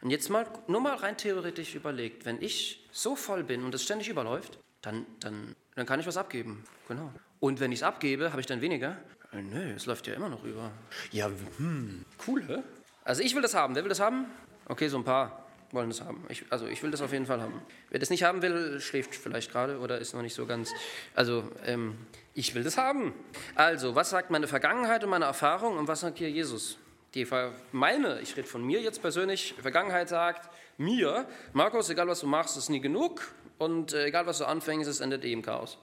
Und 0.01 0.11
jetzt 0.11 0.29
mal, 0.29 0.47
nur 0.67 0.81
mal 0.81 0.95
rein 0.95 1.17
theoretisch 1.17 1.75
überlegt, 1.75 2.25
wenn 2.25 2.41
ich 2.41 2.87
so 2.91 3.15
voll 3.15 3.43
bin 3.43 3.63
und 3.65 3.75
es 3.75 3.83
ständig 3.83 4.09
überläuft, 4.09 4.57
dann, 4.81 5.05
dann, 5.19 5.55
dann 5.75 5.85
kann 5.85 5.99
ich 5.99 6.07
was 6.07 6.17
abgeben. 6.17 6.63
Genau. 6.87 7.11
Und 7.39 7.59
wenn 7.59 7.71
ich 7.71 7.79
es 7.79 7.83
abgebe, 7.83 8.31
habe 8.31 8.41
ich 8.41 8.47
dann 8.47 8.61
weniger? 8.61 8.97
Äh, 9.33 9.41
nö, 9.41 9.73
es 9.75 9.85
läuft 9.85 10.07
ja 10.07 10.13
immer 10.13 10.29
noch 10.29 10.43
über. 10.43 10.71
Ja, 11.11 11.29
hm, 11.57 12.05
cool, 12.27 12.43
hä? 12.47 12.63
Also 13.03 13.21
ich 13.21 13.35
will 13.35 13.41
das 13.41 13.53
haben. 13.53 13.75
Wer 13.75 13.83
will 13.83 13.89
das 13.89 13.99
haben? 13.99 14.25
Okay, 14.65 14.87
so 14.87 14.97
ein 14.97 15.03
paar 15.03 15.48
wollen 15.71 15.89
das 15.89 16.01
haben. 16.01 16.25
Ich, 16.29 16.45
also 16.49 16.67
ich 16.67 16.81
will 16.83 16.91
das 16.91 17.01
auf 17.01 17.11
jeden 17.11 17.25
Fall 17.25 17.41
haben. 17.41 17.61
Wer 17.89 17.99
das 17.99 18.09
nicht 18.09 18.23
haben 18.23 18.41
will, 18.41 18.79
schläft 18.79 19.15
vielleicht 19.15 19.51
gerade 19.51 19.79
oder 19.79 19.99
ist 19.99 20.13
noch 20.13 20.21
nicht 20.21 20.33
so 20.33 20.45
ganz. 20.45 20.71
Also 21.15 21.43
ähm, 21.65 21.97
ich 22.33 22.55
will 22.55 22.63
das 22.63 22.77
haben. 22.77 23.13
Also, 23.55 23.95
was 23.95 24.09
sagt 24.09 24.31
meine 24.31 24.47
Vergangenheit 24.47 25.03
und 25.03 25.09
meine 25.09 25.25
Erfahrung 25.25 25.77
und 25.77 25.87
was 25.87 26.01
sagt 26.01 26.19
hier 26.19 26.29
Jesus? 26.29 26.77
Die 27.15 27.27
meine, 27.71 28.21
ich 28.21 28.37
rede 28.37 28.47
von 28.47 28.63
mir 28.63 28.81
jetzt 28.81 29.01
persönlich, 29.01 29.55
Vergangenheit 29.59 30.09
sagt 30.09 30.49
mir, 30.77 31.25
Markus, 31.53 31.89
egal 31.89 32.07
was 32.07 32.19
du 32.21 32.27
machst, 32.27 32.55
ist 32.55 32.69
nie 32.69 32.79
genug 32.79 33.33
und 33.57 33.93
äh, 33.93 34.05
egal 34.05 34.25
was 34.27 34.37
du 34.37 34.45
anfängst, 34.45 34.87
es 34.87 34.99
endet 34.99 35.25
eh 35.25 35.33
im 35.33 35.41
Chaos. 35.41 35.77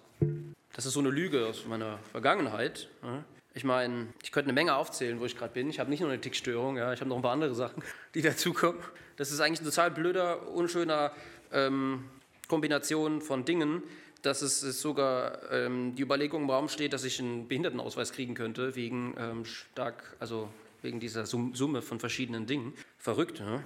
Das 0.73 0.87
ist 0.87 0.93
so 0.93 1.01
eine 1.01 1.11
Lüge 1.11 1.47
aus 1.47 1.67
meiner 1.67 1.99
Vergangenheit. 2.13 2.89
Ich 3.57 3.65
meine, 3.65 4.09
ich 4.23 4.33
könnte 4.33 4.51
eine 4.51 4.53
Menge 4.53 4.75
aufzählen, 4.75 5.19
wo 5.19 5.25
ich 5.25 5.35
gerade 5.35 5.55
bin. 5.55 5.71
Ich 5.71 5.81
habe 5.81 5.89
nicht 5.89 6.01
nur 6.01 6.11
eine 6.11 6.21
Tickstörung, 6.21 6.77
ja, 6.77 6.93
ich 6.93 7.01
habe 7.01 7.09
noch 7.09 7.17
ein 7.17 7.23
paar 7.23 7.33
andere 7.33 7.55
Sachen, 7.55 7.83
die 8.15 8.21
dazukommen. 8.21 8.79
Das 9.17 9.33
ist 9.33 9.41
eigentlich 9.41 9.61
eine 9.61 9.71
total 9.71 9.91
blöder, 9.91 10.47
unschöner 10.49 11.11
ähm, 11.53 12.05
Kombination 12.49 13.23
von 13.23 13.47
Dingen, 13.47 13.83
dass 14.21 14.43
es 14.43 14.61
sogar 14.61 15.51
ähm, 15.51 15.95
die 15.95 16.03
Überlegung 16.03 16.43
im 16.43 16.51
Raum 16.51 16.69
steht, 16.69 16.93
dass 16.93 17.05
ich 17.05 17.19
einen 17.19 17.49
Behindertenausweis 17.49 18.13
kriegen 18.13 18.35
könnte, 18.35 18.77
wegen 18.77 19.15
ähm, 19.19 19.47
stark, 19.47 20.17
also 20.21 20.51
wegen 20.83 21.01
dieser 21.01 21.25
Summe 21.25 21.81
von 21.81 21.99
verschiedenen 21.99 22.45
Dingen. 22.47 22.75
Verrückt, 22.99 23.41
ne? 23.41 23.65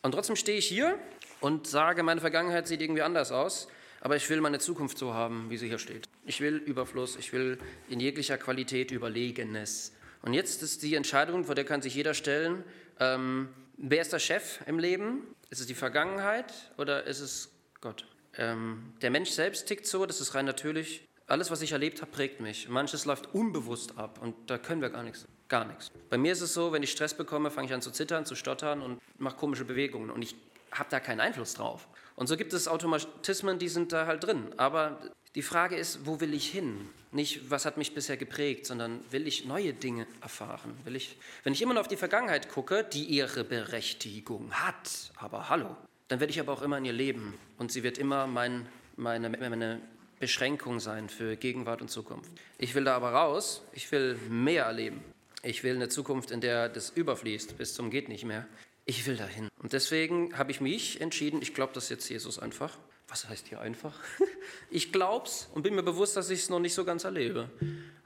Und 0.00 0.12
trotzdem 0.12 0.36
stehe 0.36 0.56
ich 0.56 0.66
hier 0.66 0.98
und 1.40 1.66
sage, 1.66 2.02
meine 2.02 2.22
Vergangenheit 2.22 2.66
sieht 2.68 2.80
irgendwie 2.80 3.02
anders 3.02 3.32
aus, 3.32 3.68
aber 4.06 4.14
ich 4.14 4.30
will 4.30 4.40
meine 4.40 4.60
Zukunft 4.60 4.98
so 4.98 5.14
haben, 5.14 5.50
wie 5.50 5.56
sie 5.56 5.66
hier 5.66 5.80
steht. 5.80 6.08
Ich 6.24 6.40
will 6.40 6.58
Überfluss, 6.58 7.16
ich 7.16 7.32
will 7.32 7.58
in 7.88 7.98
jeglicher 7.98 8.38
Qualität 8.38 8.92
Überlegenes. 8.92 9.92
Und 10.22 10.32
jetzt 10.32 10.62
ist 10.62 10.84
die 10.84 10.94
Entscheidung, 10.94 11.44
vor 11.44 11.56
der 11.56 11.64
kann 11.64 11.82
sich 11.82 11.96
jeder 11.96 12.14
stellen, 12.14 12.62
ähm, 13.00 13.48
wer 13.76 14.00
ist 14.00 14.12
der 14.12 14.20
Chef 14.20 14.60
im 14.66 14.78
Leben? 14.78 15.26
Ist 15.50 15.60
es 15.60 15.66
die 15.66 15.74
Vergangenheit 15.74 16.54
oder 16.78 17.02
ist 17.02 17.18
es 17.18 17.50
Gott? 17.80 18.06
Ähm, 18.38 18.92
der 19.02 19.10
Mensch 19.10 19.30
selbst 19.30 19.66
tickt 19.66 19.88
so, 19.88 20.06
das 20.06 20.20
ist 20.20 20.36
rein 20.36 20.44
natürlich. 20.44 21.04
Alles, 21.26 21.50
was 21.50 21.60
ich 21.60 21.72
erlebt 21.72 22.00
habe, 22.00 22.12
prägt 22.12 22.40
mich. 22.40 22.68
Manches 22.68 23.06
läuft 23.06 23.34
unbewusst 23.34 23.98
ab 23.98 24.20
und 24.22 24.36
da 24.48 24.56
können 24.56 24.82
wir 24.82 24.90
gar 24.90 25.02
nichts. 25.02 25.26
Gar 25.48 25.64
nichts. 25.64 25.90
Bei 26.10 26.16
mir 26.16 26.30
ist 26.30 26.42
es 26.42 26.54
so, 26.54 26.70
wenn 26.70 26.84
ich 26.84 26.92
Stress 26.92 27.14
bekomme, 27.14 27.50
fange 27.50 27.66
ich 27.66 27.74
an 27.74 27.82
zu 27.82 27.90
zittern, 27.90 28.24
zu 28.24 28.36
stottern 28.36 28.82
und 28.82 29.00
mache 29.18 29.34
komische 29.34 29.64
Bewegungen 29.64 30.10
und 30.10 30.22
ich 30.22 30.36
habe 30.70 30.90
da 30.90 31.00
keinen 31.00 31.18
Einfluss 31.18 31.54
drauf. 31.54 31.88
Und 32.16 32.26
so 32.26 32.36
gibt 32.36 32.52
es 32.52 32.66
Automatismen, 32.66 33.58
die 33.58 33.68
sind 33.68 33.92
da 33.92 34.06
halt 34.06 34.24
drin. 34.24 34.48
Aber 34.56 34.98
die 35.34 35.42
Frage 35.42 35.76
ist, 35.76 36.06
wo 36.06 36.18
will 36.20 36.32
ich 36.32 36.48
hin? 36.50 36.88
Nicht, 37.12 37.50
was 37.50 37.66
hat 37.66 37.76
mich 37.76 37.94
bisher 37.94 38.16
geprägt, 38.16 38.66
sondern 38.66 39.00
will 39.10 39.26
ich 39.26 39.44
neue 39.44 39.74
Dinge 39.74 40.06
erfahren? 40.22 40.74
Will 40.84 40.96
ich, 40.96 41.16
wenn 41.44 41.52
ich 41.52 41.62
immer 41.62 41.74
nur 41.74 41.82
auf 41.82 41.88
die 41.88 41.96
Vergangenheit 41.96 42.48
gucke, 42.48 42.84
die 42.84 43.04
ihre 43.04 43.44
Berechtigung 43.44 44.50
hat, 44.52 45.12
aber 45.16 45.48
hallo, 45.50 45.76
dann 46.08 46.20
werde 46.20 46.30
ich 46.30 46.40
aber 46.40 46.52
auch 46.52 46.62
immer 46.62 46.78
in 46.78 46.86
ihr 46.86 46.92
leben 46.92 47.34
und 47.58 47.70
sie 47.70 47.82
wird 47.82 47.98
immer 47.98 48.26
mein, 48.26 48.66
meine, 48.96 49.28
meine 49.28 49.80
Beschränkung 50.18 50.80
sein 50.80 51.10
für 51.10 51.36
Gegenwart 51.36 51.82
und 51.82 51.90
Zukunft. 51.90 52.30
Ich 52.58 52.74
will 52.74 52.84
da 52.84 52.96
aber 52.96 53.10
raus, 53.10 53.62
ich 53.72 53.92
will 53.92 54.16
mehr 54.30 54.64
erleben. 54.64 55.02
Ich 55.42 55.62
will 55.62 55.74
eine 55.74 55.88
Zukunft, 55.88 56.30
in 56.30 56.40
der 56.40 56.68
das 56.68 56.90
überfließt 56.90 57.58
bis 57.58 57.74
zum 57.74 57.90
geht 57.90 58.08
nicht 58.08 58.24
mehr. 58.24 58.46
Ich 58.88 59.04
will 59.04 59.16
dahin. 59.16 59.48
Und 59.58 59.72
deswegen 59.72 60.38
habe 60.38 60.52
ich 60.52 60.60
mich 60.60 61.00
entschieden, 61.00 61.42
ich 61.42 61.54
glaube 61.54 61.72
das 61.74 61.88
jetzt 61.88 62.08
Jesus 62.08 62.38
einfach. 62.38 62.78
Was 63.08 63.28
heißt 63.28 63.48
hier 63.48 63.60
einfach? 63.60 63.98
Ich 64.70 64.92
glaube 64.92 65.26
es 65.26 65.48
und 65.54 65.62
bin 65.62 65.74
mir 65.74 65.82
bewusst, 65.82 66.16
dass 66.16 66.30
ich 66.30 66.40
es 66.40 66.50
noch 66.50 66.60
nicht 66.60 66.74
so 66.74 66.84
ganz 66.84 67.02
erlebe. 67.02 67.50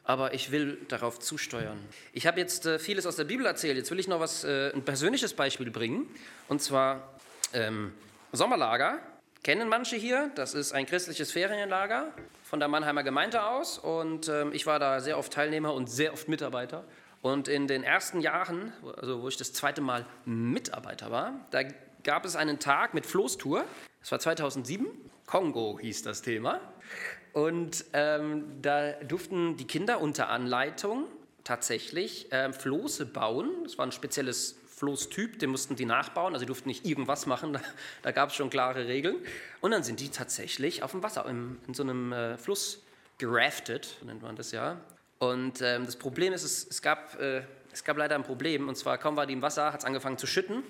Aber 0.04 0.32
ich 0.32 0.50
will 0.50 0.78
darauf 0.88 1.18
zusteuern. 1.18 1.78
Ich 2.14 2.26
habe 2.26 2.40
jetzt 2.40 2.64
äh, 2.64 2.78
vieles 2.78 3.06
aus 3.06 3.16
der 3.16 3.24
Bibel 3.24 3.44
erzählt. 3.44 3.76
Jetzt 3.76 3.90
will 3.90 3.98
ich 3.98 4.08
noch 4.08 4.20
was, 4.20 4.44
äh, 4.44 4.72
ein 4.72 4.82
persönliches 4.82 5.34
Beispiel 5.34 5.70
bringen. 5.70 6.08
Und 6.48 6.62
zwar 6.62 7.20
ähm, 7.52 7.92
Sommerlager 8.32 9.00
kennen 9.42 9.68
manche 9.68 9.96
hier. 9.96 10.30
Das 10.34 10.54
ist 10.54 10.72
ein 10.72 10.86
christliches 10.86 11.30
Ferienlager 11.30 12.12
von 12.44 12.58
der 12.58 12.68
Mannheimer 12.68 13.02
Gemeinde 13.02 13.44
aus. 13.44 13.78
Und 13.78 14.28
ähm, 14.28 14.52
ich 14.52 14.64
war 14.66 14.78
da 14.78 15.00
sehr 15.00 15.18
oft 15.18 15.32
Teilnehmer 15.32 15.74
und 15.74 15.90
sehr 15.90 16.14
oft 16.14 16.28
Mitarbeiter. 16.28 16.84
Und 17.22 17.48
in 17.48 17.66
den 17.66 17.82
ersten 17.82 18.20
Jahren, 18.20 18.72
also 18.96 19.22
wo 19.22 19.28
ich 19.28 19.36
das 19.36 19.52
zweite 19.52 19.80
Mal 19.80 20.06
Mitarbeiter 20.24 21.10
war, 21.10 21.46
da 21.50 21.62
gab 22.02 22.24
es 22.24 22.36
einen 22.36 22.58
Tag 22.58 22.94
mit 22.94 23.04
Floßtour. 23.04 23.64
Das 24.00 24.12
war 24.12 24.18
2007. 24.20 24.86
Kongo 25.26 25.78
hieß 25.80 26.02
das 26.02 26.22
Thema. 26.22 26.60
Und 27.32 27.84
ähm, 27.92 28.60
da 28.62 28.92
durften 28.92 29.56
die 29.56 29.66
Kinder 29.66 30.00
unter 30.00 30.28
Anleitung 30.28 31.04
tatsächlich 31.44 32.28
ähm, 32.32 32.52
Floße 32.52 33.06
bauen. 33.06 33.50
Das 33.64 33.78
war 33.78 33.86
ein 33.86 33.92
spezielles 33.92 34.56
Floßtyp, 34.80 35.38
den 35.38 35.50
mussten 35.50 35.76
die 35.76 35.84
nachbauen, 35.84 36.32
also 36.32 36.40
sie 36.40 36.46
durften 36.46 36.68
nicht 36.68 36.86
irgendwas 36.86 37.26
machen, 37.26 37.52
da, 37.52 37.60
da 38.02 38.12
gab 38.12 38.30
es 38.30 38.34
schon 38.34 38.48
klare 38.48 38.88
Regeln. 38.88 39.16
Und 39.60 39.72
dann 39.72 39.82
sind 39.82 40.00
die 40.00 40.08
tatsächlich 40.08 40.82
auf 40.82 40.92
dem 40.92 41.02
Wasser, 41.02 41.26
in, 41.26 41.58
in 41.68 41.74
so 41.74 41.82
einem 41.82 42.12
äh, 42.12 42.38
Fluss 42.38 42.82
geraftet, 43.18 43.98
nennt 44.04 44.22
man 44.22 44.36
das 44.36 44.52
ja. 44.52 44.80
Und 45.20 45.60
ähm, 45.60 45.84
das 45.84 45.96
Problem 45.96 46.32
ist, 46.32 46.44
es, 46.44 46.66
es, 46.66 46.80
gab, 46.80 47.20
äh, 47.20 47.42
es 47.70 47.84
gab 47.84 47.98
leider 47.98 48.14
ein 48.14 48.22
Problem, 48.22 48.70
und 48.70 48.76
zwar 48.76 48.96
kaum 48.96 49.16
war 49.16 49.26
die 49.26 49.34
im 49.34 49.42
Wasser, 49.42 49.70
hat 49.70 49.80
es 49.80 49.84
angefangen 49.84 50.16
zu 50.16 50.26
schütten. 50.26 50.62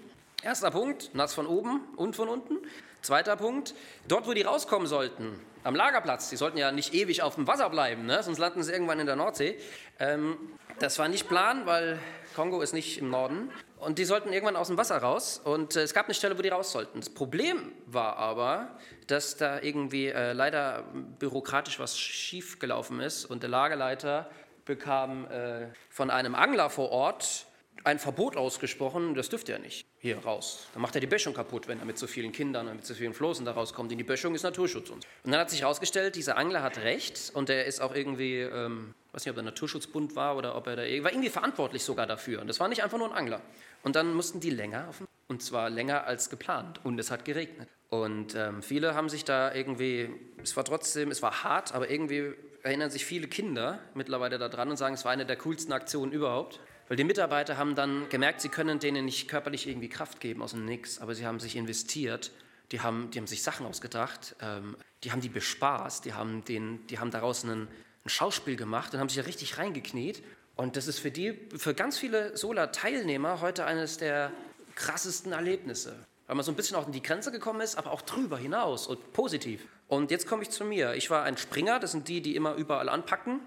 Erster 0.43 0.73
Punkt, 0.73 1.15
nass 1.15 1.35
von 1.35 1.47
oben 1.47 1.83
und 1.97 2.17
von 2.17 2.29
unten. 2.29 2.59
Zweiter 3.01 3.37
Punkt, 3.37 3.75
dort, 4.09 4.27
wo 4.27 4.33
die 4.33 4.43
rauskommen 4.43 4.89
sollten, 4.89 5.39
am 5.63 5.77
Lagerplatz, 5.77 6.31
die 6.31 6.37
sollten 6.37 6.59
ja 6.59 6.73
nicht 6.73 6.95
ewig 6.95 7.23
auf 7.23 7.37
dem 7.37 7.47
Wasser 7.47 7.71
bleiben, 7.71 8.07
ne? 8.07 8.25
sonst 8.25 8.39
landen 8.39 8.65
sie 8.65 8.73
irgendwann 8.73 8.99
in 8.99 9.07
der 9.07 9.15
Nordsee. 9.15 9.57
Ähm, 10.01 10.37
das 10.81 10.99
war 10.99 11.07
nicht 11.07 11.29
Plan, 11.29 11.65
weil 11.67 12.01
Kongo 12.35 12.61
ist 12.61 12.73
nicht 12.73 12.99
im 12.99 13.09
Norden. 13.09 13.53
Und 13.81 13.99
die 13.99 14.05
sollten 14.05 14.33
irgendwann 14.33 14.57
aus 14.57 14.69
dem 14.69 14.77
Wasser 14.77 14.99
raus. 14.99 15.41
Und 15.43 15.77
äh, 15.77 15.83
es 15.83 15.95
gab 15.95 16.07
eine 16.07 16.15
Stelle, 16.15 16.37
wo 16.39 16.43
die 16.43 16.49
raus 16.49 16.73
sollten. 16.73 17.01
Das 17.01 17.11
Problem 17.11 17.73
war 17.87 18.17
aber, 18.17 18.79
dass 19.07 19.37
da 19.37 19.61
irgendwie 19.61 20.09
äh, 20.09 20.33
leider 20.33 20.85
bürokratisch 21.19 21.79
was 21.79 21.99
schief 21.99 22.59
gelaufen 22.59 23.01
ist. 23.01 23.25
Und 23.25 23.43
der 23.43 23.51
Lagerleiter 23.51 24.31
bekam 24.65 25.27
äh, 25.31 25.69
von 25.89 26.11
einem 26.11 26.35
Angler 26.35 26.71
vor 26.71 26.91
Ort 26.91 27.47
ein 27.85 27.99
Verbot 27.99 28.37
ausgesprochen, 28.37 29.15
das 29.15 29.29
dürfte 29.31 29.53
er 29.53 29.59
nicht 29.59 29.87
hier 29.99 30.19
raus. 30.19 30.67
Dann 30.75 30.83
macht 30.83 30.95
er 30.95 31.01
die 31.01 31.07
Böschung 31.07 31.33
kaputt, 31.33 31.67
wenn 31.67 31.79
er 31.79 31.87
mit 31.87 31.99
so 31.99 32.07
vielen 32.07 32.33
Kindern 32.33 32.69
und 32.69 32.77
mit 32.77 32.87
so 32.87 32.95
vielen 32.95 33.15
Flossen 33.15 33.47
da 33.47 33.53
rauskommt. 33.53 33.91
Denn 33.91 33.99
die 33.99 34.05
Böschung 34.05 34.35
ist 34.35 34.43
Naturschutz. 34.43 34.91
Und, 34.91 35.07
und 35.25 35.31
dann 35.31 35.41
hat 35.41 35.51
sich 35.51 35.63
herausgestellt, 35.63 36.15
dieser 36.17 36.37
Angler 36.37 36.63
hat 36.63 36.79
recht 36.79 37.33
und 37.35 37.49
er 37.49 37.65
ist 37.65 37.81
auch 37.81 37.95
irgendwie, 37.95 38.41
ähm, 38.41 38.95
weiß 39.13 39.25
nicht, 39.25 39.31
ob 39.31 39.39
er 39.39 39.43
Naturschutzbund 39.45 40.15
war 40.15 40.37
oder 40.37 40.57
ob 40.57 40.67
er 40.67 40.77
da 40.77 40.83
war 40.83 41.13
irgendwie 41.13 41.31
verantwortlich 41.31 41.83
sogar 41.83 42.07
dafür. 42.07 42.41
Und 42.41 42.49
das 42.49 42.61
war 42.61 42.69
nicht 42.69 42.83
einfach 42.83 42.99
nur 42.99 43.11
ein 43.11 43.17
Angler. 43.17 43.41
Und 43.83 43.97
dann 43.97 44.15
mussten 44.15 44.41
die 44.41 44.51
länger 44.51 44.89
auf 44.89 45.03
und 45.29 45.43
zwar 45.43 45.71
länger 45.71 46.07
als 46.07 46.29
geplant. 46.29 46.85
Und 46.85 46.99
es 46.99 47.11
hat 47.11 47.25
geregnet. 47.25 47.69
Und 47.89 48.35
ähm, 48.35 48.63
viele 48.63 48.95
haben 48.95 49.09
sich 49.09 49.25
da 49.25 49.55
irgendwie, 49.55 50.11
es 50.43 50.57
war 50.57 50.65
trotzdem, 50.65 51.11
es 51.11 51.23
war 51.23 51.45
hart, 51.45 51.73
aber 51.75 51.91
irgendwie 51.91 52.35
erinnern 52.63 52.91
sich 52.91 53.05
viele 53.05 53.27
Kinder 53.27 53.79
mittlerweile 53.95 54.39
daran 54.39 54.71
und 54.71 54.77
sagen, 54.77 54.95
es 54.95 55.05
war 55.05 55.13
eine 55.13 55.27
der 55.27 55.37
coolsten 55.37 55.73
Aktionen 55.73 56.13
überhaupt. 56.13 56.61
Weil 56.89 56.97
die 56.97 57.05
Mitarbeiter 57.05 57.57
haben 57.57 57.77
dann 57.77 58.09
gemerkt, 58.09 58.41
sie 58.41 58.49
können 58.49 58.81
denen 58.81 59.05
nicht 59.05 59.29
körperlich 59.29 59.69
irgendwie 59.69 59.89
Kraft 59.89 60.21
geben 60.21 60.43
aus 60.43 60.51
dem 60.51 60.65
Nix, 60.65 61.01
aber 61.01 61.15
sie 61.15 61.25
haben 61.25 61.39
sich 61.39 61.55
investiert, 61.55 62.33
die 62.73 62.81
haben, 62.81 63.11
die 63.13 63.19
haben 63.19 63.29
sich 63.29 63.43
Sachen 63.45 63.65
ausgedacht, 63.67 64.35
ähm, 64.41 64.77
die 65.05 65.13
haben 65.13 65.21
die 65.21 65.29
bespaßt, 65.29 66.05
die 66.05 66.15
haben, 66.15 66.45
den, 66.45 66.87
die 66.89 66.99
haben 66.99 67.13
daraus 67.13 67.45
einen, 67.45 67.69
ein 68.05 68.09
Schauspiel 68.09 68.57
gemacht 68.57 68.93
und 68.93 69.01
haben 69.01 69.09
sich 69.09 69.19
da 69.19 69.25
richtig 69.25 69.59
reingekniet. 69.59 70.23
Und 70.61 70.77
das 70.77 70.89
ist 70.89 70.99
für, 70.99 71.11
die, 71.11 71.33
für 71.57 71.73
ganz 71.73 71.97
viele 71.97 72.37
Solar-Teilnehmer 72.37 73.41
heute 73.41 73.65
eines 73.65 73.97
der 73.97 74.31
krassesten 74.75 75.33
Erlebnisse. 75.33 75.95
Weil 76.27 76.37
man 76.37 76.45
so 76.45 76.53
ein 76.53 76.55
bisschen 76.55 76.77
auch 76.77 76.85
in 76.85 76.93
die 76.93 77.03
Grenze 77.03 77.33
gekommen 77.33 77.63
ist, 77.63 77.77
aber 77.77 77.91
auch 77.93 78.03
drüber 78.03 78.37
hinaus 78.37 78.87
und 78.87 79.15
positiv. 79.15 79.67
Und 79.89 80.11
jetzt 80.11 80.27
komme 80.27 80.43
ich 80.43 80.51
zu 80.51 80.67
mir. 80.67 80.93
Ich 80.97 81.09
war 81.09 81.23
ein 81.23 81.39
Springer, 81.39 81.81
das 81.81 81.93
sind 81.93 82.09
die, 82.09 82.21
die 82.21 82.37
immer 82.37 82.57
überall 82.57 82.91
anpacken. 82.91 83.41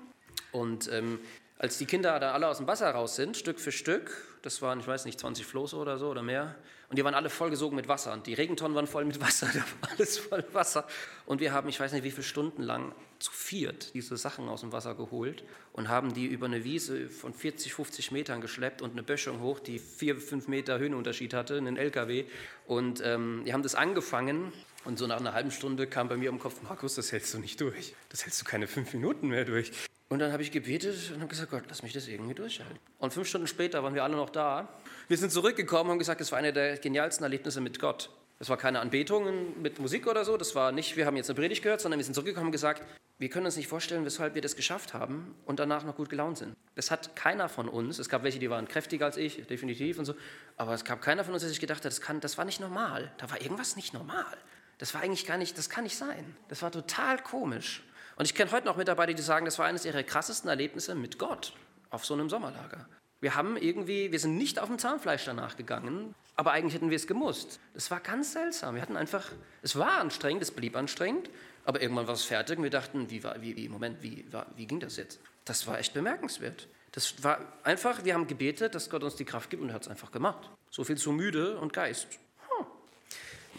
Und 0.52 0.92
ähm, 0.92 1.20
als 1.60 1.78
die 1.78 1.86
Kinder 1.86 2.20
da 2.20 2.32
alle 2.32 2.48
aus 2.48 2.58
dem 2.58 2.66
Wasser 2.66 2.90
raus 2.90 3.16
sind, 3.16 3.38
Stück 3.38 3.60
für 3.60 3.72
Stück, 3.72 4.10
das 4.42 4.64
waren, 4.64 4.80
ich 4.80 4.88
weiß 4.88 5.06
nicht, 5.06 5.20
20 5.20 5.46
Floß 5.46 5.76
oder 5.76 6.00
so 6.00 6.10
oder 6.10 6.24
mehr, 6.24 6.56
und 6.94 6.98
die 6.98 7.04
waren 7.04 7.16
alle 7.16 7.32
vollgesogen 7.32 7.76
mit 7.76 7.88
Wasser. 7.88 8.14
Und 8.14 8.28
die 8.28 8.36
Regentonnen 8.36 8.76
waren 8.76 8.86
voll 8.86 9.04
mit 9.04 9.20
Wasser, 9.20 9.48
da 9.52 9.62
war 9.82 9.98
alles 9.98 10.20
voll 10.20 10.46
Wasser. 10.54 10.86
Und 11.26 11.42
wir 11.42 11.52
haben, 11.52 11.68
ich 11.68 11.80
weiß 11.80 11.92
nicht, 11.92 12.04
wie 12.04 12.12
viele 12.12 12.22
Stunden 12.22 12.62
lang 12.62 12.94
zu 13.18 13.32
viert 13.32 13.96
diese 13.96 14.16
Sachen 14.16 14.48
aus 14.48 14.62
dem 14.62 14.72
Wasser 14.72 14.94
geholt 14.94 15.44
und 15.72 15.90
haben 15.90 16.14
die 16.14 16.28
über 16.28 16.46
eine 16.46 16.64
Wiese 16.64 17.10
von 17.10 17.34
40, 17.34 17.74
50 17.74 18.12
Metern 18.12 18.42
geschleppt 18.42 18.84
und 18.84 18.92
eine 18.92 19.02
Böschung 19.02 19.42
hoch, 19.42 19.60
die 19.60 19.80
vier, 19.80 20.18
fünf 20.18 20.48
Meter 20.48 20.78
Höhenunterschied 20.78 21.34
hatte, 21.34 21.58
einen 21.58 21.78
LKW. 21.78 22.26
Und 22.68 23.02
ähm, 23.04 23.42
die 23.44 23.54
haben 23.54 23.64
das 23.64 23.74
angefangen 23.74 24.54
und 24.86 25.00
so 25.00 25.08
nach 25.08 25.20
einer 25.20 25.34
halben 25.34 25.50
Stunde 25.50 25.88
kam 25.88 26.10
bei 26.10 26.18
mir 26.18 26.30
im 26.30 26.38
Kopf, 26.38 26.62
Markus, 26.62 26.94
das 26.94 27.12
hältst 27.12 27.34
du 27.34 27.40
nicht 27.40 27.60
durch. 27.60 27.96
Das 28.10 28.24
hältst 28.24 28.40
du 28.40 28.46
keine 28.46 28.68
fünf 28.68 28.94
Minuten 28.94 29.30
mehr 29.30 29.46
durch. 29.46 29.72
Und 30.14 30.20
dann 30.20 30.32
habe 30.32 30.44
ich 30.44 30.52
gebetet 30.52 31.10
und 31.12 31.22
habe 31.22 31.28
gesagt, 31.28 31.50
Gott, 31.50 31.64
lass 31.70 31.82
mich 31.82 31.92
das 31.92 32.08
irgendwie 32.08 32.36
durchhalten. 32.36 32.78
Und 33.00 33.14
fünf 33.14 33.28
Stunden 33.28 33.48
später 33.48 33.82
waren 33.82 33.96
wir 33.96 34.04
alle 34.04 34.16
noch 34.16 34.30
da. 34.30 34.70
Wir 35.08 35.18
sind 35.18 35.32
zurückgekommen 35.32 35.86
und 35.86 35.94
haben 35.94 35.98
gesagt, 35.98 36.22
es 36.22 36.32
war 36.32 36.38
eine 36.38 36.54
der 36.54 36.78
genialsten 36.78 37.24
Erlebnisse 37.24 37.62
mit 37.62 37.80
Gott. 37.80 38.12
Es 38.38 38.48
war 38.48 38.58
keine 38.58 38.80
Anbetung 38.80 39.60
mit 39.60 39.80
Musik 39.80 40.06
oder 40.06 40.24
so, 40.24 40.38
das 40.38 40.54
war 40.54 40.72
nicht, 40.72 40.98
wir 40.98 41.08
haben 41.08 41.18
jetzt 41.18 41.32
eine 41.32 41.40
Predigt 41.40 41.64
gehört, 41.64 41.82
sondern 41.82 41.98
wir 41.98 42.04
sind 42.04 42.14
zurückgekommen 42.14 42.50
und 42.50 42.52
gesagt, 42.52 42.84
wir 43.18 43.28
können 43.30 43.48
uns 43.48 43.58
nicht 43.58 43.68
vorstellen, 43.68 44.06
weshalb 44.06 44.36
wir 44.36 44.44
das 44.44 44.56
geschafft 44.56 44.94
haben 44.94 45.34
und 45.46 45.60
danach 45.60 45.84
noch 45.84 45.96
gut 45.96 46.12
gelaunt 46.12 46.38
sind. 46.38 46.56
Das 46.76 46.92
hat 46.92 47.16
keiner 47.16 47.50
von 47.50 47.68
uns, 47.68 47.98
es 47.98 48.08
gab 48.08 48.22
welche, 48.22 48.38
die 48.38 48.52
waren 48.52 48.68
kräftiger 48.68 49.08
als 49.08 49.18
ich, 49.18 49.48
definitiv 49.48 49.98
und 49.98 50.06
so, 50.06 50.14
aber 50.58 50.76
es 50.76 50.86
gab 50.86 51.02
keiner 51.02 51.24
von 51.24 51.34
uns, 51.34 51.42
der 51.42 51.50
sich 51.50 51.60
gedacht 51.60 51.80
hat, 51.80 51.86
das, 51.86 52.02
kann, 52.02 52.20
das 52.20 52.38
war 52.38 52.46
nicht 52.46 52.60
normal, 52.60 53.12
da 53.18 53.32
war 53.32 53.42
irgendwas 53.42 53.76
nicht 53.76 53.96
normal. 53.96 54.38
Das 54.78 54.94
war 54.94 55.02
eigentlich 55.02 55.26
gar 55.26 55.38
nicht, 55.38 55.58
das 55.58 55.72
kann 55.72 55.86
nicht 55.86 55.98
sein. 55.98 56.36
Das 56.50 56.62
war 56.62 56.72
total 56.72 57.18
komisch. 57.18 57.82
Und 58.16 58.26
ich 58.26 58.36
kenne 58.36 58.52
heute 58.52 58.66
noch 58.66 58.78
Mitarbeiter, 58.78 59.14
die 59.14 59.22
sagen, 59.22 59.46
das 59.46 59.58
war 59.60 59.66
eines 59.66 59.86
ihrer 59.86 60.04
krassesten 60.04 60.50
Erlebnisse 60.50 60.96
mit 60.96 61.18
Gott 61.18 61.54
auf 61.90 62.06
so 62.06 62.14
einem 62.14 62.30
Sommerlager. 62.30 62.88
Wir 63.22 63.36
haben 63.36 63.56
irgendwie, 63.56 64.12
wir 64.12 64.20
sind 64.20 64.38
nicht 64.38 64.60
auf 64.60 64.68
dem 64.68 64.78
Zahnfleisch 64.78 65.24
danach 65.26 65.56
gegangen, 65.56 66.14
aber 66.36 66.52
eigentlich 66.52 66.74
hätten 66.74 66.90
wir 66.90 66.98
es 66.98 67.08
gemusst. 67.08 67.60
Das 67.74 67.90
war 67.90 68.00
ganz 68.00 68.34
seltsam. 68.34 68.76
Wir 68.76 68.82
hatten 68.82 68.98
einfach, 68.98 69.32
es 69.62 69.78
war 69.78 70.00
anstrengend, 70.00 70.44
es 70.44 70.52
blieb 70.52 70.76
anstrengend, 70.76 71.30
aber 71.64 71.82
irgendwann 71.82 72.08
war 72.08 72.16
es 72.16 72.24
fertig 72.24 72.58
und 72.58 72.64
wir 72.64 72.70
dachten, 72.70 73.10
wie 73.10 73.24
war, 73.24 73.42
wie, 73.42 73.56
wie 73.56 73.70
Moment, 73.70 74.04
wie, 74.04 74.26
war, 74.32 74.48
wie 74.58 74.66
ging 74.66 74.80
das 74.80 74.98
jetzt? 74.98 75.20
Das 75.46 75.66
war 75.68 75.80
echt 75.80 75.94
bemerkenswert. 75.94 76.68
Das 76.92 77.24
war 77.24 77.40
einfach, 77.64 78.04
wir 78.04 78.14
haben 78.14 78.28
gebetet, 78.28 78.76
dass 78.76 78.90
Gott 78.90 79.04
uns 79.04 79.16
die 79.16 79.26
Kraft 79.26 79.50
gibt 79.50 79.64
und 79.64 79.70
er 79.70 79.76
hat 79.76 79.84
es 79.84 79.88
einfach 79.88 80.12
gemacht. 80.12 80.50
So 80.70 80.84
viel 80.84 80.98
zu 80.98 81.12
müde 81.12 81.58
und 81.58 81.72
Geist. 81.72 82.20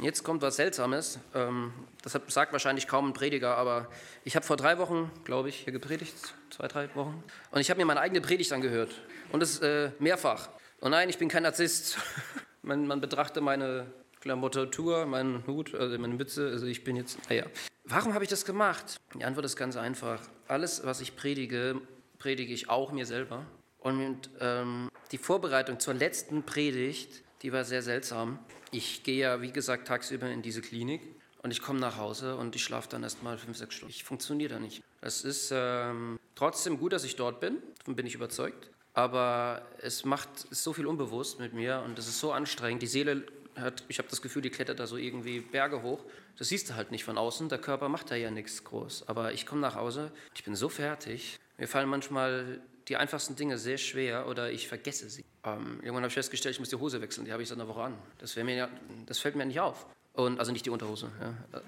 Jetzt 0.01 0.25
kommt 0.25 0.43
was 0.43 0.57
Seltsames. 0.57 1.21
Ähm, 1.35 1.73
das 2.03 2.19
sagt 2.29 2.53
wahrscheinlich 2.53 2.89
kaum 2.89 3.09
ein 3.09 3.13
Prediger, 3.13 3.57
aber 3.57 3.89
ich 4.25 4.35
habe 4.35 4.45
vor 4.45 4.57
drei 4.57 4.79
Wochen, 4.79 5.11
glaube 5.25 5.49
ich, 5.49 5.57
hier 5.57 5.73
gepredigt, 5.73 6.15
zwei, 6.51 6.67
drei 6.67 6.95
Wochen. 6.95 7.23
Und 7.53 7.61
ich 7.61 7.71
habe 7.71 7.79
mir 7.79 7.87
meine 7.87 8.01
eigene 8.01 8.21
Predigt 8.21 8.53
angehört. 8.53 8.91
Und 9.31 9.41
das 9.41 9.61
äh, 9.61 9.91
mehrfach. 10.01 10.49
Und 10.81 10.91
nein, 10.91 11.09
ich 11.09 11.19
bin 11.19 11.29
kein 11.29 11.45
Narzisst. 11.45 11.99
man, 12.63 12.87
man 12.87 13.01
betrachte 13.01 13.41
meine 13.41 13.87
Klamottatur, 14.21 15.07
meinen 15.07 15.47
Hut, 15.47 15.75
also 15.75 15.97
meine 15.99 16.15
Mütze. 16.15 16.49
Also 16.51 16.67
ich 16.67 16.83
bin 16.83 16.97
jetzt, 16.97 17.19
naja. 17.29 17.47
Warum 17.85 18.15
habe 18.15 18.25
ich 18.25 18.31
das 18.31 18.45
gemacht? 18.45 18.97
Die 19.15 19.25
Antwort 19.25 19.47
ist 19.47 19.57
ganz 19.57 19.77
einfach. 19.77 20.21
Alles, 20.49 20.85
was 20.85 21.01
ich 21.03 21.15
predige, 21.15 21.81
predige 22.19 22.53
ich 22.53 22.69
auch 22.69 22.91
mir 22.91 23.07
selber. 23.07 23.47
Und 23.79 24.31
ähm, 24.41 24.89
die 25.13 25.19
Vorbereitung 25.19 25.79
zur 25.79 25.95
letzten 25.95 26.43
Predigt, 26.43 27.23
die 27.43 27.53
war 27.53 27.65
sehr 27.65 27.83
seltsam 27.83 28.39
ich 28.75 29.05
gehe 29.05 29.19
ja, 29.19 29.41
wie 29.41 29.53
gesagt, 29.53 29.87
tagsüber 29.87 30.29
in 30.31 30.43
diese 30.43 30.61
Klinik 30.61 31.01
und 31.43 31.51
ich 31.51 31.63
komme 31.63 31.79
nach 31.79 31.97
Hause 31.97 32.37
und 32.37 32.57
ich 32.57 32.65
schlafe 32.65 32.89
dann 32.89 33.03
erst 33.03 33.23
mal 33.23 33.39
fünf, 33.39 33.57
sechs 33.57 33.77
Stunden. 33.77 33.95
Ich 33.95 34.03
funktioniere 34.03 34.55
da 34.55 34.59
nicht. 34.59 34.83
Es 35.01 35.23
ist 35.25 35.53
ähm, 35.55 36.19
trotzdem 36.35 36.79
gut, 36.79 36.93
dass 36.93 37.05
ich 37.05 37.17
dort 37.17 37.41
bin, 37.41 37.59
davon 37.79 37.95
bin 37.95 38.07
ich 38.07 38.15
überzeugt. 38.15 38.71
Aber 38.95 39.63
es 39.81 40.05
macht 40.05 40.45
ist 40.51 40.63
so 40.63 40.73
viel 40.73 40.87
unbewusst 40.87 41.41
mit 41.41 41.53
mir 41.53 41.83
und 41.85 41.99
es 41.99 42.09
ist 42.09 42.21
so 42.21 42.33
anstrengend. 42.33 42.83
Die 42.83 42.87
Seele 42.87 43.25
hat, 43.57 43.85
ich 43.89 43.99
habe 43.99 44.09
das 44.09 44.23
Gefühl, 44.23 44.43
die 44.43 44.51
klettert 44.51 44.81
da 44.81 44.87
so 44.87 44.97
irgendwie 44.97 45.41
Berge 45.41 45.83
hoch. 45.83 46.05
Das 46.39 46.49
siehst 46.49 46.71
du 46.71 46.75
halt 46.75 46.91
nicht 46.91 47.05
von 47.05 47.19
außen. 47.19 47.49
Der 47.49 47.59
Körper 47.59 47.89
macht 47.89 48.11
da 48.11 48.17
ja 48.17 48.31
nichts 48.31 48.65
groß. 48.65 49.09
Aber 49.09 49.33
ich 49.33 49.47
komme 49.47 49.61
nach 49.61 49.75
Hause, 49.75 50.13
ich 50.35 50.45
bin 50.45 50.55
so 50.55 50.69
fertig. 50.69 51.39
Mir 51.59 51.69
fallen 51.69 51.89
manchmal 51.89 52.61
die 52.89 52.97
einfachsten 52.97 53.37
Dinge 53.37 53.59
sehr 53.59 53.79
schwer 53.79 54.29
oder 54.29 54.51
ich 54.51 54.69
vergesse 54.69 55.09
sie. 55.09 55.25
Ähm, 55.45 55.79
irgendwann 55.81 56.03
habe 56.03 56.09
ich 56.09 56.15
festgestellt, 56.15 56.55
ich 56.55 56.61
muss 56.61 56.69
die 56.69 56.77
Hose 56.77 57.01
wechseln, 57.01 57.25
die 57.25 57.33
habe 57.33 57.43
ich 57.43 57.49
seit 57.49 57.59
einer 57.59 57.69
Woche 57.69 57.83
an. 57.83 57.99
Das, 58.19 58.37
mir, 58.37 58.69
das 59.07 59.19
fällt 59.19 59.37
mir 59.37 59.47
nicht 59.47 59.61
auf. 59.61 59.87
Und, 60.15 60.39
also 60.39 60.53
nicht 60.53 60.65
die 60.65 60.71
Unterhose. 60.71 61.11
Ja. 61.21 61.61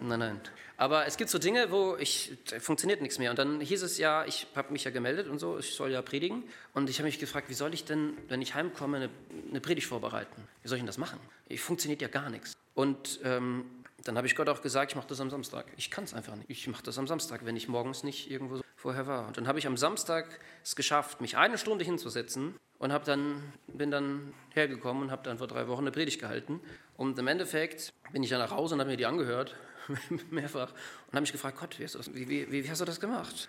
Nein, 0.00 0.18
nein. 0.18 0.40
Aber 0.76 1.06
es 1.06 1.16
gibt 1.16 1.30
so 1.30 1.38
Dinge, 1.38 1.70
wo 1.70 1.96
ich, 1.96 2.32
funktioniert 2.58 3.00
nichts 3.02 3.18
mehr. 3.18 3.30
Und 3.30 3.38
dann 3.38 3.60
hieß 3.60 3.82
es 3.82 3.98
ja, 3.98 4.24
ich 4.24 4.48
habe 4.56 4.72
mich 4.72 4.84
ja 4.84 4.90
gemeldet 4.90 5.28
und 5.28 5.38
so, 5.38 5.58
ich 5.58 5.74
soll 5.74 5.90
ja 5.90 6.02
predigen. 6.02 6.42
Und 6.74 6.90
ich 6.90 6.98
habe 6.98 7.06
mich 7.06 7.18
gefragt, 7.18 7.48
wie 7.48 7.54
soll 7.54 7.74
ich 7.74 7.84
denn, 7.84 8.14
wenn 8.28 8.42
ich 8.42 8.54
heimkomme, 8.54 8.96
eine, 8.96 9.10
eine 9.48 9.60
Predigt 9.60 9.86
vorbereiten? 9.86 10.42
Wie 10.62 10.68
soll 10.68 10.76
ich 10.76 10.82
denn 10.82 10.88
das 10.88 10.98
machen? 10.98 11.20
Ich 11.48 11.60
funktioniert 11.60 12.02
ja 12.02 12.08
gar 12.08 12.30
nichts. 12.30 12.54
Und 12.74 13.20
ähm, 13.24 13.64
dann 14.04 14.16
habe 14.16 14.26
ich 14.26 14.36
Gott 14.36 14.48
auch 14.48 14.62
gesagt, 14.62 14.92
ich 14.92 14.96
mache 14.96 15.08
das 15.08 15.20
am 15.20 15.30
Samstag. 15.30 15.66
Ich 15.76 15.90
kann 15.90 16.04
es 16.04 16.14
einfach 16.14 16.34
nicht. 16.34 16.50
Ich 16.50 16.66
mache 16.68 16.82
das 16.82 16.98
am 16.98 17.06
Samstag, 17.06 17.44
wenn 17.44 17.56
ich 17.56 17.68
morgens 17.68 18.02
nicht 18.02 18.30
irgendwo 18.30 18.56
so 18.56 18.62
vorher 18.78 19.06
war. 19.06 19.26
Und 19.26 19.36
dann 19.36 19.48
habe 19.48 19.58
ich 19.58 19.66
am 19.66 19.76
Samstag 19.76 20.38
es 20.62 20.76
geschafft, 20.76 21.20
mich 21.20 21.36
eine 21.36 21.58
Stunde 21.58 21.84
hinzusetzen 21.84 22.54
und 22.78 22.92
habe 22.92 23.04
dann, 23.04 23.42
bin 23.66 23.90
dann 23.90 24.32
hergekommen 24.54 25.02
und 25.02 25.10
habe 25.10 25.22
dann 25.24 25.38
vor 25.38 25.48
drei 25.48 25.66
Wochen 25.66 25.82
eine 25.82 25.90
Predigt 25.90 26.20
gehalten. 26.20 26.60
Und 26.96 27.18
im 27.18 27.26
Endeffekt 27.26 27.92
bin 28.12 28.22
ich 28.22 28.30
dann 28.30 28.38
nach 28.38 28.52
Hause 28.52 28.74
und 28.74 28.80
habe 28.80 28.90
mir 28.90 28.96
die 28.96 29.06
angehört, 29.06 29.56
mehrfach, 30.30 30.70
und 30.70 31.12
habe 31.12 31.22
mich 31.22 31.32
gefragt, 31.32 31.58
Gott, 31.58 31.78
wie 31.78 31.84
hast, 31.84 31.94
du 31.94 31.98
das, 31.98 32.14
wie, 32.14 32.28
wie, 32.28 32.50
wie 32.50 32.70
hast 32.70 32.80
du 32.80 32.84
das 32.84 33.00
gemacht? 33.00 33.48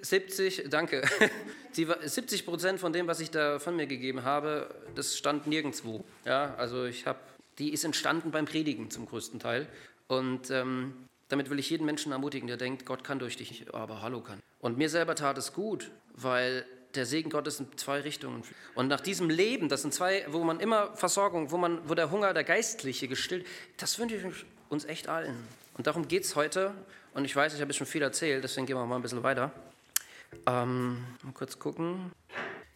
70, 0.00 0.66
danke. 0.70 1.02
70 1.72 2.46
Prozent 2.46 2.78
von 2.78 2.92
dem, 2.92 3.08
was 3.08 3.18
ich 3.18 3.32
da 3.32 3.58
von 3.58 3.74
mir 3.74 3.88
gegeben 3.88 4.22
habe, 4.22 4.72
das 4.94 5.18
stand 5.18 5.48
nirgendwo. 5.48 6.04
Ja, 6.24 6.54
also 6.54 6.84
ich 6.84 7.06
habe, 7.06 7.18
die 7.58 7.72
ist 7.72 7.82
entstanden 7.82 8.30
beim 8.30 8.44
Predigen 8.44 8.88
zum 8.90 9.06
größten 9.06 9.40
Teil. 9.40 9.66
Und 10.06 10.50
ähm, 10.50 11.08
damit 11.34 11.50
will 11.50 11.58
ich 11.58 11.68
jeden 11.68 11.84
Menschen 11.84 12.12
ermutigen, 12.12 12.46
der 12.46 12.56
denkt, 12.56 12.86
Gott 12.86 13.02
kann 13.02 13.18
durch 13.18 13.36
dich, 13.36 13.66
aber 13.74 14.02
hallo 14.02 14.20
kann. 14.20 14.38
Und 14.60 14.78
mir 14.78 14.88
selber 14.88 15.16
tat 15.16 15.36
es 15.36 15.52
gut, 15.52 15.90
weil 16.14 16.64
der 16.94 17.06
Segen 17.06 17.28
Gottes 17.28 17.58
in 17.58 17.66
zwei 17.76 18.02
Richtungen. 18.02 18.44
Und 18.76 18.86
nach 18.86 19.00
diesem 19.00 19.28
Leben, 19.28 19.68
das 19.68 19.82
sind 19.82 19.92
zwei, 19.92 20.24
wo 20.28 20.44
man 20.44 20.60
immer 20.60 20.94
Versorgung, 20.94 21.50
wo, 21.50 21.56
man, 21.56 21.88
wo 21.88 21.96
der 21.96 22.12
Hunger 22.12 22.34
der 22.34 22.44
Geistliche 22.44 23.08
gestillt, 23.08 23.44
das 23.78 23.98
wünsche 23.98 24.14
ich 24.14 24.24
uns 24.68 24.84
echt 24.84 25.08
allen. 25.08 25.34
Und 25.76 25.88
darum 25.88 26.06
geht 26.06 26.22
es 26.22 26.36
heute. 26.36 26.72
Und 27.14 27.24
ich 27.24 27.34
weiß, 27.34 27.52
ich 27.52 27.60
habe 27.60 27.72
schon 27.72 27.88
viel 27.88 28.02
erzählt, 28.02 28.44
deswegen 28.44 28.68
gehen 28.68 28.76
wir 28.76 28.86
mal 28.86 28.94
ein 28.94 29.02
bisschen 29.02 29.24
weiter. 29.24 29.50
Ähm, 30.46 31.04
mal 31.24 31.32
kurz 31.32 31.58
gucken. 31.58 32.12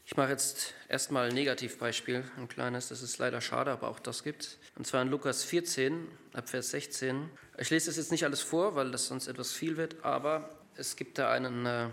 Ich 0.04 0.16
mache 0.16 0.30
jetzt 0.30 0.74
erstmal 0.88 1.28
ein 1.28 1.34
Negativbeispiel, 1.34 2.24
ein 2.38 2.48
kleines, 2.48 2.88
das 2.88 3.02
ist 3.02 3.18
leider 3.18 3.40
schade, 3.40 3.70
aber 3.70 3.86
auch 3.86 4.00
das 4.00 4.24
gibt. 4.24 4.59
Und 4.74 4.84
zwar 4.84 5.02
in 5.02 5.11
Lukas 5.11 5.44
14, 5.44 6.09
ab 6.32 6.48
Vers 6.48 6.70
16. 6.70 7.30
Ich 7.61 7.70
lese 7.70 7.86
das 7.86 7.96
jetzt 7.96 8.12
nicht 8.12 8.24
alles 8.24 8.40
vor, 8.40 8.76
weil 8.76 8.92
das 8.92 9.09
sonst 9.09 9.26
etwas 9.26 9.52
viel 9.52 9.76
wird, 9.76 10.04
aber 10.04 10.48
es 10.76 10.94
gibt 10.94 11.18
da 11.18 11.32
einen, 11.32 11.66
äh, 11.66 11.88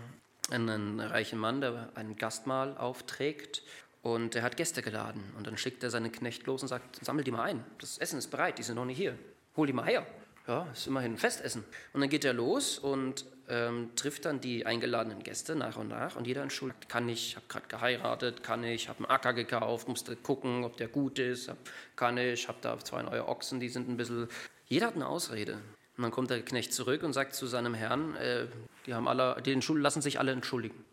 einen 0.50 1.00
reichen 1.00 1.40
Mann, 1.40 1.60
der 1.60 1.88
ein 1.96 2.14
Gastmahl 2.14 2.76
aufträgt 2.76 3.62
und 4.02 4.34
der 4.34 4.44
hat 4.44 4.56
Gäste 4.56 4.80
geladen. 4.80 5.24
Und 5.36 5.48
dann 5.48 5.58
schickt 5.58 5.82
er 5.82 5.90
seinen 5.90 6.12
Knecht 6.12 6.46
los 6.46 6.62
und 6.62 6.68
sagt, 6.68 7.04
sammel 7.04 7.24
die 7.24 7.32
mal 7.32 7.42
ein, 7.42 7.64
das 7.80 7.98
Essen 7.98 8.18
ist 8.18 8.30
bereit, 8.30 8.58
die 8.58 8.62
sind 8.62 8.76
noch 8.76 8.84
nicht 8.84 8.96
hier, 8.96 9.18
hol 9.56 9.66
die 9.66 9.72
mal 9.72 9.86
her. 9.86 10.06
Ja, 10.46 10.68
ist 10.72 10.86
immerhin 10.86 11.14
ein 11.14 11.18
Festessen. 11.18 11.64
Und 11.92 12.00
dann 12.00 12.08
geht 12.08 12.24
er 12.24 12.32
los 12.32 12.78
und 12.78 13.24
ähm, 13.48 13.90
trifft 13.96 14.26
dann 14.26 14.40
die 14.40 14.64
eingeladenen 14.64 15.24
Gäste 15.24 15.56
nach 15.56 15.76
und 15.76 15.88
nach. 15.88 16.14
Und 16.14 16.28
jeder 16.28 16.42
entschuldigt, 16.42 16.88
kann 16.88 17.08
ich, 17.08 17.34
habe 17.34 17.46
gerade 17.48 17.66
geheiratet, 17.66 18.44
kann 18.44 18.62
ich, 18.62 18.88
habe 18.88 19.00
einen 19.00 19.06
Acker 19.06 19.32
gekauft, 19.32 19.88
musste 19.88 20.14
gucken, 20.14 20.62
ob 20.62 20.76
der 20.76 20.86
gut 20.86 21.18
ist, 21.18 21.50
kann 21.96 22.16
ich, 22.16 22.46
habe 22.46 22.58
da 22.60 22.78
zwei 22.78 23.02
neue 23.02 23.26
Ochsen, 23.26 23.58
die 23.58 23.68
sind 23.68 23.88
ein 23.88 23.96
bisschen... 23.96 24.28
Jeder 24.68 24.88
hat 24.88 24.94
eine 24.96 25.06
Ausrede. 25.06 25.54
Und 25.96 26.02
dann 26.02 26.10
kommt 26.10 26.30
der 26.30 26.42
Knecht 26.42 26.74
zurück 26.74 27.02
und 27.02 27.12
sagt 27.12 27.34
zu 27.34 27.46
seinem 27.46 27.74
Herrn, 27.74 28.16
äh, 28.16 28.46
die, 28.84 28.94
haben 28.94 29.08
alle, 29.08 29.40
die 29.42 29.54
lassen 29.54 30.02
sich 30.02 30.18
alle 30.18 30.32
entschuldigen. 30.32 30.84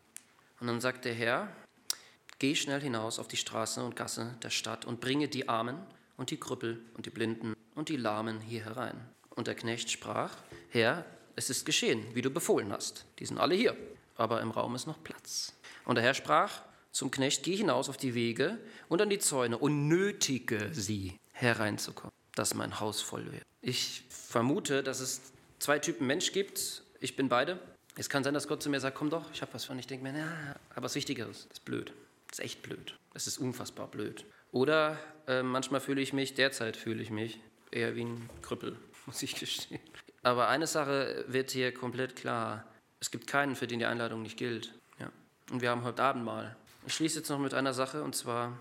Und 0.59 0.67
dann 0.67 0.79
sagt 0.79 1.05
der 1.05 1.13
Herr, 1.13 1.49
geh 2.39 2.55
schnell 2.55 2.79
hinaus 2.79 3.19
auf 3.19 3.27
die 3.27 3.37
Straße 3.37 3.83
und 3.83 3.95
Gasse 3.95 4.37
der 4.43 4.49
Stadt 4.49 4.85
und 4.85 5.01
bringe 5.01 5.27
die 5.27 5.49
Armen 5.49 5.77
und 6.15 6.31
die 6.31 6.39
Krüppel 6.39 6.79
und 6.93 7.05
die 7.05 7.09
Blinden 7.09 7.55
und 7.75 7.89
die 7.89 7.97
Lahmen 7.97 8.39
hier 8.39 8.63
herein. 8.63 8.95
Und 9.31 9.47
der 9.47 9.55
Knecht 9.55 9.91
sprach, 9.91 10.37
Herr, 10.69 11.05
es 11.35 11.49
ist 11.49 11.65
geschehen, 11.65 12.05
wie 12.13 12.21
du 12.21 12.29
befohlen 12.29 12.71
hast. 12.71 13.05
Die 13.19 13.25
sind 13.25 13.39
alle 13.39 13.55
hier, 13.55 13.75
aber 14.15 14.41
im 14.41 14.51
Raum 14.51 14.75
ist 14.75 14.87
noch 14.87 15.03
Platz. 15.03 15.53
Und 15.83 15.95
der 15.95 16.03
Herr 16.03 16.13
sprach 16.13 16.61
zum 16.91 17.09
Knecht, 17.09 17.43
geh 17.43 17.55
hinaus 17.55 17.89
auf 17.89 17.97
die 17.97 18.13
Wege 18.13 18.59
und 18.87 19.01
an 19.01 19.09
die 19.09 19.19
Zäune 19.19 19.57
und 19.57 19.87
nötige 19.87 20.69
sie 20.71 21.19
hereinzukommen, 21.33 22.13
dass 22.35 22.53
mein 22.53 22.79
Haus 22.79 23.01
voll 23.01 23.31
wird. 23.31 23.43
Ich 23.65 24.03
vermute, 24.09 24.83
dass 24.83 24.99
es 24.99 25.21
zwei 25.59 25.79
Typen 25.79 26.05
Mensch 26.05 26.33
gibt. 26.33 26.83
Ich 26.99 27.15
bin 27.15 27.29
beide. 27.29 27.57
Es 27.95 28.09
kann 28.09 28.21
sein, 28.25 28.33
dass 28.33 28.49
Gott 28.49 28.61
zu 28.61 28.69
mir 28.69 28.81
sagt, 28.81 28.97
komm 28.97 29.09
doch, 29.09 29.31
ich 29.31 29.41
habe 29.41 29.53
was 29.53 29.63
von. 29.63 29.79
Ich 29.79 29.87
denke 29.87 30.03
mir, 30.03 30.17
ja, 30.19 30.55
aber 30.71 30.83
was 30.83 30.95
Wichtigeres, 30.95 31.47
das 31.47 31.59
ist 31.59 31.65
blöd. 31.65 31.93
Das 32.27 32.39
ist 32.39 32.45
echt 32.45 32.61
blöd. 32.61 32.97
Das 33.13 33.25
ist 33.25 33.37
unfassbar 33.37 33.87
blöd. 33.87 34.25
Oder 34.51 34.99
äh, 35.27 35.43
manchmal 35.43 35.79
fühle 35.79 36.01
ich 36.01 36.11
mich, 36.11 36.33
derzeit 36.33 36.75
fühle 36.75 37.01
ich 37.01 37.09
mich 37.09 37.39
eher 37.71 37.95
wie 37.95 38.03
ein 38.03 38.29
Krüppel, 38.41 38.75
muss 39.05 39.23
ich 39.23 39.35
gestehen. 39.35 39.79
Aber 40.23 40.49
eine 40.49 40.67
Sache 40.67 41.23
wird 41.29 41.51
hier 41.51 41.73
komplett 41.73 42.17
klar. 42.17 42.65
Es 42.99 43.11
gibt 43.11 43.27
keinen, 43.27 43.55
für 43.55 43.67
den 43.67 43.79
die 43.79 43.85
Einladung 43.85 44.23
nicht 44.23 44.37
gilt. 44.37 44.73
Ja. 44.99 45.09
Und 45.51 45.61
wir 45.61 45.69
haben 45.69 45.83
heute 45.83 46.03
Abend 46.03 46.25
mal. 46.25 46.57
Ich 46.85 46.95
schließe 46.95 47.19
jetzt 47.19 47.29
noch 47.29 47.39
mit 47.39 47.53
einer 47.53 47.73
Sache 47.73 48.03
und 48.03 48.13
zwar, 48.13 48.59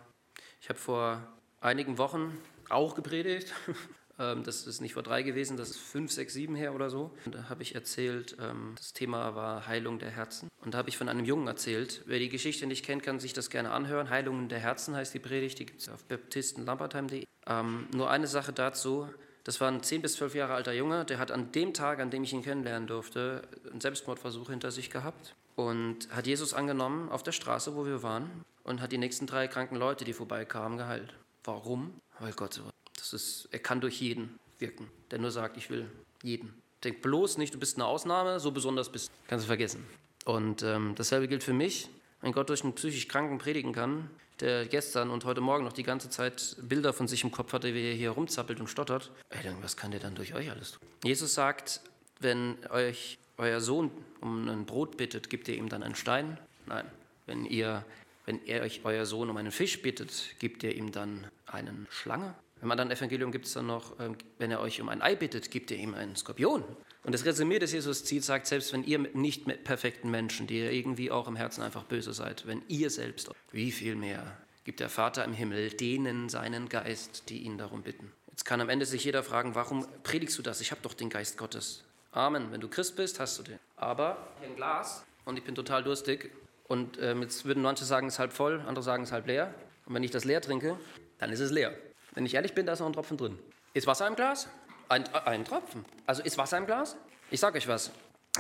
ich 0.61 0.69
habe 0.69 0.79
vor 0.79 1.21
einigen 1.61 1.99
Wochen 1.99 2.39
auch 2.69 2.95
gepredigt. 2.95 3.53
Ähm, 4.19 4.43
das 4.45 4.67
ist 4.67 4.81
nicht 4.81 4.95
vor 4.95 5.03
drei 5.03 5.23
gewesen, 5.23 5.57
das 5.57 5.71
ist 5.71 5.79
fünf, 5.79 6.13
sechs, 6.13 6.35
sieben 6.35 6.55
her 6.55 6.75
oder 6.75 6.91
so. 6.91 7.11
Und 7.25 7.35
da 7.35 7.49
habe 7.49 7.63
ich 7.63 7.75
erzählt, 7.75 8.37
ähm, 8.41 8.75
das 8.77 8.93
Thema 8.93 9.35
war 9.35 9.67
Heilung 9.67 9.99
der 9.99 10.11
Herzen. 10.11 10.49
Und 10.61 10.75
da 10.75 10.79
habe 10.79 10.89
ich 10.89 10.99
von 10.99 11.09
einem 11.09 11.25
Jungen 11.25 11.47
erzählt. 11.47 12.03
Wer 12.07 12.19
die 12.19 12.29
Geschichte 12.29 12.67
nicht 12.67 12.85
kennt, 12.85 13.03
kann 13.03 13.21
sich 13.21 13.33
das 13.33 13.51
gerne 13.51 13.71
anhören. 13.71 14.11
Heilung 14.11 14.49
der 14.49 14.59
Herzen 14.59 14.95
heißt 14.95 15.15
die 15.15 15.19
Predigt, 15.19 15.59
die 15.59 15.67
gibt 15.67 15.81
es 15.81 15.89
auf 15.89 16.05
baptistenlampertheim.de. 16.05 17.25
Ähm, 17.47 17.89
nur 17.95 18.11
eine 18.11 18.27
Sache 18.27 18.53
dazu. 18.53 19.09
Das 19.45 19.61
war 19.61 19.69
ein 19.69 19.83
10 19.83 20.03
bis 20.03 20.15
12 20.15 20.37
Jahre 20.37 20.55
alter 20.55 20.73
Junge, 20.73 21.05
der 21.05 21.19
hat 21.19 21.33
an 21.33 21.51
dem 21.51 21.75
Tag, 21.75 21.99
an 21.99 22.11
dem 22.11 22.23
ich 22.23 22.33
ihn 22.33 22.43
kennenlernen 22.43 22.87
durfte, 22.87 23.43
einen 23.69 23.81
Selbstmordversuch 23.81 24.51
hinter 24.51 24.71
sich 24.71 24.89
gehabt 24.89 25.35
und 25.57 26.09
hat 26.11 26.29
Jesus 26.29 26.55
angenommen 26.55 27.09
auf 27.11 27.25
der 27.25 27.33
Straße, 27.33 27.75
wo 27.75 27.85
wir 27.85 28.03
waren, 28.03 28.45
und 28.63 28.81
hat 28.81 28.93
die 28.93 28.99
nächsten 28.99 29.27
drei 29.27 29.49
kranken 29.49 29.77
Leute, 29.77 30.05
die 30.05 30.13
vorbeikamen, 30.13 30.79
geheilt. 30.79 31.15
Warum? 31.43 32.01
Weil 32.21 32.33
Gott 32.33 32.55
so. 32.55 32.63
Das 32.97 33.13
ist, 33.13 33.49
er 33.51 33.59
kann 33.59 33.81
durch 33.81 34.01
jeden 34.01 34.39
wirken, 34.59 34.89
der 35.11 35.19
nur 35.19 35.31
sagt, 35.31 35.57
ich 35.57 35.71
will 35.71 35.91
jeden. 36.23 36.55
Denk 36.85 37.03
bloß 37.03 37.39
nicht, 37.39 37.55
du 37.55 37.59
bist 37.59 37.77
eine 37.77 37.87
Ausnahme, 37.87 38.41
so 38.41 38.51
besonders 38.51 38.91
bist 38.91 39.09
du. 39.09 39.13
Kannst 39.29 39.45
du 39.45 39.49
vergessen. 39.49 39.87
Und 40.25 40.63
ähm, 40.63 40.95
dasselbe 40.97 41.29
gilt 41.29 41.43
für 41.43 41.53
mich. 41.53 41.89
Wenn 42.21 42.33
Gott 42.33 42.49
durch 42.49 42.63
einen 42.63 42.75
psychisch 42.75 43.09
Kranken 43.09 43.39
predigen 43.39 43.73
kann, 43.73 44.09
der 44.41 44.67
gestern 44.67 45.11
und 45.11 45.25
heute 45.25 45.41
Morgen 45.41 45.65
noch 45.65 45.73
die 45.73 45.83
ganze 45.83 46.11
Zeit 46.11 46.57
Bilder 46.61 46.93
von 46.93 47.09
sich 47.09 47.25
im 47.25 47.33
Kopf 47.33 47.53
hatte, 47.53 47.75
wie 47.75 47.91
er 47.91 47.95
hier 47.95 48.11
rumzappelt 48.11 48.61
und 48.61 48.69
stottert, 48.69 49.11
ey, 49.31 49.43
dann, 49.43 49.63
was 49.63 49.77
kann 49.77 49.91
der 49.91 50.01
dann 50.01 50.15
durch 50.15 50.35
euch 50.35 50.51
alles 50.51 50.73
tun? 50.73 50.81
Jesus 51.05 51.35
sagt, 51.35 51.81
wenn 52.21 52.57
euch 52.71 53.19
euer 53.39 53.61
Sohn 53.61 53.91
um 54.21 54.49
ein 54.49 54.67
Brot 54.67 54.97
bittet, 54.97 55.31
gibt 55.31 55.49
ihr 55.49 55.57
ihm 55.57 55.69
dann 55.69 55.83
einen 55.83 55.95
Stein? 55.95 56.39
Nein. 56.67 56.87
Wenn, 57.27 57.45
ihr, 57.45 57.85
wenn 58.27 58.45
er 58.47 58.63
euch 58.63 58.81
euer 58.85 59.07
Sohn 59.07 59.31
um 59.31 59.37
einen 59.37 59.53
Fisch 59.53 59.81
bittet, 59.83 60.35
gibt 60.39 60.63
ihr 60.63 60.75
ihm 60.75 60.93
dann 60.93 61.27
einen 61.47 61.87
Schlange? 61.91 62.35
Im 62.63 62.71
anderen 62.71 62.93
Evangelium 62.93 63.33
gibt 63.33 63.47
es 63.47 63.55
dann 63.55 63.67
noch, 63.67 63.99
ähm, 63.99 64.17
wenn 64.39 64.53
er 64.53 64.61
euch 64.61 64.81
um 64.81 64.89
ein 64.89 65.03
Ei 65.03 65.17
bittet, 65.17 65.51
gibt 65.51 65.71
ihr 65.73 65.77
ihm 65.79 65.95
einen 65.95 66.15
Skorpion. 66.15 66.65
Und 67.05 67.13
das 67.13 67.25
Resümee, 67.25 67.59
das 67.59 67.73
Jesus 67.73 68.05
zieht, 68.05 68.23
sagt, 68.23 68.47
selbst 68.47 68.73
wenn 68.73 68.85
ihr 68.85 69.01
nicht 69.15 69.45
perfekten 69.65 70.11
Menschen, 70.11 70.47
die 70.47 70.61
ihr 70.61 70.71
irgendwie 70.71 71.11
auch 71.11 71.27
im 71.27 71.35
Herzen 71.35 71.63
einfach 71.63 71.83
böse 71.83 72.13
seid, 72.13 72.47
wenn 72.47 72.63
ihr 72.69 72.91
selbst, 72.91 73.31
wie 73.51 73.73
viel 73.73 73.97
mehr 73.97 74.39
gibt 74.63 74.79
der 74.79 74.89
Vater 74.89 75.25
im 75.25 75.33
Himmel 75.33 75.71
denen 75.71 76.29
seinen 76.29 76.69
Geist, 76.69 77.29
die 77.29 77.39
ihn 77.39 77.59
darum 77.59 77.83
bitten. 77.83 78.13
Jetzt 78.31 78.45
kann 78.45 78.61
am 78.61 78.69
Ende 78.69 78.87
sich 78.87 79.05
jeder 79.05 79.25
fragen, 79.25 79.57
warum 79.57 79.85
predigst 80.05 80.39
du 80.39 80.43
das? 80.43 80.61
Ich 80.61 80.71
habe 80.71 80.81
doch 80.83 80.95
den 80.95 81.11
Geist 81.11 81.37
Gottes. 81.37 81.83
Amen. 82.13 82.53
Wenn 82.53 82.61
du 82.61 82.69
Christ 82.69 82.95
bist, 82.95 83.19
hast 83.19 83.41
du 83.41 83.43
den. 83.43 83.59
Aber 83.77 84.29
hier 84.39 84.49
ein 84.49 84.55
Glas 84.55 85.05
und 85.25 85.37
ich 85.37 85.43
bin 85.43 85.57
total 85.57 85.83
durstig. 85.83 86.31
Und 86.69 86.97
ähm, 87.01 87.23
jetzt 87.23 87.45
würden 87.45 87.63
manche 87.63 87.85
sagen, 87.85 88.07
es 88.07 88.15
ist 88.15 88.19
halb 88.21 88.33
voll, 88.33 88.61
andere 88.61 88.85
sagen, 88.85 89.03
es 89.03 89.09
ist 89.09 89.13
halb 89.13 89.27
leer. 89.27 89.53
Und 89.85 89.95
wenn 89.95 90.05
ich 90.05 90.13
das 90.13 90.25
leer 90.25 90.41
trinke, 90.41 90.79
dann 91.19 91.33
ist 91.33 91.41
es 91.41 91.51
leer. 91.51 91.75
Wenn 92.15 92.27
ich 92.27 92.35
ehrlich 92.35 92.55
bin, 92.55 92.67
da 92.67 92.75
ist 92.75 92.81
noch 92.81 92.87
ein 92.87 92.93
Tropfen 92.93 93.17
drin. 93.17 93.39
Ist 93.75 93.87
Wasser 93.87 94.07
im 94.07 94.15
Glas? 94.15 94.49
Ein, 94.89 95.09
ein 95.15 95.45
Tropfen. 95.45 95.85
Also 96.07 96.23
ist 96.23 96.37
Wasser 96.37 96.59
im 96.59 96.67
Glas? 96.67 96.97
Ich 97.31 97.41
sage 97.41 97.57
euch 97.57 97.69
was. 97.69 97.91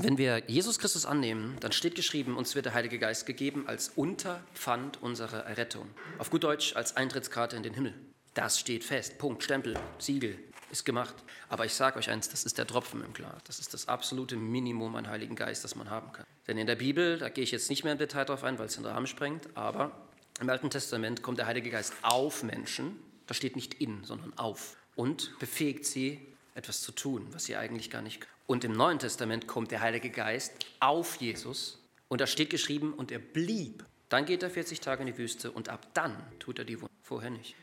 Wenn 0.00 0.18
wir 0.18 0.42
Jesus 0.46 0.78
Christus 0.78 1.06
annehmen, 1.06 1.56
dann 1.60 1.72
steht 1.72 1.94
geschrieben, 1.94 2.36
uns 2.36 2.54
wird 2.54 2.66
der 2.66 2.74
Heilige 2.74 2.98
Geist 2.98 3.26
gegeben 3.26 3.64
als 3.66 3.90
Unterpfand 3.90 5.02
unserer 5.02 5.44
Errettung. 5.44 5.88
Auf 6.18 6.30
gut 6.30 6.44
Deutsch 6.44 6.76
als 6.76 6.96
Eintrittskarte 6.96 7.56
in 7.56 7.62
den 7.62 7.74
Himmel. 7.74 7.94
Das 8.34 8.58
steht 8.58 8.84
fest. 8.84 9.18
Punkt, 9.18 9.42
Stempel, 9.42 9.78
Siegel, 9.98 10.38
ist 10.70 10.84
gemacht. 10.84 11.14
Aber 11.48 11.66
ich 11.66 11.74
sage 11.74 11.98
euch 11.98 12.10
eins, 12.10 12.30
das 12.30 12.44
ist 12.44 12.56
der 12.56 12.66
Tropfen 12.66 13.04
im 13.04 13.12
Glas. 13.12 13.42
Das 13.46 13.58
ist 13.58 13.74
das 13.74 13.88
absolute 13.88 14.36
Minimum 14.36 14.96
an 14.96 15.08
Heiligen 15.08 15.36
Geist, 15.36 15.64
das 15.64 15.76
man 15.76 15.90
haben 15.90 16.12
kann. 16.12 16.24
Denn 16.48 16.56
in 16.58 16.66
der 16.66 16.76
Bibel, 16.76 17.18
da 17.18 17.28
gehe 17.28 17.44
ich 17.44 17.50
jetzt 17.50 17.68
nicht 17.68 17.84
mehr 17.84 17.92
im 17.92 17.98
Detail 17.98 18.24
drauf 18.24 18.44
ein, 18.44 18.58
weil 18.58 18.66
es 18.66 18.74
den 18.74 18.86
Rahmen 18.86 19.06
sprengt, 19.06 19.48
aber 19.54 19.92
im 20.40 20.48
Alten 20.48 20.70
Testament 20.70 21.22
kommt 21.22 21.38
der 21.38 21.46
Heilige 21.46 21.70
Geist 21.70 21.92
auf 22.02 22.42
Menschen, 22.42 22.98
da 23.32 23.34
steht 23.34 23.56
nicht 23.56 23.72
in, 23.80 24.04
sondern 24.04 24.36
auf. 24.36 24.76
Und 24.94 25.38
befähigt 25.38 25.86
sie, 25.86 26.20
etwas 26.54 26.82
zu 26.82 26.92
tun, 26.92 27.26
was 27.30 27.46
sie 27.46 27.56
eigentlich 27.56 27.88
gar 27.88 28.02
nicht 28.02 28.20
können. 28.20 28.32
Und 28.46 28.62
im 28.62 28.72
Neuen 28.72 28.98
Testament 28.98 29.46
kommt 29.46 29.70
der 29.70 29.80
Heilige 29.80 30.10
Geist 30.10 30.52
auf 30.80 31.16
Jesus 31.16 31.78
und 32.08 32.20
da 32.20 32.26
steht 32.26 32.50
geschrieben, 32.50 32.92
und 32.92 33.10
er 33.10 33.20
blieb. 33.20 33.86
Dann 34.10 34.26
geht 34.26 34.42
er 34.42 34.50
40 34.50 34.80
Tage 34.80 35.00
in 35.00 35.06
die 35.06 35.16
Wüste 35.16 35.50
und 35.50 35.70
ab 35.70 35.86
dann 35.94 36.14
tut 36.40 36.58
er 36.58 36.66
die 36.66 36.78
Wunder. 36.78 36.92
Vorher 37.02 37.30
nicht. 37.30 37.54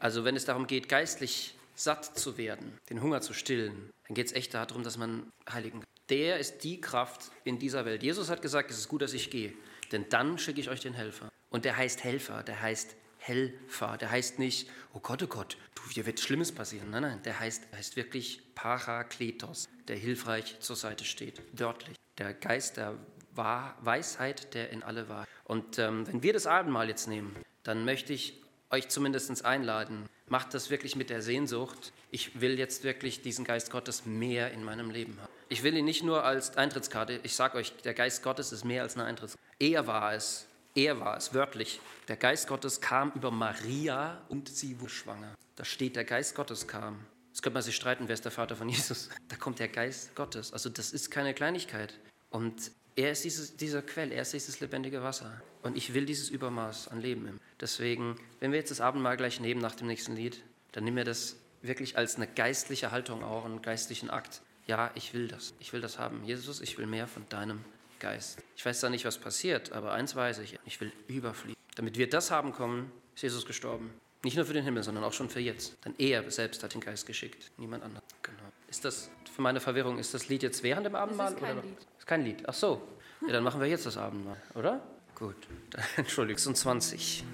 Also 0.00 0.24
wenn 0.24 0.34
es 0.34 0.44
darum 0.44 0.66
geht, 0.66 0.88
geistlich 0.88 1.54
satt 1.76 2.18
zu 2.18 2.36
werden, 2.36 2.76
den 2.90 3.00
Hunger 3.00 3.20
zu 3.20 3.32
stillen, 3.32 3.90
dann 4.08 4.14
geht 4.16 4.26
es 4.26 4.32
echt 4.32 4.54
darum, 4.54 4.82
dass 4.82 4.98
man 4.98 5.30
Heiligen, 5.48 5.84
der 6.08 6.40
ist 6.40 6.64
die 6.64 6.80
Kraft 6.80 7.30
in 7.44 7.60
dieser 7.60 7.84
Welt. 7.84 8.02
Jesus 8.02 8.28
hat 8.28 8.42
gesagt, 8.42 8.72
es 8.72 8.78
ist 8.78 8.88
gut, 8.88 9.02
dass 9.02 9.12
ich 9.12 9.30
gehe, 9.30 9.52
denn 9.92 10.08
dann 10.08 10.36
schicke 10.36 10.60
ich 10.60 10.68
euch 10.68 10.80
den 10.80 10.94
Helfer. 10.94 11.28
Und 11.48 11.64
der 11.64 11.76
heißt 11.76 12.02
Helfer, 12.02 12.42
der 12.42 12.60
heißt 12.60 12.96
Helfer. 13.26 13.96
Der 13.98 14.10
heißt 14.10 14.38
nicht, 14.38 14.68
oh 14.94 15.00
Gott, 15.00 15.22
oh 15.22 15.26
Gott, 15.26 15.56
du, 15.74 15.82
hier 15.90 16.06
wird 16.06 16.20
Schlimmes 16.20 16.52
passieren. 16.52 16.90
Nein, 16.90 17.02
nein, 17.02 17.22
der 17.24 17.38
heißt, 17.40 17.64
heißt 17.74 17.96
wirklich 17.96 18.54
Parakletos, 18.54 19.68
der 19.88 19.96
hilfreich 19.96 20.58
zur 20.60 20.76
Seite 20.76 21.04
steht, 21.04 21.42
wörtlich. 21.52 21.96
Der 22.18 22.32
Geist 22.34 22.76
der 22.76 22.96
Wahr 23.34 23.76
Weisheit, 23.80 24.54
der 24.54 24.70
in 24.70 24.82
alle 24.82 25.08
war. 25.08 25.26
Und 25.44 25.78
ähm, 25.78 26.06
wenn 26.06 26.22
wir 26.22 26.32
das 26.32 26.46
Abendmahl 26.46 26.88
jetzt 26.88 27.06
nehmen, 27.06 27.36
dann 27.62 27.84
möchte 27.84 28.12
ich 28.12 28.40
euch 28.70 28.88
zumindest 28.88 29.44
einladen, 29.44 30.08
macht 30.28 30.54
das 30.54 30.70
wirklich 30.70 30.96
mit 30.96 31.10
der 31.10 31.22
Sehnsucht. 31.22 31.92
Ich 32.10 32.40
will 32.40 32.58
jetzt 32.58 32.84
wirklich 32.84 33.22
diesen 33.22 33.44
Geist 33.44 33.70
Gottes 33.70 34.06
mehr 34.06 34.52
in 34.52 34.64
meinem 34.64 34.90
Leben 34.90 35.16
haben. 35.20 35.32
Ich 35.48 35.62
will 35.62 35.76
ihn 35.76 35.84
nicht 35.84 36.02
nur 36.02 36.24
als 36.24 36.56
Eintrittskarte, 36.56 37.20
ich 37.22 37.34
sage 37.34 37.58
euch, 37.58 37.72
der 37.84 37.94
Geist 37.94 38.22
Gottes 38.22 38.52
ist 38.52 38.64
mehr 38.64 38.82
als 38.82 38.94
eine 38.96 39.04
Eintrittskarte. 39.04 39.46
Er 39.58 39.86
war 39.86 40.14
es, 40.14 40.46
er 40.76 41.00
war 41.00 41.16
es, 41.16 41.32
wörtlich. 41.32 41.80
Der 42.06 42.16
Geist 42.16 42.46
Gottes 42.46 42.80
kam 42.80 43.10
über 43.14 43.30
Maria 43.30 44.22
und 44.28 44.48
sie 44.48 44.78
wurde 44.78 44.92
schwanger. 44.92 45.34
Da 45.56 45.64
steht, 45.64 45.96
der 45.96 46.04
Geist 46.04 46.34
Gottes 46.34 46.68
kam. 46.68 47.00
Jetzt 47.30 47.42
könnte 47.42 47.54
man 47.54 47.62
sich 47.62 47.74
streiten, 47.74 48.08
wer 48.08 48.14
ist 48.14 48.24
der 48.24 48.32
Vater 48.32 48.56
von 48.56 48.68
Jesus. 48.68 49.08
Da 49.28 49.36
kommt 49.36 49.58
der 49.58 49.68
Geist 49.68 50.14
Gottes. 50.14 50.52
Also 50.52 50.68
das 50.68 50.92
ist 50.92 51.10
keine 51.10 51.34
Kleinigkeit. 51.34 51.98
Und 52.30 52.70
er 52.94 53.10
ist 53.10 53.24
dieses, 53.24 53.56
dieser 53.56 53.82
Quell, 53.82 54.12
er 54.12 54.22
ist 54.22 54.34
dieses 54.34 54.60
lebendige 54.60 55.02
Wasser. 55.02 55.40
Und 55.62 55.76
ich 55.76 55.94
will 55.94 56.04
dieses 56.04 56.28
Übermaß 56.28 56.88
an 56.88 57.00
Leben. 57.00 57.40
Deswegen, 57.58 58.16
wenn 58.40 58.52
wir 58.52 58.58
jetzt 58.58 58.70
das 58.70 58.80
Abendmahl 58.80 59.16
gleich 59.16 59.40
nehmen 59.40 59.60
nach 59.60 59.74
dem 59.74 59.86
nächsten 59.86 60.14
Lied, 60.14 60.42
dann 60.72 60.84
nehmen 60.84 60.98
wir 60.98 61.04
das 61.04 61.36
wirklich 61.62 61.96
als 61.96 62.16
eine 62.16 62.26
geistliche 62.26 62.90
Haltung 62.90 63.24
auch, 63.24 63.46
einen 63.46 63.62
geistlichen 63.62 64.10
Akt. 64.10 64.42
Ja, 64.66 64.90
ich 64.94 65.14
will 65.14 65.28
das. 65.28 65.54
Ich 65.58 65.72
will 65.72 65.80
das 65.80 65.98
haben. 65.98 66.22
Jesus, 66.24 66.60
ich 66.60 66.76
will 66.76 66.86
mehr 66.86 67.06
von 67.06 67.26
deinem 67.28 67.64
Geist. 67.98 68.38
Ich 68.56 68.64
weiß 68.64 68.80
da 68.80 68.90
nicht, 68.90 69.04
was 69.04 69.18
passiert, 69.18 69.72
aber 69.72 69.92
eins 69.92 70.14
weiß 70.14 70.38
ich, 70.38 70.58
ich 70.64 70.80
will 70.80 70.92
überfliegen. 71.08 71.56
Damit 71.74 71.98
wir 71.98 72.08
das 72.08 72.30
haben 72.30 72.52
kommen, 72.52 72.90
ist 73.14 73.22
Jesus 73.22 73.46
gestorben. 73.46 73.90
Nicht 74.22 74.36
nur 74.36 74.44
für 74.44 74.54
den 74.54 74.64
Himmel, 74.64 74.82
sondern 74.82 75.04
auch 75.04 75.12
schon 75.12 75.28
für 75.28 75.40
jetzt. 75.40 75.76
Denn 75.84 75.94
er 75.98 76.28
selbst 76.30 76.62
hat 76.62 76.74
den 76.74 76.80
Geist 76.80 77.06
geschickt, 77.06 77.50
niemand 77.58 77.84
anderes. 77.84 78.02
Genau. 78.22 78.38
Ist 78.68 78.84
das, 78.84 79.10
für 79.34 79.42
meine 79.42 79.60
Verwirrung, 79.60 79.98
ist 79.98 80.14
das 80.14 80.28
Lied 80.28 80.42
jetzt 80.42 80.62
während 80.62 80.86
dem 80.86 80.94
Abendmahl? 80.94 81.32
Das 81.32 81.34
ist 81.34 81.40
kein 81.40 81.58
oder? 81.58 81.66
Lied. 81.66 81.78
Ist 81.98 82.06
kein 82.06 82.24
Lied. 82.24 82.42
Ach 82.46 82.54
so. 82.54 82.82
Ja, 83.26 83.32
dann 83.32 83.44
machen 83.44 83.60
wir 83.60 83.68
jetzt 83.68 83.86
das 83.86 83.96
Abendmahl, 83.96 84.40
oder? 84.54 84.82
Gut. 85.14 85.36
Dann, 85.70 85.84
Entschuldigung. 85.96 86.38
26. 86.38 87.24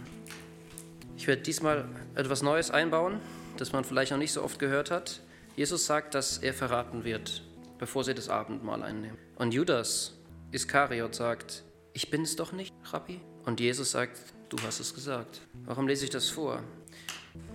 Ich 1.16 1.26
werde 1.26 1.42
diesmal 1.42 1.88
etwas 2.14 2.42
Neues 2.42 2.70
einbauen, 2.70 3.20
das 3.56 3.72
man 3.72 3.84
vielleicht 3.84 4.10
noch 4.12 4.18
nicht 4.18 4.32
so 4.32 4.42
oft 4.42 4.58
gehört 4.58 4.90
hat. 4.90 5.20
Jesus 5.56 5.86
sagt, 5.86 6.14
dass 6.14 6.38
er 6.38 6.54
verraten 6.54 7.04
wird 7.04 7.42
bevor 7.82 8.04
sie 8.04 8.14
das 8.14 8.28
Abendmahl 8.28 8.80
einnehmen. 8.84 9.18
Und 9.34 9.52
Judas 9.52 10.12
Iskariot 10.53 11.14
sagt, 11.14 11.64
ich 11.94 12.11
bin 12.11 12.22
es 12.22 12.36
doch 12.36 12.53
nicht, 12.53 12.74
Rabbi. 12.84 13.20
Und 13.46 13.59
Jesus 13.59 13.92
sagt, 13.92 14.20
du 14.50 14.59
hast 14.62 14.80
es 14.80 14.94
gesagt. 14.94 15.40
Warum 15.64 15.88
lese 15.88 16.05
ich 16.05 16.11
das 16.11 16.28
vor? 16.28 16.62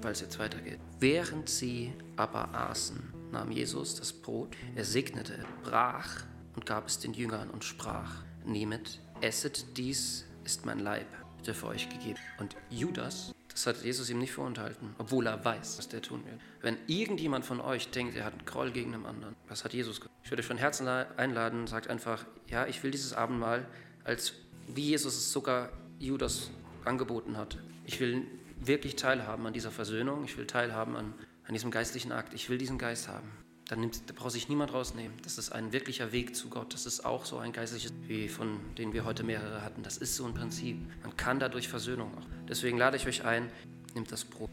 Weil 0.01 0.13
es 0.13 0.21
jetzt 0.21 0.39
weitergeht. 0.39 0.79
Während 0.99 1.47
sie 1.47 1.93
aber 2.15 2.53
aßen, 2.55 3.13
nahm 3.31 3.51
Jesus 3.51 3.95
das 3.95 4.11
Brot, 4.11 4.55
er 4.75 4.83
segnete, 4.83 5.45
brach 5.63 6.23
und 6.55 6.65
gab 6.65 6.87
es 6.87 6.97
den 6.97 7.13
Jüngern 7.13 7.51
und 7.51 7.63
sprach, 7.63 8.23
nehmet, 8.43 8.99
esset, 9.21 9.77
dies 9.77 10.25
ist 10.43 10.65
mein 10.65 10.79
Leib, 10.79 11.07
der 11.45 11.53
für 11.53 11.67
euch 11.67 11.89
gegeben. 11.89 12.19
Und 12.39 12.55
Judas, 12.71 13.27
das 13.27 13.36
hat 13.67 13.83
Jesus 13.83 14.09
ihm 14.09 14.19
nicht 14.19 14.31
vorenthalten, 14.31 14.95
obwohl 14.97 15.27
er 15.27 15.43
weiß, 15.43 15.77
was 15.77 15.87
der 15.87 16.01
tun 16.01 16.25
wird. 16.25 16.39
Wenn 16.61 16.77
irgendjemand 16.87 17.45
von 17.45 17.61
euch 17.61 17.89
denkt, 17.89 18.15
er 18.15 18.25
hat 18.25 18.33
einen 18.33 18.45
Groll 18.45 18.71
gegen 18.71 18.93
einen 18.93 19.05
anderen, 19.05 19.35
was 19.47 19.63
hat 19.63 19.73
Jesus 19.73 19.99
gemacht? 19.99 20.15
Ich 20.23 20.31
würde 20.31 20.41
euch 20.41 20.47
von 20.47 20.57
Herzen 20.57 20.87
einladen, 20.87 21.67
sagt 21.67 21.89
einfach, 21.89 22.25
ja, 22.47 22.65
ich 22.65 22.81
will 22.83 22.91
dieses 22.91 23.13
Abendmahl 23.13 23.67
als 24.03 24.33
wie 24.67 24.89
Jesus 24.89 25.15
es 25.15 25.31
sogar 25.31 25.69
Judas 25.99 26.49
angeboten 26.85 27.37
hat. 27.37 27.57
Ich 27.85 27.99
will 27.99 28.25
wirklich 28.59 28.95
teilhaben 28.95 29.45
an 29.45 29.53
dieser 29.53 29.71
Versöhnung, 29.71 30.23
ich 30.23 30.37
will 30.37 30.47
teilhaben 30.47 30.95
an, 30.95 31.13
an 31.45 31.53
diesem 31.53 31.71
geistlichen 31.71 32.11
Akt, 32.11 32.33
ich 32.33 32.49
will 32.49 32.57
diesen 32.57 32.77
Geist 32.77 33.07
haben. 33.07 33.31
Dann 33.67 33.81
nimmt, 33.81 34.09
da 34.09 34.13
braucht 34.13 34.31
sich 34.31 34.47
niemand 34.47 34.73
rausnehmen. 34.73 35.17
Das 35.23 35.37
ist 35.37 35.51
ein 35.51 35.73
wirklicher 35.73 36.13
Weg 36.13 36.35
zu 36.35 36.49
Gott. 36.49 36.73
Das 36.73 36.85
ist 36.85 37.05
auch 37.05 37.25
so 37.25 37.37
ein 37.37 37.51
geistliches, 37.51 37.91
wie 38.07 38.29
von 38.29 38.59
denen 38.77 38.93
wir 38.93 39.03
heute 39.03 39.23
mehrere 39.23 39.61
hatten. 39.61 39.83
Das 39.83 39.97
ist 39.97 40.15
so 40.15 40.25
ein 40.25 40.33
Prinzip. 40.33 40.77
Man 41.03 41.17
kann 41.17 41.39
dadurch 41.39 41.67
Versöhnung 41.67 42.13
auch. 42.17 42.25
Deswegen 42.47 42.77
lade 42.77 42.95
ich 42.95 43.07
euch 43.07 43.25
ein, 43.25 43.51
nimmt 43.93 44.11
das 44.11 44.23
Brot. 44.23 44.49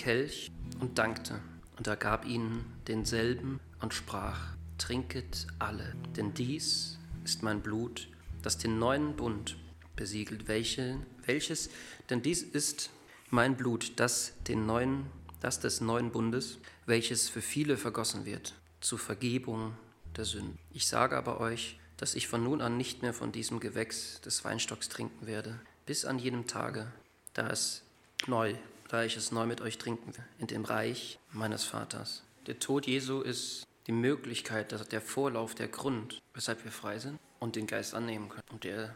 Kelch 0.00 0.50
und 0.80 0.96
dankte, 0.96 1.40
und 1.76 1.86
er 1.86 1.96
gab 1.96 2.24
ihnen 2.24 2.64
denselben 2.88 3.60
und 3.82 3.92
sprach, 3.92 4.56
Trinket 4.78 5.46
alle, 5.58 5.94
denn 6.16 6.32
dies 6.32 6.98
ist 7.22 7.42
mein 7.42 7.60
Blut, 7.60 8.08
das 8.40 8.56
den 8.56 8.78
neuen 8.78 9.14
Bund 9.14 9.58
besiegelt, 9.96 10.48
welche, 10.48 10.96
welches, 11.26 11.68
denn 12.08 12.22
dies 12.22 12.42
ist 12.42 12.88
mein 13.28 13.58
Blut, 13.58 13.92
das, 13.96 14.32
den 14.48 14.64
neuen, 14.64 15.04
das 15.40 15.60
des 15.60 15.82
neuen 15.82 16.12
Bundes, 16.12 16.56
welches 16.86 17.28
für 17.28 17.42
viele 17.42 17.76
vergossen 17.76 18.24
wird, 18.24 18.54
zur 18.80 18.98
Vergebung 18.98 19.74
der 20.16 20.24
Sünden. 20.24 20.58
Ich 20.72 20.86
sage 20.86 21.14
aber 21.14 21.40
euch, 21.40 21.78
dass 21.98 22.14
ich 22.14 22.26
von 22.26 22.42
nun 22.42 22.62
an 22.62 22.78
nicht 22.78 23.02
mehr 23.02 23.12
von 23.12 23.32
diesem 23.32 23.60
Gewächs 23.60 24.22
des 24.22 24.46
Weinstocks 24.46 24.88
trinken 24.88 25.26
werde, 25.26 25.60
bis 25.84 26.06
an 26.06 26.18
jenem 26.18 26.46
Tage, 26.46 26.90
da 27.34 27.50
es 27.50 27.82
neu 28.26 28.54
da 28.90 29.04
ich 29.04 29.16
es 29.16 29.30
neu 29.30 29.46
mit 29.46 29.60
euch 29.60 29.78
trinken 29.78 30.16
will, 30.16 30.24
in 30.38 30.48
dem 30.48 30.64
Reich 30.64 31.18
meines 31.32 31.64
Vaters. 31.64 32.24
Der 32.46 32.58
Tod 32.58 32.86
Jesu 32.86 33.20
ist 33.20 33.64
die 33.86 33.92
Möglichkeit, 33.92 34.92
der 34.92 35.00
Vorlauf, 35.00 35.54
der 35.54 35.68
Grund, 35.68 36.20
weshalb 36.34 36.64
wir 36.64 36.72
frei 36.72 36.98
sind 36.98 37.18
und 37.38 37.56
den 37.56 37.66
Geist 37.66 37.94
annehmen 37.94 38.28
können. 38.28 38.42
Und 38.50 38.64
der 38.64 38.94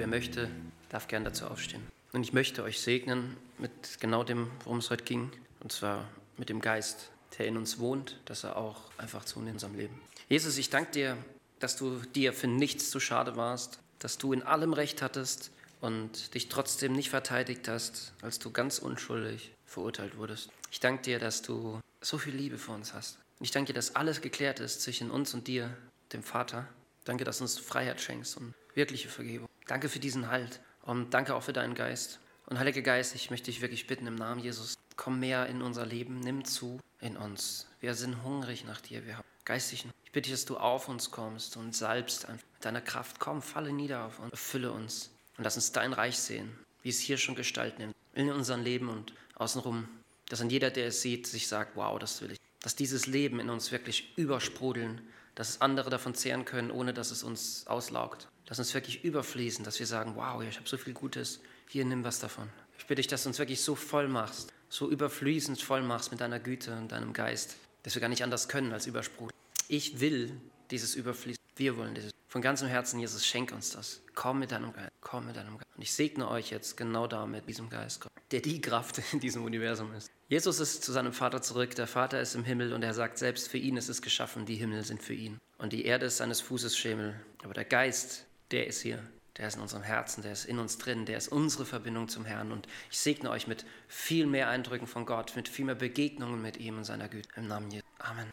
wer 0.00 0.06
möchte, 0.06 0.48
darf 0.88 1.08
gern 1.08 1.24
dazu 1.24 1.44
aufstehen. 1.46 1.82
Und 2.12 2.22
ich 2.22 2.32
möchte 2.32 2.62
euch 2.62 2.80
segnen 2.80 3.36
mit 3.58 4.00
genau 4.00 4.24
dem, 4.24 4.50
worum 4.64 4.78
es 4.78 4.88
heute 4.88 5.04
ging, 5.04 5.30
und 5.60 5.70
zwar 5.70 6.08
mit 6.38 6.48
dem 6.48 6.62
Geist, 6.62 7.10
der 7.38 7.46
in 7.46 7.58
uns 7.58 7.78
wohnt, 7.78 8.18
dass 8.24 8.42
er 8.42 8.56
auch 8.56 8.90
einfach 8.96 9.26
zu 9.26 9.40
in 9.40 9.48
unserem 9.48 9.76
Leben. 9.76 10.00
Jesus, 10.28 10.56
ich 10.56 10.70
danke 10.70 10.92
dir, 10.92 11.16
dass 11.58 11.76
du 11.76 12.00
dir 12.14 12.32
für 12.32 12.48
nichts 12.48 12.90
zu 12.90 12.98
schade 12.98 13.36
warst, 13.36 13.78
dass 13.98 14.16
du 14.16 14.32
in 14.32 14.42
allem 14.42 14.72
Recht 14.72 15.02
hattest 15.02 15.50
und 15.82 16.34
dich 16.34 16.48
trotzdem 16.48 16.94
nicht 16.94 17.10
verteidigt 17.10 17.68
hast, 17.68 18.14
als 18.22 18.38
du 18.38 18.50
ganz 18.50 18.78
unschuldig 18.78 19.52
verurteilt 19.66 20.16
wurdest. 20.16 20.48
Ich 20.70 20.80
danke 20.80 21.02
dir, 21.02 21.18
dass 21.18 21.42
du 21.42 21.78
so 22.00 22.16
viel 22.16 22.34
Liebe 22.34 22.56
für 22.56 22.72
uns 22.72 22.94
hast. 22.94 23.18
Und 23.38 23.44
ich 23.44 23.50
danke 23.50 23.72
dir, 23.72 23.74
dass 23.74 23.96
alles 23.96 24.22
geklärt 24.22 24.60
ist 24.60 24.80
zwischen 24.80 25.10
uns 25.10 25.34
und 25.34 25.46
dir, 25.46 25.76
dem 26.14 26.22
Vater. 26.22 26.66
Danke, 27.04 27.24
dass 27.24 27.38
du 27.38 27.44
uns 27.44 27.58
Freiheit 27.58 28.00
schenkst 28.00 28.38
und 28.38 28.54
wirkliche 28.74 29.08
Vergebung. 29.08 29.49
Danke 29.70 29.88
für 29.88 30.00
diesen 30.00 30.26
Halt 30.26 30.58
und 30.82 31.14
danke 31.14 31.32
auch 31.32 31.44
für 31.44 31.52
deinen 31.52 31.76
Geist. 31.76 32.18
Und 32.46 32.58
Heiliger 32.58 32.82
Geist, 32.82 33.14
ich 33.14 33.30
möchte 33.30 33.52
dich 33.52 33.60
wirklich 33.60 33.86
bitten 33.86 34.08
im 34.08 34.16
Namen 34.16 34.40
Jesus, 34.40 34.74
komm 34.96 35.20
mehr 35.20 35.46
in 35.46 35.62
unser 35.62 35.86
Leben, 35.86 36.18
nimm 36.18 36.44
zu 36.44 36.80
in 37.00 37.16
uns. 37.16 37.68
Wir 37.78 37.94
sind 37.94 38.24
hungrig 38.24 38.64
nach 38.64 38.80
dir, 38.80 39.06
wir 39.06 39.18
haben 39.18 39.28
geistigen. 39.44 39.92
Ich 40.04 40.10
bitte 40.10 40.28
dich, 40.28 40.32
dass 40.32 40.44
du 40.44 40.56
auf 40.56 40.88
uns 40.88 41.12
kommst 41.12 41.56
und 41.56 41.76
salbst 41.76 42.28
mit 42.28 42.40
deiner 42.62 42.80
Kraft. 42.80 43.20
Komm, 43.20 43.42
falle 43.42 43.72
nieder 43.72 44.06
auf 44.06 44.18
uns, 44.18 44.32
erfülle 44.32 44.72
uns 44.72 45.10
und 45.38 45.44
lass 45.44 45.54
uns 45.54 45.70
dein 45.70 45.92
Reich 45.92 46.18
sehen, 46.18 46.50
wie 46.82 46.88
es 46.88 46.98
hier 46.98 47.16
schon 47.16 47.36
Gestalt 47.36 47.78
nimmt, 47.78 47.94
in 48.12 48.28
unserem 48.32 48.64
Leben 48.64 48.88
und 48.88 49.12
außenrum. 49.36 49.88
Dass 50.30 50.40
dann 50.40 50.50
jeder, 50.50 50.72
der 50.72 50.88
es 50.88 51.00
sieht, 51.00 51.28
sich 51.28 51.46
sagt, 51.46 51.76
wow, 51.76 51.96
das 51.96 52.20
will 52.20 52.32
ich. 52.32 52.40
Dass 52.60 52.74
dieses 52.74 53.06
Leben 53.06 53.38
in 53.38 53.48
uns 53.48 53.70
wirklich 53.70 54.18
übersprudeln, 54.18 55.00
dass 55.36 55.60
andere 55.60 55.90
davon 55.90 56.16
zehren 56.16 56.44
können, 56.44 56.72
ohne 56.72 56.92
dass 56.92 57.12
es 57.12 57.22
uns 57.22 57.68
auslaugt. 57.68 58.26
Lass 58.50 58.58
uns 58.58 58.74
wirklich 58.74 59.04
überfließen, 59.04 59.64
dass 59.64 59.78
wir 59.78 59.86
sagen, 59.86 60.16
wow, 60.16 60.42
ich 60.42 60.56
habe 60.56 60.68
so 60.68 60.76
viel 60.76 60.92
Gutes, 60.92 61.38
hier 61.68 61.84
nimm 61.84 62.02
was 62.02 62.18
davon. 62.18 62.48
Ich 62.76 62.84
bitte 62.84 62.96
dich, 62.96 63.06
dass 63.06 63.22
du 63.22 63.28
uns 63.28 63.38
wirklich 63.38 63.60
so 63.60 63.76
voll 63.76 64.08
machst, 64.08 64.52
so 64.68 64.90
überfließend 64.90 65.62
voll 65.62 65.82
machst 65.82 66.10
mit 66.10 66.20
deiner 66.20 66.40
Güte 66.40 66.76
und 66.76 66.90
deinem 66.90 67.12
Geist, 67.12 67.54
dass 67.84 67.94
wir 67.94 68.00
gar 68.00 68.08
nicht 68.08 68.24
anders 68.24 68.48
können 68.48 68.72
als 68.72 68.88
Übersprudel. 68.88 69.32
Ich 69.68 70.00
will 70.00 70.32
dieses 70.72 70.96
Überfließen. 70.96 71.40
Wir 71.54 71.76
wollen 71.76 71.94
dieses. 71.94 72.10
Von 72.26 72.42
ganzem 72.42 72.66
Herzen, 72.66 72.98
Jesus, 72.98 73.24
schenk 73.24 73.52
uns 73.52 73.70
das. 73.70 74.02
Komm 74.16 74.40
mit 74.40 74.50
deinem 74.50 74.72
Geist. 74.72 74.90
Komm 75.00 75.26
mit 75.26 75.36
deinem 75.36 75.56
Geist. 75.56 75.70
Und 75.76 75.82
ich 75.82 75.92
segne 75.92 76.28
euch 76.28 76.50
jetzt 76.50 76.76
genau 76.76 77.06
damit, 77.06 77.48
diesem 77.48 77.70
Geist, 77.70 78.04
der 78.32 78.40
die 78.40 78.60
Kraft 78.60 79.00
in 79.12 79.20
diesem 79.20 79.44
Universum 79.44 79.94
ist. 79.94 80.10
Jesus 80.28 80.58
ist 80.58 80.82
zu 80.82 80.90
seinem 80.90 81.12
Vater 81.12 81.40
zurück. 81.40 81.76
Der 81.76 81.86
Vater 81.86 82.20
ist 82.20 82.34
im 82.34 82.42
Himmel 82.42 82.72
und 82.72 82.82
er 82.82 82.94
sagt 82.94 83.18
selbst, 83.18 83.48
für 83.48 83.58
ihn 83.58 83.76
ist 83.76 83.88
es 83.88 84.02
geschaffen. 84.02 84.44
Die 84.44 84.56
Himmel 84.56 84.82
sind 84.84 85.02
für 85.02 85.14
ihn. 85.14 85.38
Und 85.58 85.72
die 85.72 85.84
Erde 85.84 86.06
ist 86.06 86.16
seines 86.16 86.40
Fußes 86.40 86.76
Schemel. 86.76 87.14
Aber 87.44 87.54
der 87.54 87.64
Geist 87.64 88.26
der 88.50 88.66
ist 88.66 88.80
hier, 88.80 89.02
der 89.36 89.48
ist 89.48 89.56
in 89.56 89.62
unserem 89.62 89.82
Herzen, 89.82 90.22
der 90.22 90.32
ist 90.32 90.44
in 90.44 90.58
uns 90.58 90.78
drin, 90.78 91.06
der 91.06 91.18
ist 91.18 91.28
unsere 91.28 91.64
Verbindung 91.64 92.08
zum 92.08 92.24
Herrn. 92.24 92.52
Und 92.52 92.66
ich 92.90 92.98
segne 92.98 93.30
euch 93.30 93.46
mit 93.46 93.64
viel 93.88 94.26
mehr 94.26 94.48
Eindrücken 94.48 94.86
von 94.86 95.06
Gott, 95.06 95.36
mit 95.36 95.48
viel 95.48 95.64
mehr 95.64 95.74
Begegnungen 95.74 96.42
mit 96.42 96.58
ihm 96.58 96.78
und 96.78 96.84
seiner 96.84 97.08
Güte. 97.08 97.28
Im 97.36 97.48
Namen 97.48 97.70
Jesu. 97.70 97.84
Amen. 97.98 98.32